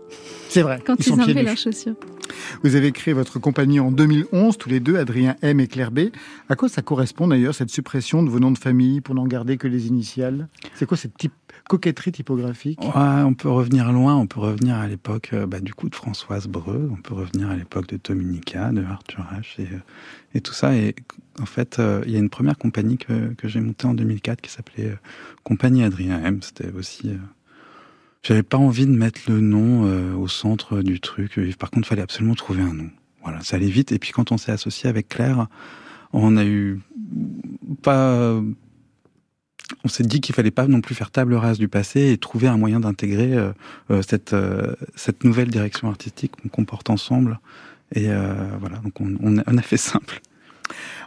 C'est 0.49 0.61
vrai. 0.61 0.81
Quand 0.85 0.95
ils 0.99 1.07
ils, 1.07 1.13
enlevaient 1.13 1.33
nus. 1.33 1.43
leurs 1.43 1.57
chaussures. 1.57 1.95
Vous 2.63 2.75
avez 2.75 2.91
créé 2.91 3.13
votre 3.13 3.39
compagnie 3.39 3.79
en 3.79 3.91
2011, 3.91 4.57
tous 4.57 4.69
les 4.69 4.79
deux, 4.79 4.97
Adrien 4.97 5.35
M 5.41 5.59
et 5.59 5.67
Claire 5.67 5.91
B. 5.91 6.09
À 6.49 6.55
quoi 6.55 6.69
ça 6.69 6.81
correspond 6.81 7.27
d'ailleurs, 7.27 7.53
cette 7.55 7.69
suppression 7.69 8.23
de 8.23 8.29
vos 8.29 8.39
noms 8.39 8.51
de 8.51 8.57
famille 8.57 9.01
pour 9.01 9.15
n'en 9.15 9.27
garder 9.27 9.57
que 9.57 9.67
les 9.67 9.87
initiales? 9.87 10.47
C'est 10.75 10.85
quoi 10.85 10.97
cette 10.97 11.17
type 11.17 11.33
coquetterie 11.69 12.11
typographique? 12.13 12.79
Ouais, 12.81 13.21
on 13.25 13.33
peut 13.33 13.49
revenir 13.49 13.91
loin, 13.91 14.15
on 14.15 14.25
peut 14.27 14.39
revenir 14.39 14.75
à 14.75 14.87
l'époque 14.87 15.31
euh, 15.33 15.45
bah, 15.45 15.59
du 15.59 15.73
coup 15.73 15.89
de 15.89 15.95
Françoise 15.95 16.47
Breu, 16.47 16.89
on 16.91 17.01
peut 17.01 17.13
revenir 17.13 17.49
à 17.49 17.55
l'époque 17.55 17.87
de 17.87 17.99
Dominica, 18.01 18.71
de 18.71 18.83
Arthur 18.83 19.25
H 19.33 19.61
et, 19.61 19.63
euh, 19.73 19.79
et 20.33 20.41
tout 20.41 20.53
ça. 20.53 20.75
Et 20.75 20.95
en 21.41 21.45
fait, 21.45 21.79
euh, 21.79 22.01
il 22.05 22.11
y 22.11 22.15
a 22.15 22.19
une 22.19 22.29
première 22.29 22.57
compagnie 22.57 22.97
que, 22.97 23.33
que 23.35 23.47
j'ai 23.47 23.59
montée 23.59 23.85
en 23.87 23.93
2004 23.93 24.41
qui 24.41 24.49
s'appelait 24.51 24.85
euh, 24.91 24.95
Compagnie 25.43 25.83
Adrien 25.83 26.21
M. 26.23 26.39
C'était 26.41 26.71
aussi. 26.71 27.09
euh, 27.09 27.17
J'avais 28.27 28.43
pas 28.43 28.57
envie 28.57 28.85
de 28.85 28.91
mettre 28.91 29.21
le 29.29 29.39
nom 29.39 29.85
euh, 29.85 30.13
au 30.13 30.27
centre 30.27 30.81
du 30.81 30.99
truc. 30.99 31.39
Par 31.57 31.71
contre, 31.71 31.87
il 31.87 31.89
fallait 31.89 32.01
absolument 32.01 32.35
trouver 32.35 32.61
un 32.61 32.73
nom. 32.73 32.89
Voilà, 33.23 33.39
ça 33.39 33.55
allait 33.55 33.69
vite. 33.69 33.93
Et 33.93 33.99
puis 33.99 34.11
quand 34.11 34.33
on 34.33 34.37
s'est 34.37 34.51
associé 34.51 34.89
avec 34.89 35.07
Claire, 35.07 35.47
on 36.11 36.35
a 36.35 36.43
eu 36.43 36.81
pas 37.81 38.41
on 39.83 39.87
s'est 39.87 40.03
dit 40.03 40.21
qu'il 40.21 40.35
fallait 40.35 40.51
pas 40.51 40.67
non 40.67 40.81
plus 40.81 40.95
faire 40.95 41.11
table 41.11 41.33
rase 41.35 41.57
du 41.57 41.67
passé 41.67 42.11
et 42.11 42.17
trouver 42.17 42.47
un 42.47 42.57
moyen 42.57 42.81
d'intégrer 42.81 43.33
euh, 43.33 43.51
euh, 43.91 44.01
cette, 44.01 44.33
euh, 44.33 44.75
cette 44.95 45.23
nouvelle 45.23 45.49
direction 45.49 45.87
artistique 45.87 46.33
qu'on 46.41 46.49
comporte 46.49 46.89
ensemble. 46.89 47.39
Et 47.95 48.09
euh, 48.09 48.33
voilà, 48.59 48.77
donc 48.79 48.99
on, 48.99 49.15
on 49.21 49.57
a 49.57 49.61
fait 49.61 49.77
simple. 49.77 50.21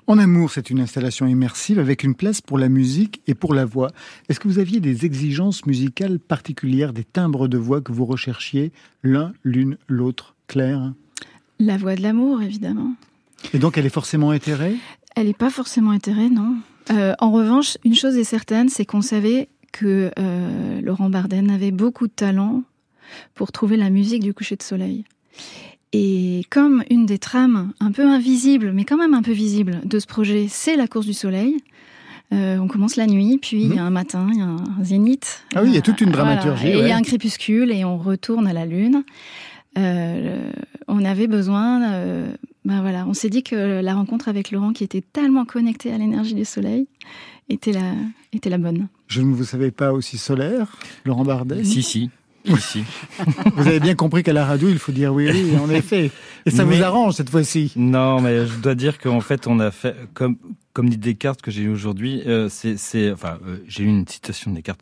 En 0.06 0.18
amour, 0.18 0.50
c'est 0.50 0.70
une 0.70 0.80
installation 0.80 1.26
immersive 1.26 1.78
avec 1.78 2.02
une 2.02 2.14
place 2.14 2.40
pour 2.40 2.58
la 2.58 2.68
musique 2.68 3.22
et 3.26 3.34
pour 3.34 3.54
la 3.54 3.64
voix. 3.64 3.90
Est-ce 4.28 4.40
que 4.40 4.48
vous 4.48 4.58
aviez 4.58 4.80
des 4.80 5.04
exigences 5.04 5.66
musicales 5.66 6.18
particulières, 6.18 6.92
des 6.92 7.04
timbres 7.04 7.48
de 7.48 7.58
voix 7.58 7.80
que 7.80 7.92
vous 7.92 8.06
recherchiez 8.06 8.72
l'un, 9.02 9.32
l'une, 9.44 9.76
l'autre 9.88 10.34
Claire? 10.46 10.92
La 11.58 11.76
voix 11.76 11.94
de 11.94 12.02
l'amour, 12.02 12.42
évidemment. 12.42 12.94
Et 13.54 13.58
donc 13.58 13.78
elle 13.78 13.86
est 13.86 13.90
forcément 13.90 14.32
éthérée? 14.32 14.76
Elle 15.16 15.26
n'est 15.26 15.34
pas 15.34 15.50
forcément 15.50 15.92
éthérée, 15.92 16.30
non. 16.30 16.56
Euh, 16.90 17.14
en 17.18 17.30
revanche, 17.30 17.78
une 17.84 17.94
chose 17.94 18.16
est 18.16 18.24
certaine, 18.24 18.68
c'est 18.68 18.84
qu'on 18.84 19.02
savait 19.02 19.48
que 19.72 20.10
euh, 20.18 20.80
Laurent 20.80 21.10
Barden 21.10 21.50
avait 21.50 21.70
beaucoup 21.70 22.06
de 22.06 22.12
talent 22.12 22.62
pour 23.34 23.52
trouver 23.52 23.76
la 23.76 23.90
musique 23.90 24.22
du 24.22 24.34
coucher 24.34 24.56
de 24.56 24.62
soleil. 24.62 25.04
Et 25.92 26.42
comme 26.50 26.84
une 26.88 27.04
des 27.06 27.18
trames 27.18 27.72
un 27.80 27.90
peu 27.90 28.06
invisibles, 28.06 28.72
mais 28.72 28.84
quand 28.84 28.96
même 28.96 29.14
un 29.14 29.22
peu 29.22 29.32
visible 29.32 29.80
de 29.84 29.98
ce 29.98 30.06
projet, 30.06 30.46
c'est 30.48 30.76
la 30.76 30.86
course 30.86 31.06
du 31.06 31.14
soleil. 31.14 31.56
euh, 32.32 32.58
on 32.58 32.68
commence 32.68 32.94
la 32.94 33.08
nuit, 33.08 33.38
puis 33.42 33.64
il 33.64 33.74
y 33.74 33.78
a 33.78 33.82
un 33.84 33.90
matin, 33.90 34.28
il 34.32 34.38
y 34.38 34.42
a 34.42 34.44
un 34.46 34.84
zénith. 34.84 35.42
Ah 35.54 35.62
oui, 35.62 35.70
il 35.70 35.74
y 35.74 35.78
a 35.78 35.82
toute 35.82 36.00
une 36.00 36.10
Voilà. 36.12 36.36
dramaturgie. 36.36 36.68
Et 36.68 36.78
il 36.78 36.86
y 36.86 36.92
a 36.92 36.96
un 36.96 37.02
crépuscule 37.02 37.72
et 37.72 37.84
on 37.84 37.98
retourne 37.98 38.46
à 38.46 38.52
la 38.52 38.66
lune. 38.66 39.02
Euh, 39.78 40.50
on 40.86 41.04
avait 41.04 41.26
besoin. 41.26 41.82
euh, 41.92 42.32
ben 42.64 42.82
voilà, 42.82 43.04
on 43.08 43.14
s'est 43.14 43.30
dit 43.30 43.42
que 43.42 43.80
la 43.80 43.94
rencontre 43.94 44.28
avec 44.28 44.52
Laurent, 44.52 44.72
qui 44.72 44.84
était 44.84 45.00
tellement 45.00 45.44
connecté 45.44 45.92
à 45.92 45.98
l'énergie 45.98 46.34
du 46.34 46.44
soleil, 46.44 46.86
était 47.48 47.72
la, 47.72 47.94
était 48.32 48.50
la 48.50 48.58
bonne. 48.58 48.86
Je 49.08 49.22
ne 49.22 49.34
vous 49.34 49.42
savais 49.44 49.70
pas 49.72 49.92
aussi 49.92 50.18
solaire, 50.18 50.76
Laurent 51.04 51.24
Bardet 51.24 51.64
Si, 51.64 51.82
si. 51.82 52.10
Si. 52.58 52.84
Vous 53.56 53.66
avez 53.66 53.80
bien 53.80 53.94
compris 53.94 54.22
qu'à 54.22 54.32
la 54.32 54.44
radio, 54.46 54.68
il 54.68 54.78
faut 54.78 54.92
dire 54.92 55.12
oui, 55.12 55.28
oui, 55.32 55.56
en 55.58 55.68
effet. 55.70 56.10
Et 56.46 56.50
ça 56.50 56.64
Mais- 56.64 56.76
vous 56.76 56.82
arrange 56.82 57.14
cette 57.14 57.30
fois-ci. 57.30 57.72
Non, 57.76 58.20
mais 58.20 58.46
je 58.46 58.56
dois 58.58 58.74
dire 58.74 58.98
qu'en 58.98 59.20
fait, 59.20 59.46
on 59.46 59.58
a 59.60 59.70
fait, 59.70 59.94
comme, 60.14 60.36
comme 60.72 60.88
dit 60.88 60.96
Descartes 60.98 61.42
que 61.42 61.50
j'ai 61.50 61.62
eu 61.62 61.68
aujourd'hui, 61.68 62.22
euh, 62.26 62.48
c'est, 62.48 63.12
enfin, 63.12 63.38
euh, 63.46 63.56
j'ai 63.68 63.84
eu 63.84 63.88
une 63.88 64.06
citation 64.08 64.50
de 64.50 64.56
Descartes. 64.56 64.80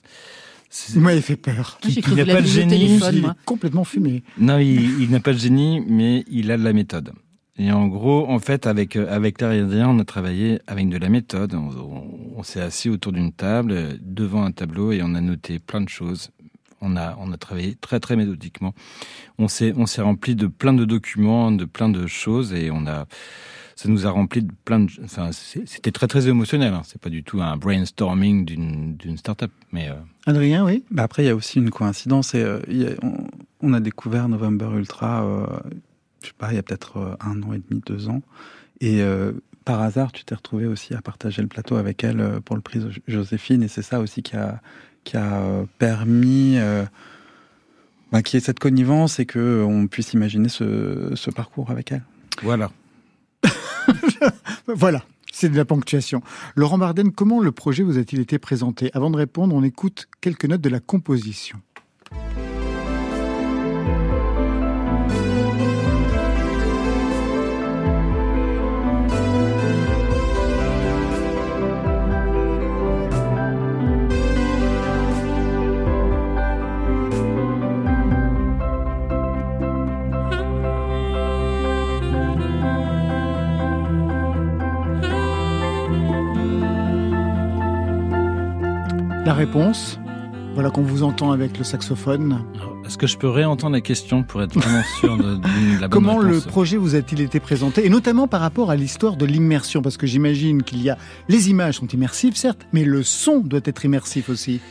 C'est- 0.71 0.93
Vous 0.95 1.01
m'avez 1.01 1.21
fait 1.23 1.37
peur. 1.37 1.79
Qui- 1.81 2.01
qui 2.01 2.15
n'a 2.15 2.27
pas 2.27 2.43
de 2.43 2.47
génie. 2.47 2.99
Il 3.13 3.19
est 3.25 3.29
complètement 3.45 3.85
fumé. 3.85 4.23
Non, 4.39 4.59
il, 4.59 5.03
il 5.03 5.11
n'a 5.11 5.21
pas 5.21 5.33
de 5.33 5.39
génie, 5.39 5.83
mais 5.89 6.25
il 6.31 6.51
a 6.53 6.59
de 6.59 6.63
la 6.65 6.73
méthode. 6.73 7.13
Et 7.61 7.73
en 7.73 7.89
gros, 7.89 8.29
en 8.31 8.39
fait, 8.39 8.69
avec 8.69 8.95
euh, 8.95 9.13
avec 9.13 9.43
Adrien, 9.43 9.89
on 9.89 9.99
a 9.99 10.05
travaillé 10.05 10.61
avec 10.69 10.89
de 10.91 10.97
la 10.97 11.09
méthode. 11.09 11.55
On, 11.55 11.71
on- 11.77 12.19
on 12.37 12.43
s'est 12.45 12.61
assis 12.61 12.89
autour 12.89 13.11
d'une 13.11 13.33
table, 13.33 13.99
devant 14.01 14.45
un 14.45 14.53
tableau, 14.53 14.93
et 14.93 15.01
on 15.03 15.13
a 15.17 15.21
noté 15.21 15.59
plein 15.59 15.81
de 15.81 15.89
choses. 15.89 16.31
On 16.81 16.97
a 16.97 17.17
on 17.21 17.33
a 17.33 17.37
travaillé 17.37 17.75
très 17.75 18.01
très 18.01 18.17
méthodiquement. 18.17 18.75
On 19.39 19.49
s'est 19.49 19.73
on 19.77 19.87
s'est 19.87 20.03
rempli 20.03 20.35
de 20.35 20.47
plein 20.47 20.73
de 20.73 20.85
documents, 20.85 21.51
de 21.53 21.65
plein 21.65 21.89
de 21.89 22.07
choses, 22.07 22.53
et 22.53 22.71
on 22.71 22.87
a 22.87 23.07
ça 23.77 23.89
nous 23.89 24.07
a 24.07 24.11
rempli 24.11 24.43
de 24.43 24.53
plein 24.65 24.81
de. 24.81 24.91
Enfin, 25.05 25.31
c'était 25.33 25.93
très 25.93 26.09
très 26.09 26.29
émotionnel. 26.29 26.75
Hein. 26.75 26.83
C'est 26.85 27.01
pas 27.01 27.11
du 27.11 27.23
tout 27.23 27.41
un 27.41 27.57
brainstorming 27.57 28.45
d'une 28.45 28.97
d'une 28.97 29.17
start-up, 29.17 29.53
mais 29.73 29.89
euh, 29.89 29.95
Adrien, 30.27 30.65
oui. 30.65 30.85
Bah 30.91 31.05
après, 31.05 31.23
il 31.25 31.27
y 31.27 31.31
a 31.31 31.35
aussi 31.37 31.59
une 31.59 31.71
coïncidence. 31.71 32.35
Et, 32.35 32.43
euh, 32.43 32.61
il 32.69 32.83
y 32.83 32.87
a- 32.87 32.95
on, 33.03 33.27
on 33.61 33.73
a 33.75 33.81
découvert 33.81 34.29
November 34.29 34.69
Ultra, 34.77 35.25
euh, 35.25 35.47
je 36.23 36.29
sais 36.29 36.33
pas, 36.37 36.53
il 36.53 36.57
y 36.57 36.59
a 36.59 36.63
peut-être 36.63 36.97
euh, 36.99 37.15
un 37.21 37.41
an 37.43 37.53
et 37.53 37.61
demi, 37.69 37.81
deux 37.87 38.09
ans. 38.09 38.23
Et 38.81 39.01
euh, 39.03 39.33
par 39.65 39.81
hasard, 39.81 40.11
tu 40.13 40.25
t'es 40.25 40.35
retrouvé 40.35 40.67
aussi 40.67 40.95
à 40.95 41.01
partager 41.03 41.43
le 41.43 41.49
plateau 41.49 41.77
avec 41.77 42.03
elle 42.03 42.41
pour 42.45 42.57
le 42.57 42.63
prix 42.63 42.81
Jo- 42.81 43.01
Joséphine. 43.07 43.63
Et 43.63 43.69
c'est 43.69 43.83
ça 43.83 44.01
aussi 44.01 44.23
qui 44.23 44.35
a, 44.37 44.61
qui 45.09 45.17
a 45.17 45.41
euh, 45.41 45.65
permis 45.79 46.59
euh, 46.59 46.85
bah, 48.13 48.23
qu'il 48.23 48.37
y 48.37 48.43
ait 48.43 48.45
cette 48.45 48.59
connivence 48.59 49.19
et 49.19 49.25
qu'on 49.25 49.87
puisse 49.91 50.13
imaginer 50.13 50.51
ce, 50.51 51.13
ce 51.15 51.31
parcours 51.31 51.71
avec 51.71 51.93
elle. 51.93 52.03
voilà. 52.43 52.71
Voilà. 54.67 55.03
C'est 55.33 55.49
de 55.49 55.57
la 55.57 55.65
ponctuation. 55.65 56.21
Laurent 56.57 56.77
Barden, 56.77 57.11
comment 57.11 57.41
le 57.41 57.53
projet 57.53 57.83
vous 57.83 57.97
a-t-il 57.97 58.21
été 58.21 58.39
présenté? 58.39 58.91
Avant 58.93 59.09
de 59.09 59.17
répondre, 59.17 59.55
on 59.55 59.63
écoute 59.63 60.09
quelques 60.21 60.45
notes 60.45 60.61
de 60.61 60.69
la 60.69 60.81
composition. 60.81 61.59
La 89.29 89.35
réponse 89.35 90.01
Voilà 90.55 90.71
qu'on 90.71 90.81
vous 90.81 91.03
entend 91.03 91.33
avec 91.33 91.59
le 91.59 91.63
saxophone. 91.63 92.47
Est-ce 92.87 92.97
que 92.97 93.07
je 93.07 93.19
peux 93.19 93.29
réentendre 93.29 93.75
la 93.75 93.83
question 93.83 94.23
pour 94.23 94.43
être 94.43 94.59
vraiment 94.59 94.83
sûr 95.01 95.19
de, 95.19 95.35
de 95.35 95.81
la 95.83 95.87
bonne 95.87 95.91
Comment 95.91 96.19
le 96.19 96.41
projet 96.41 96.79
vous 96.79 96.95
a-t-il 96.95 97.21
été 97.21 97.39
présenté? 97.39 97.85
Et 97.85 97.91
notamment 97.91 98.27
par 98.27 98.41
rapport 98.41 98.71
à 98.71 98.77
l'histoire 98.77 99.19
de 99.19 99.27
l'immersion, 99.27 99.83
parce 99.83 99.99
que 99.99 100.07
j'imagine 100.07 100.63
qu'il 100.63 100.83
y 100.83 100.89
a... 100.89 100.97
Les 101.29 101.51
images 101.51 101.75
sont 101.75 101.89
immersives, 101.89 102.37
certes, 102.37 102.67
mais 102.73 102.85
le 102.85 103.03
son 103.03 103.41
doit 103.41 103.61
être 103.67 103.85
immersif 103.85 104.31
aussi. 104.31 104.63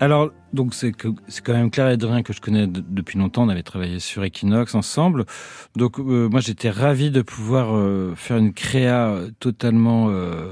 Alors, 0.00 0.30
donc 0.54 0.72
c'est 0.72 0.92
quand 0.92 1.52
même 1.52 1.70
Claire 1.70 1.90
Edrien 1.90 2.22
que 2.22 2.32
je 2.32 2.40
connais 2.40 2.66
de- 2.66 2.82
depuis 2.88 3.18
longtemps. 3.18 3.42
On 3.42 3.50
avait 3.50 3.62
travaillé 3.62 3.98
sur 4.00 4.24
Equinox 4.24 4.74
ensemble. 4.74 5.26
Donc 5.76 6.00
euh, 6.00 6.30
moi 6.30 6.40
j'étais 6.40 6.70
ravi 6.70 7.10
de 7.10 7.20
pouvoir 7.20 7.76
euh, 7.76 8.14
faire 8.16 8.38
une 8.38 8.54
créa 8.54 9.18
totalement 9.38 10.06
euh, 10.08 10.46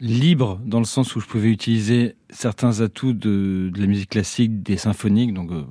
libre 0.00 0.60
dans 0.64 0.78
le 0.78 0.84
sens 0.84 1.16
où 1.16 1.20
je 1.20 1.26
pouvais 1.26 1.50
utiliser 1.50 2.16
certains 2.30 2.80
atouts 2.80 3.12
de, 3.14 3.70
de 3.74 3.80
la 3.80 3.86
musique 3.86 4.10
classique, 4.10 4.62
des 4.62 4.76
symphoniques, 4.76 5.34
donc 5.34 5.50
euh, 5.50 5.64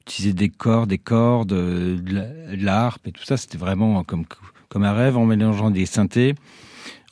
utiliser 0.00 0.32
des 0.32 0.48
cordes, 0.48 0.88
des 0.88 0.98
cordes, 0.98 1.52
euh, 1.52 1.98
de 2.00 2.14
la- 2.14 2.56
de 2.56 2.64
la 2.64 2.84
harpe 2.86 3.06
et 3.06 3.12
tout 3.12 3.24
ça. 3.24 3.36
C'était 3.36 3.58
vraiment 3.58 4.02
comme 4.04 4.24
comme 4.68 4.82
un 4.82 4.92
rêve 4.92 5.16
en 5.16 5.24
mélangeant 5.26 5.70
des 5.70 5.86
synthés, 5.86 6.34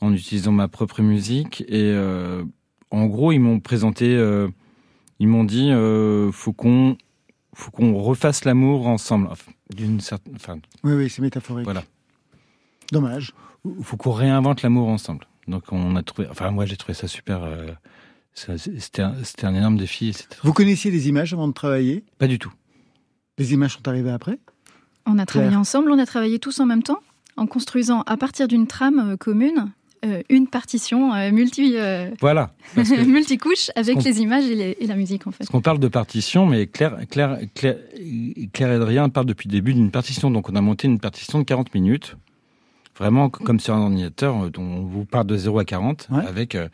en 0.01 0.13
utilisant 0.13 0.53
ma 0.53 0.67
propre 0.69 1.03
musique 1.03 1.63
et 1.69 1.85
euh, 1.93 2.43
en 2.91 3.07
gros, 3.07 3.31
ils 3.33 3.39
m'ont 3.39 3.61
présenté, 3.61 4.15
euh, 4.17 4.49
ils 5.21 5.29
m'ont 5.29 5.45
dit, 5.45 5.71
euh, 5.71 6.31
faut 6.33 6.53
qu'on, 6.53 6.97
faut 7.55 7.71
qu'on 7.71 7.95
refasse 7.95 8.45
l'amour 8.45 8.87
ensemble, 8.89 9.29
Enfin, 9.31 9.53
d'une 9.75 10.01
certaine, 10.01 10.35
enfin, 10.37 10.59
Oui, 10.83 10.95
oui, 10.95 11.09
c'est 11.11 11.23
métaphorique. 11.23 11.65
voilà, 11.65 11.85
Dommage. 12.93 13.33
faut 13.83 13.97
qu'on 13.97 14.13
réinvente 14.13 14.63
l'amour 14.63 14.89
ensemble. 14.89 15.27
Donc 15.49 15.65
on 15.73 15.97
a 15.97 16.03
trouvé, 16.03 16.29
enfin 16.31 16.51
moi 16.51 16.67
j'ai 16.67 16.77
trouvé 16.77 16.95
ça 16.95 17.09
super. 17.09 17.43
euh, 17.45 17.69
c'était, 18.35 19.03
un, 19.03 19.15
c'était 19.23 19.45
un 19.47 19.55
énorme 19.55 19.77
défi. 19.77 20.17
Vous 20.43 20.53
connaissiez 20.53 20.91
les 20.91 21.09
images 21.09 21.33
avant 21.33 21.47
de 21.49 21.53
travailler? 21.53 22.03
Pas 22.19 22.27
du 22.27 22.39
tout. 22.39 22.53
Les 23.39 23.53
images 23.53 23.75
sont 23.75 23.87
arrivées 23.89 24.11
après? 24.11 24.39
On 25.07 25.19
a 25.19 25.27
travaillé 25.27 25.51
Claire. 25.51 25.61
ensemble, 25.61 25.91
on 25.93 25.99
a 25.99 26.07
travaillé 26.07 26.39
tous 26.39 26.59
en 26.61 26.67
même 26.67 26.83
temps, 26.83 27.01
en 27.37 27.47
construisant 27.47 28.03
à 28.07 28.17
partir 28.17 28.49
d'une 28.49 28.67
trame 28.67 29.11
euh, 29.13 29.17
commune 29.17 29.71
euh, 30.05 30.23
une 30.29 30.49
partition 30.49 31.15
euh, 31.15 31.31
multi, 31.31 31.75
euh, 31.77 32.11
Voilà. 32.21 32.53
Parce 32.75 32.91
que- 32.91 33.05
multicouche 33.07 33.71
avec 33.77 34.03
les 34.03 34.21
images 34.21 34.45
et, 34.45 34.55
les- 34.55 34.77
et 34.81 34.87
la 34.87 34.97
musique 34.97 35.27
en 35.27 35.31
fait. 35.31 35.39
Parce 35.39 35.51
qu'on 35.51 35.61
parle 35.63 35.79
de 35.79 35.89
partition, 35.89 36.45
mais 36.47 36.67
Claire, 36.67 36.97
Claire, 37.11 37.39
Claire, 37.55 37.77
Claire 38.53 38.71
Adrien 38.71 39.09
parle 39.09 39.27
depuis 39.27 39.49
le 39.49 39.53
début 39.53 39.73
d'une 39.75 39.91
partition. 39.91 40.31
Donc 40.31 40.49
on 40.51 40.57
a 40.57 40.61
monté 40.61 40.89
une 40.89 40.99
partition 41.01 41.39
de 41.39 41.45
40 41.45 41.73
minutes, 41.75 42.17
vraiment 42.99 43.29
comme 43.31 43.61
sur 43.61 43.75
un 43.75 43.81
ordinateur, 43.83 44.45
euh, 44.45 44.51
dont 44.51 44.63
on 44.63 44.83
vous 44.85 45.05
parle 45.05 45.27
de 45.27 45.37
0 45.37 45.59
à 45.59 45.65
40, 45.65 46.09
Ouais. 46.11 46.25
avec, 46.27 46.55
euh, 46.55 46.69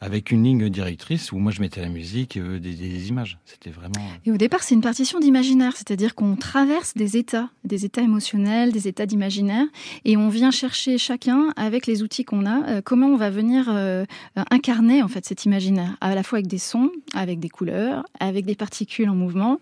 avec 0.00 0.32
une 0.32 0.42
ligne 0.42 0.68
directrice 0.68 1.30
où 1.30 1.38
moi 1.38 1.52
je 1.52 1.60
mettais 1.60 1.80
la 1.80 1.88
musique 1.88 2.36
et 2.36 2.40
eux, 2.40 2.58
des, 2.58 2.74
des 2.74 3.08
images. 3.08 3.38
C'était 3.44 3.70
vraiment... 3.70 3.92
euh, 4.00 4.18
Et 4.26 4.32
au 4.32 4.36
départ, 4.36 4.64
c'est 4.64 4.74
une 4.74 4.80
partition 4.80 5.20
d'imaginaire, 5.20 5.76
c'est-à-dire 5.76 6.16
qu'on 6.16 6.34
traverse 6.34 6.94
des 6.94 7.16
états, 7.16 7.50
des 7.64 7.84
états 7.84 8.02
émotionnels, 8.02 8.72
des 8.72 8.88
états 8.88 9.06
d'imaginaire, 9.06 9.64
et 10.04 10.16
on 10.16 10.28
vient 10.28 10.50
chercher 10.50 10.98
chacun, 10.98 11.52
avec 11.54 11.86
les 11.86 12.02
outils 12.02 12.24
qu'on 12.24 12.46
a, 12.46 12.66
euh, 12.68 12.80
comment 12.84 13.06
on 13.06 13.16
va 13.16 13.30
venir 13.30 13.68
euh, 13.68 14.04
euh, 14.38 14.42
incarner 14.50 15.04
en 15.04 15.08
fait 15.08 15.24
cet 15.24 15.44
imaginaire, 15.44 15.96
à 16.00 16.14
la 16.16 16.24
fois 16.24 16.38
avec 16.38 16.48
des 16.48 16.58
sons, 16.58 16.90
avec 17.14 17.38
des 17.38 17.48
couleurs, 17.48 18.04
avec 18.18 18.44
des 18.44 18.56
particules 18.56 19.08
en 19.08 19.14
mouvement, 19.14 19.58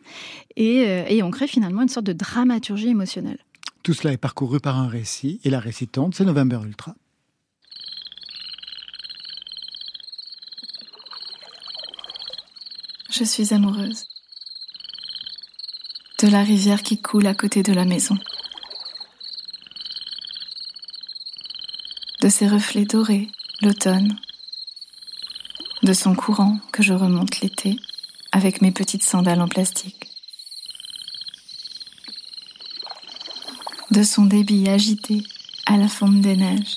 et, 0.57 0.85
euh, 0.89 1.05
et 1.09 1.23
on 1.23 1.31
crée 1.31 1.49
finalement 1.49 1.83
une 1.83 1.89
sorte 1.89 2.07
de 2.07 2.15
dramaturgie 2.15 2.89
émotionnelle. 2.89 3.39
Tout 3.83 3.95
cela 3.95 4.13
est 4.13 4.19
parcouru 4.19 4.61
par 4.61 4.79
un 4.79 4.89
récit, 4.89 5.41
et 5.45 5.51
la 5.51 5.61
récitante, 5.61 6.15
c'est 6.15 6.25
November 6.25 6.61
Ultra. 6.65 6.95
Je 13.11 13.25
suis 13.25 13.53
amoureuse 13.53 14.07
de 16.21 16.29
la 16.29 16.43
rivière 16.43 16.83
qui 16.83 17.01
coule 17.01 17.27
à 17.27 17.35
côté 17.35 17.63
de 17.63 17.73
la 17.73 17.85
maison, 17.87 18.17
de 22.21 22.29
ses 22.29 22.47
reflets 22.47 22.85
dorés 22.85 23.29
l'automne, 23.63 24.19
de 25.83 25.93
son 25.95 26.15
courant 26.15 26.61
que 26.73 26.83
je 26.83 26.93
remonte 26.93 27.41
l'été 27.41 27.77
avec 28.33 28.61
mes 28.61 28.71
petites 28.71 29.05
sandales 29.05 29.41
en 29.41 29.49
plastique, 29.49 30.10
de 33.91 34.03
son 34.03 34.25
débit 34.25 34.69
agité 34.69 35.23
à 35.67 35.77
la 35.77 35.89
fonte 35.89 36.21
des 36.21 36.37
neiges 36.37 36.77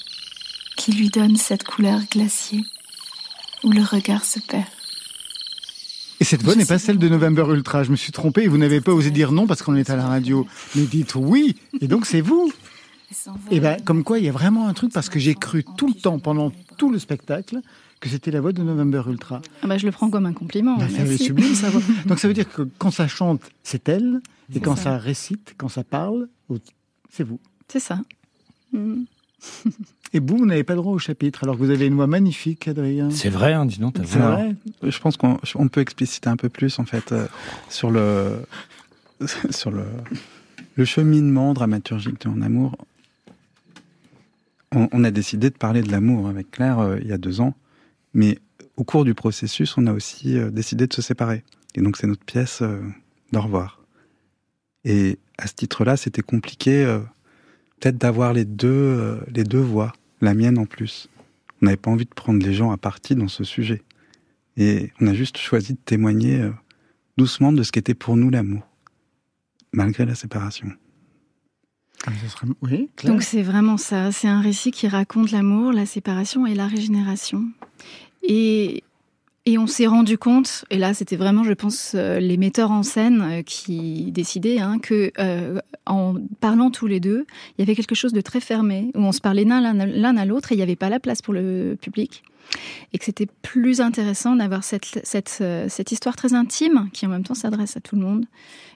qui 0.77 0.91
lui 0.91 1.09
donne 1.09 1.35
cette 1.37 1.63
couleur 1.63 2.01
glaciée 2.11 2.63
où 3.63 3.71
le 3.71 3.83
regard 3.83 4.25
se 4.25 4.39
perd. 4.39 4.65
Et 6.19 6.23
cette 6.23 6.43
voix 6.43 6.55
n'est 6.55 6.65
pas 6.65 6.79
celle 6.79 6.97
de 6.97 7.09
November 7.09 7.45
Ultra. 7.49 7.83
Je 7.83 7.91
me 7.91 7.95
suis 7.95 8.11
trompé 8.11 8.43
et 8.43 8.47
vous 8.47 8.57
n'avez 8.57 8.81
pas 8.81 8.93
osé 8.93 9.11
dire 9.11 9.31
non 9.31 9.45
parce 9.45 9.61
qu'on 9.61 9.75
est 9.75 9.89
à 9.89 9.95
la 9.95 10.07
radio. 10.07 10.47
Mais 10.75 10.83
dites 10.83 11.15
oui, 11.15 11.55
et 11.81 11.87
donc 11.87 12.05
c'est 12.05 12.21
vous. 12.21 12.51
Et 13.51 13.59
ben, 13.59 13.77
comme 13.83 14.03
quoi, 14.03 14.19
il 14.19 14.25
y 14.25 14.29
a 14.29 14.31
vraiment 14.31 14.67
un 14.67 14.73
truc 14.73 14.91
parce 14.91 15.09
que 15.09 15.19
j'ai 15.19 15.35
cru 15.35 15.63
tout 15.77 15.87
le 15.87 15.93
temps, 15.93 16.19
pendant 16.19 16.51
tout 16.77 16.91
le 16.91 16.97
spectacle, 16.97 17.59
que 17.99 18.09
c'était 18.09 18.31
la 18.31 18.41
voix 18.41 18.53
de 18.53 18.63
November 18.63 19.03
Ultra. 19.07 19.41
Ah 19.61 19.67
bah, 19.67 19.77
je 19.77 19.85
le 19.85 19.91
prends 19.91 20.09
comme 20.09 20.25
un 20.25 20.33
compliment. 20.33 20.77
Bah, 20.77 20.87
c'est 20.89 21.03
merci. 21.03 21.25
sublime 21.25 21.53
sa 21.53 21.69
voix. 21.69 21.81
Donc 22.07 22.19
ça 22.19 22.27
veut 22.27 22.33
dire 22.33 22.51
que 22.51 22.63
quand 22.79 22.91
ça 22.91 23.07
chante, 23.07 23.41
c'est 23.61 23.87
elle, 23.87 24.21
et 24.53 24.59
quand 24.59 24.75
ça. 24.75 24.83
ça. 24.83 24.97
récite, 24.97 25.53
quand 25.57 25.69
ça 25.69 25.83
parle, 25.83 26.27
c'est 27.13 27.23
vous. 27.23 27.39
C'est 27.67 27.79
ça. 27.79 28.01
Mm. 28.71 29.03
Et 30.13 30.19
vous, 30.19 30.37
vous 30.37 30.45
n'avez 30.45 30.63
pas 30.63 30.73
le 30.73 30.81
droit 30.81 30.93
au 30.93 30.99
chapitre, 30.99 31.43
alors 31.43 31.55
que 31.55 31.61
vous 31.61 31.69
avez 31.69 31.85
une 31.87 31.95
voix 31.95 32.07
magnifique, 32.07 32.67
Adrien. 32.67 33.09
C'est 33.09 33.29
vrai, 33.29 33.53
hein, 33.53 33.65
dis 33.65 33.79
donc, 33.79 33.95
C'est 34.03 34.19
vrai. 34.19 34.55
Je 34.81 34.99
pense 34.99 35.17
qu'on 35.17 35.39
on 35.55 35.67
peut 35.67 35.81
expliciter 35.81 36.29
un 36.29 36.37
peu 36.37 36.49
plus 36.49 36.79
en 36.79 36.85
fait 36.85 37.11
euh, 37.11 37.27
sur 37.69 37.91
le 37.91 38.45
sur 39.49 39.71
le 39.71 39.85
le 40.75 40.85
cheminement 40.85 41.53
dramaturgique 41.53 42.21
de 42.21 42.29
Mon 42.29 42.41
amour. 42.41 42.75
On, 44.71 44.87
on 44.91 45.03
a 45.03 45.11
décidé 45.11 45.49
de 45.49 45.55
parler 45.55 45.83
de 45.83 45.91
l'amour 45.91 46.27
avec 46.27 46.49
Claire 46.49 46.79
euh, 46.79 46.97
il 46.99 47.07
y 47.07 47.13
a 47.13 47.17
deux 47.19 47.41
ans, 47.41 47.53
mais 48.13 48.39
au 48.75 48.83
cours 48.83 49.05
du 49.05 49.13
processus, 49.13 49.77
on 49.77 49.85
a 49.85 49.93
aussi 49.93 50.37
euh, 50.37 50.49
décidé 50.49 50.87
de 50.87 50.93
se 50.93 51.01
séparer. 51.01 51.43
Et 51.75 51.81
donc 51.81 51.97
c'est 51.97 52.07
notre 52.07 52.23
pièce 52.23 52.61
euh, 52.61 52.81
d'au 53.31 53.41
revoir. 53.41 53.82
Et 54.85 55.17
à 55.37 55.47
ce 55.47 55.53
titre-là, 55.53 55.97
c'était 55.97 56.21
compliqué 56.21 56.83
euh, 56.83 56.99
peut-être 57.79 57.97
d'avoir 57.97 58.33
les 58.33 58.45
deux 58.45 58.67
euh, 58.69 59.17
les 59.33 59.43
deux 59.43 59.61
voix, 59.61 59.93
la 60.21 60.33
mienne 60.33 60.57
en 60.57 60.65
plus. 60.65 61.09
On 61.61 61.65
n'avait 61.65 61.77
pas 61.77 61.91
envie 61.91 62.05
de 62.05 62.13
prendre 62.13 62.45
les 62.45 62.53
gens 62.53 62.71
à 62.71 62.77
partie 62.77 63.15
dans 63.15 63.27
ce 63.29 63.43
sujet. 63.43 63.81
Et 64.57 64.91
on 64.99 65.07
a 65.07 65.13
juste 65.13 65.37
choisi 65.37 65.73
de 65.73 65.79
témoigner 65.83 66.41
euh, 66.41 66.51
doucement 67.17 67.51
de 67.53 67.63
ce 67.63 67.71
qu'était 67.71 67.93
pour 67.95 68.17
nous 68.17 68.29
l'amour, 68.29 68.67
malgré 69.71 70.05
la 70.05 70.15
séparation. 70.15 70.71
Ah, 72.05 72.11
ce 72.21 72.27
serait- 72.29 72.47
Oui, 72.61 72.89
Claire. 72.97 73.13
Donc 73.13 73.23
c'est 73.23 73.41
vraiment 73.41 73.77
ça, 73.77 74.11
c'est 74.11 74.27
un 74.27 74.41
récit 74.41 74.71
qui 74.71 74.87
raconte 74.89 75.31
l'amour, 75.31 75.71
la 75.71 75.85
séparation 75.85 76.45
et 76.45 76.53
la 76.53 76.67
régénération. 76.67 77.45
Et, 78.23 78.83
et 79.45 79.57
on 79.57 79.67
s'est 79.67 79.87
rendu 79.87 80.17
compte, 80.17 80.63
et 80.69 80.77
là 80.77 80.93
c'était 80.93 81.17
vraiment, 81.17 81.43
je 81.43 81.51
pense, 81.53 81.93
euh, 81.95 82.19
les 82.19 82.37
metteurs 82.37 82.71
en 82.71 82.81
scène 82.83 83.21
euh, 83.21 83.41
qui 83.43 84.11
décidaient 84.11 84.59
hein, 84.59 84.79
que 84.79 85.11
euh, 85.19 85.59
en 85.85 86.15
parlant 86.39 86.71
tous 86.71 86.87
les 86.87 86.99
deux, 87.01 87.25
il 87.57 87.61
y 87.61 87.63
avait 87.63 87.75
quelque 87.75 87.95
chose 87.95 88.13
de 88.13 88.21
très 88.21 88.39
fermé, 88.39 88.91
où 88.95 88.99
on 88.99 89.11
se 89.11 89.19
parlait 89.21 89.43
l'un 89.43 90.17
à 90.17 90.25
l'autre 90.25 90.51
et 90.51 90.55
il 90.55 90.57
n'y 90.57 90.63
avait 90.63 90.77
pas 90.77 90.89
la 90.89 90.99
place 91.01 91.21
pour 91.21 91.33
le 91.33 91.77
public. 91.81 92.23
Et 92.93 92.97
que 92.99 93.05
c'était 93.05 93.27
plus 93.41 93.81
intéressant 93.81 94.35
d'avoir 94.35 94.63
cette, 94.63 94.99
cette, 95.03 95.41
cette 95.69 95.91
histoire 95.91 96.15
très 96.15 96.33
intime 96.33 96.89
qui 96.93 97.05
en 97.05 97.09
même 97.09 97.23
temps 97.23 97.33
s'adresse 97.35 97.77
à 97.77 97.79
tout 97.79 97.95
le 97.95 98.01
monde 98.01 98.25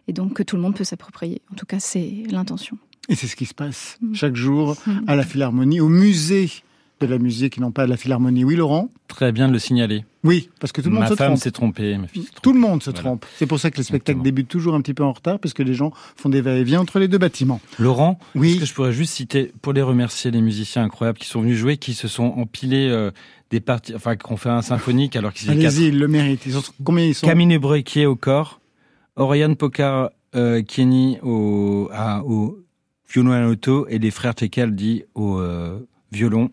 et 0.07 0.13
donc 0.13 0.33
que 0.33 0.43
tout 0.43 0.55
le 0.55 0.61
monde 0.61 0.73
peut 0.75 0.85
s'approprier. 0.85 1.41
En 1.51 1.55
tout 1.55 1.65
cas, 1.65 1.79
c'est 1.79 2.23
l'intention. 2.31 2.77
Et 3.09 3.15
c'est 3.15 3.27
ce 3.27 3.35
qui 3.35 3.45
se 3.45 3.53
passe 3.53 3.97
Mm. 4.01 4.13
chaque 4.15 4.35
jour 4.35 4.75
Mm. 4.87 4.91
à 5.07 5.15
la 5.15 5.23
Philharmonie, 5.23 5.79
au 5.81 5.89
musée 5.89 6.49
de 6.99 7.05
la 7.07 7.17
musique 7.19 7.57
et 7.57 7.61
non 7.61 7.71
pas 7.71 7.85
de 7.85 7.89
la 7.91 7.97
philharmonie. 7.97 8.43
Oui, 8.43 8.55
Laurent 8.55 8.89
Très 9.07 9.31
bien 9.31 9.47
de 9.47 9.53
le 9.53 9.59
signaler. 9.59 10.03
Oui, 10.23 10.49
parce 10.59 10.71
que 10.73 10.81
tout 10.81 10.89
le 10.89 10.95
monde 10.95 11.03
ma 11.03 11.09
se 11.09 11.15
femme 11.15 11.27
trompe. 11.29 11.39
s'est 11.39 11.51
trompée. 11.51 11.97
Ma 11.97 12.07
fille 12.07 12.23
s'est 12.23 12.29
Tout 12.29 12.41
trompée. 12.41 12.57
le 12.57 12.61
monde 12.61 12.83
se 12.83 12.89
Voilà. 12.89 13.03
trompe. 13.03 13.25
C'est 13.37 13.45
pour 13.45 13.59
ça 13.59 13.71
que 13.71 13.77
les 13.77 13.83
spectacles 13.83 14.21
débutent 14.21 14.47
toujours 14.47 14.73
un 14.75 14.81
petit 14.81 14.93
peu 14.93 15.03
en 15.03 15.11
retard, 15.13 15.39
parce 15.39 15.53
que 15.53 15.63
les 15.63 15.73
gens 15.73 15.91
font 16.15 16.29
des 16.29 16.41
va-et-vient 16.41 16.81
entre 16.81 16.99
les 16.99 17.07
deux 17.07 17.17
bâtiments. 17.17 17.61
Laurent, 17.79 18.19
Oui. 18.35 18.51
est-ce 18.51 18.59
que 18.61 18.65
je 18.65 18.73
pourrais 18.73 18.93
juste 18.93 19.13
citer, 19.13 19.51
pour 19.61 19.73
les 19.73 19.81
remercier, 19.81 20.31
les 20.31 20.41
musiciens 20.41 20.83
incroyables 20.83 21.17
qui 21.19 21.27
sont 21.27 21.41
venus 21.41 21.57
jouer, 21.57 21.77
qui 21.77 21.93
se 21.93 22.07
sont 22.07 22.25
empilés 22.37 22.89
euh, 22.89 23.11
des 23.51 23.59
parties, 23.59 23.95
enfin, 23.95 24.15
qui 24.15 24.31
ont 24.31 24.37
fait 24.37 24.49
un 24.49 24.61
symphonique 24.61 25.15
alors 25.15 25.33
qu'ils 25.33 25.49
étaient 25.51 25.61
quatre. 25.61 25.73
Allez-y, 25.75 25.87
ils 25.89 25.99
le 25.99 26.07
méritent. 26.07 26.45
Ils 26.45 26.53
sont, 26.53 26.63
combien 26.83 27.05
ils 27.05 27.15
sont 27.15 27.25
Camille 27.27 27.57
Brequier 27.59 28.05
au 28.07 28.15
corps, 28.15 28.59
Oriane 29.15 29.55
Pocard 29.55 30.09
euh, 30.35 30.61
Kenny 30.61 31.17
au, 31.23 31.89
à- 31.93 32.23
au 32.25 32.59
violon 33.09 33.31
à 33.31 33.39
l'auto 33.39 33.87
et 33.87 33.97
les 33.99 34.11
frères 34.11 34.35
Tekaldi 34.35 35.05
au 35.15 35.39
euh, 35.39 35.79
violon, 36.11 36.49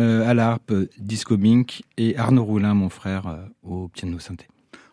à 0.00 0.34
la 0.34 0.48
harpe 0.50 0.72
Disco 0.98 1.36
Bink 1.36 1.82
et 1.98 2.16
Arnaud 2.16 2.44
Roulin, 2.44 2.74
mon 2.74 2.88
frère, 2.88 3.26
euh, 3.26 3.36
au 3.62 3.88
piano 3.88 4.18
synthé. 4.18 4.46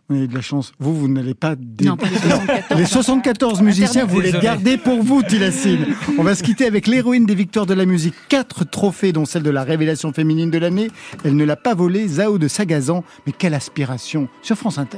Vous 0.10 0.16
avez 0.16 0.28
de 0.28 0.34
la 0.36 0.40
chance. 0.42 0.72
Vous, 0.80 0.96
vous 0.96 1.10
n'allez 1.10 1.34
pas... 1.34 1.56
dé- 1.58 1.84
Non, 1.84 1.98
pas 1.98 2.08
les 2.10 2.16
74. 2.18 2.80
Les 2.80 2.86
74 2.86 3.62
musiciens, 3.62 4.06
vous 4.06 4.22
les 4.22 4.32
gardez 4.32 4.78
pour 4.78 5.04
vous, 5.04 5.22
Tilassine. 5.22 5.86
On 6.18 6.24
va 6.24 6.34
se 6.34 6.44
quitter 6.44 6.66
avec 6.66 6.88
l'héroïne 6.88 7.26
des 7.26 7.36
victoires 7.36 7.66
de 7.66 7.74
la 7.74 7.86
musique. 7.86 8.14
Quatre 8.30 8.64
trophées, 8.64 9.12
dont 9.12 9.26
celle 9.26 9.44
de 9.44 9.50
la 9.50 9.64
révélation 9.66 10.14
féminine 10.14 10.50
de 10.50 10.58
l'année. 10.60 10.90
Elle 11.26 11.36
ne 11.36 11.44
l'a 11.44 11.58
pas 11.58 11.74
volée, 11.76 12.08
Zao 12.08 12.38
de 12.38 12.48
Sagazan. 12.48 13.04
Mais 13.26 13.34
quelle 13.34 13.54
aspiration 13.54 14.30
sur 14.42 14.56
France 14.56 14.78
Inter. 14.78 14.98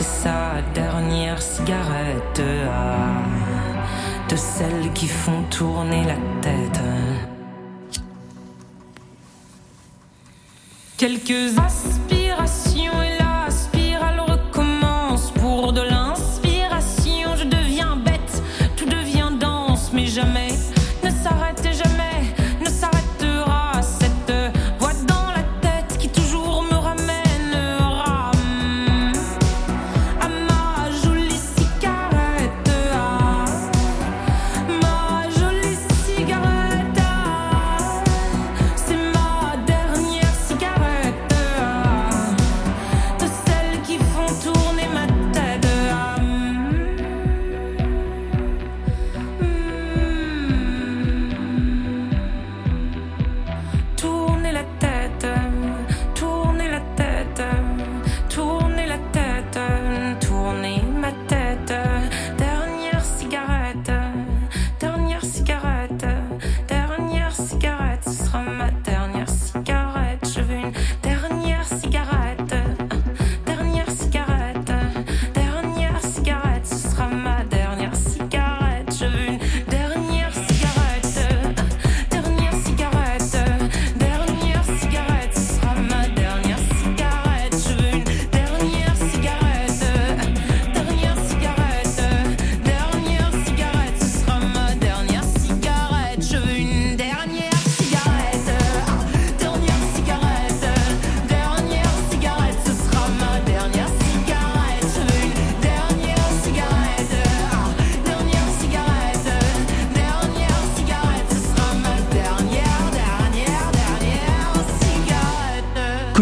C'est 0.00 0.28
sa 0.28 0.62
dernière 0.72 1.42
cigarette 1.42 2.40
ah, 2.40 3.22
de 4.30 4.36
celles 4.36 4.92
qui 4.94 5.06
font 5.06 5.42
tourner 5.50 6.04
la 6.04 6.16
tête. 6.40 6.80
Quelques 10.96 11.58
aspirations 11.58 12.19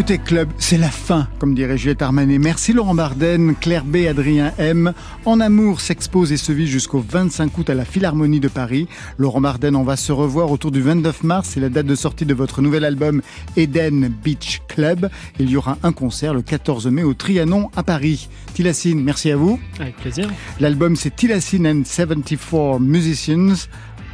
Côté 0.09 0.23
club, 0.23 0.49
c'est 0.57 0.79
la 0.79 0.89
fin, 0.89 1.27
comme 1.37 1.53
dirait 1.53 1.77
Juliette 1.77 2.01
Armanet. 2.01 2.39
Merci 2.39 2.73
Laurent 2.73 2.95
Barden, 2.95 3.53
Claire 3.53 3.85
B, 3.85 4.07
Adrien 4.09 4.51
M. 4.57 4.93
En 5.23 5.39
amour 5.39 5.81
s'expose 5.81 6.31
et 6.31 6.37
se 6.37 6.51
vit 6.51 6.65
jusqu'au 6.65 7.05
25 7.07 7.55
août 7.59 7.69
à 7.69 7.75
la 7.75 7.85
Philharmonie 7.85 8.39
de 8.39 8.47
Paris. 8.47 8.87
Laurent 9.19 9.39
Barden, 9.39 9.75
on 9.75 9.83
va 9.83 9.97
se 9.97 10.11
revoir 10.11 10.49
autour 10.51 10.71
du 10.71 10.81
29 10.81 11.21
mars. 11.21 11.49
C'est 11.53 11.59
la 11.59 11.69
date 11.69 11.85
de 11.85 11.93
sortie 11.93 12.25
de 12.25 12.33
votre 12.33 12.63
nouvel 12.63 12.85
album 12.85 13.21
Eden 13.55 14.07
Beach 14.07 14.63
Club. 14.67 15.11
Il 15.39 15.47
y 15.51 15.55
aura 15.55 15.77
un 15.83 15.91
concert 15.91 16.33
le 16.33 16.41
14 16.41 16.87
mai 16.87 17.03
au 17.03 17.13
Trianon 17.13 17.69
à 17.75 17.83
Paris. 17.83 18.29
Tilassine, 18.55 19.03
merci 19.03 19.29
à 19.29 19.35
vous. 19.35 19.59
Avec 19.79 19.95
plaisir. 19.97 20.27
L'album 20.59 20.95
c'est 20.95 21.15
Tilassine 21.15 21.67
and 21.67 21.83
74 21.85 22.81
Musicians. 22.81 23.67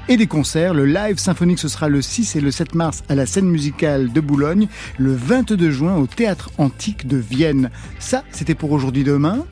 Et 0.07 0.17
des 0.17 0.27
concerts, 0.27 0.75
le 0.75 0.85
live 0.85 1.17
symphonique 1.17 1.57
ce 1.57 1.67
sera 1.67 1.89
le 1.89 1.99
6 1.99 2.35
et 2.35 2.41
le 2.41 2.51
7 2.51 2.75
mars 2.75 3.03
à 3.09 3.15
la 3.15 3.25
scène 3.25 3.47
musicale 3.47 4.13
de 4.13 4.21
Boulogne, 4.21 4.67
le 4.99 5.15
22 5.15 5.71
juin 5.71 5.95
au 5.95 6.05
théâtre 6.05 6.51
antique 6.59 7.07
de 7.07 7.17
Vienne. 7.17 7.71
Ça, 7.99 8.23
c'était 8.31 8.53
pour 8.53 8.71
aujourd'hui 8.71 9.03
demain. 9.03 9.45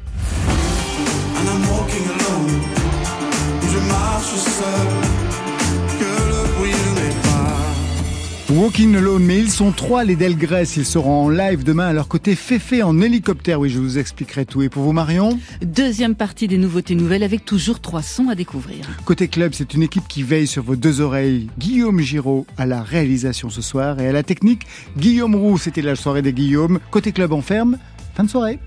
Walking 8.55 8.95
Alone, 8.95 9.23
mais 9.23 9.39
ils 9.39 9.49
sont 9.49 9.71
trois 9.71 10.03
les 10.03 10.15
Delgrès, 10.15 10.65
ils 10.77 10.85
seront 10.85 11.23
en 11.25 11.29
live 11.29 11.63
demain 11.63 11.87
à 11.87 11.93
leur 11.93 12.07
côté 12.07 12.35
Féfé 12.35 12.83
en 12.83 13.01
hélicoptère, 13.01 13.59
oui 13.59 13.69
je 13.69 13.79
vous 13.79 13.97
expliquerai 13.97 14.45
tout. 14.45 14.61
Et 14.61 14.69
pour 14.69 14.83
vous 14.83 14.91
Marion? 14.91 15.39
Deuxième 15.65 16.13
partie 16.13 16.47
des 16.47 16.59
nouveautés 16.59 16.93
nouvelles 16.93 17.23
avec 17.23 17.45
toujours 17.45 17.79
trois 17.79 18.03
sons 18.03 18.29
à 18.29 18.35
découvrir. 18.35 18.85
Côté 19.05 19.27
club, 19.27 19.53
c'est 19.55 19.73
une 19.73 19.81
équipe 19.81 20.07
qui 20.07 20.21
veille 20.21 20.45
sur 20.45 20.61
vos 20.61 20.75
deux 20.75 21.01
oreilles. 21.01 21.49
Guillaume 21.57 21.99
Giraud 21.99 22.45
à 22.55 22.67
la 22.67 22.83
réalisation 22.83 23.49
ce 23.49 23.63
soir 23.63 23.99
et 23.99 24.07
à 24.07 24.11
la 24.11 24.21
technique, 24.21 24.67
Guillaume 24.99 25.33
Roux, 25.33 25.57
c'était 25.57 25.81
la 25.81 25.95
soirée 25.95 26.21
des 26.21 26.33
Guillaume. 26.33 26.79
Côté 26.91 27.11
club 27.11 27.33
en 27.33 27.41
ferme, 27.41 27.79
fin 28.13 28.23
de 28.23 28.29
soirée. 28.29 28.59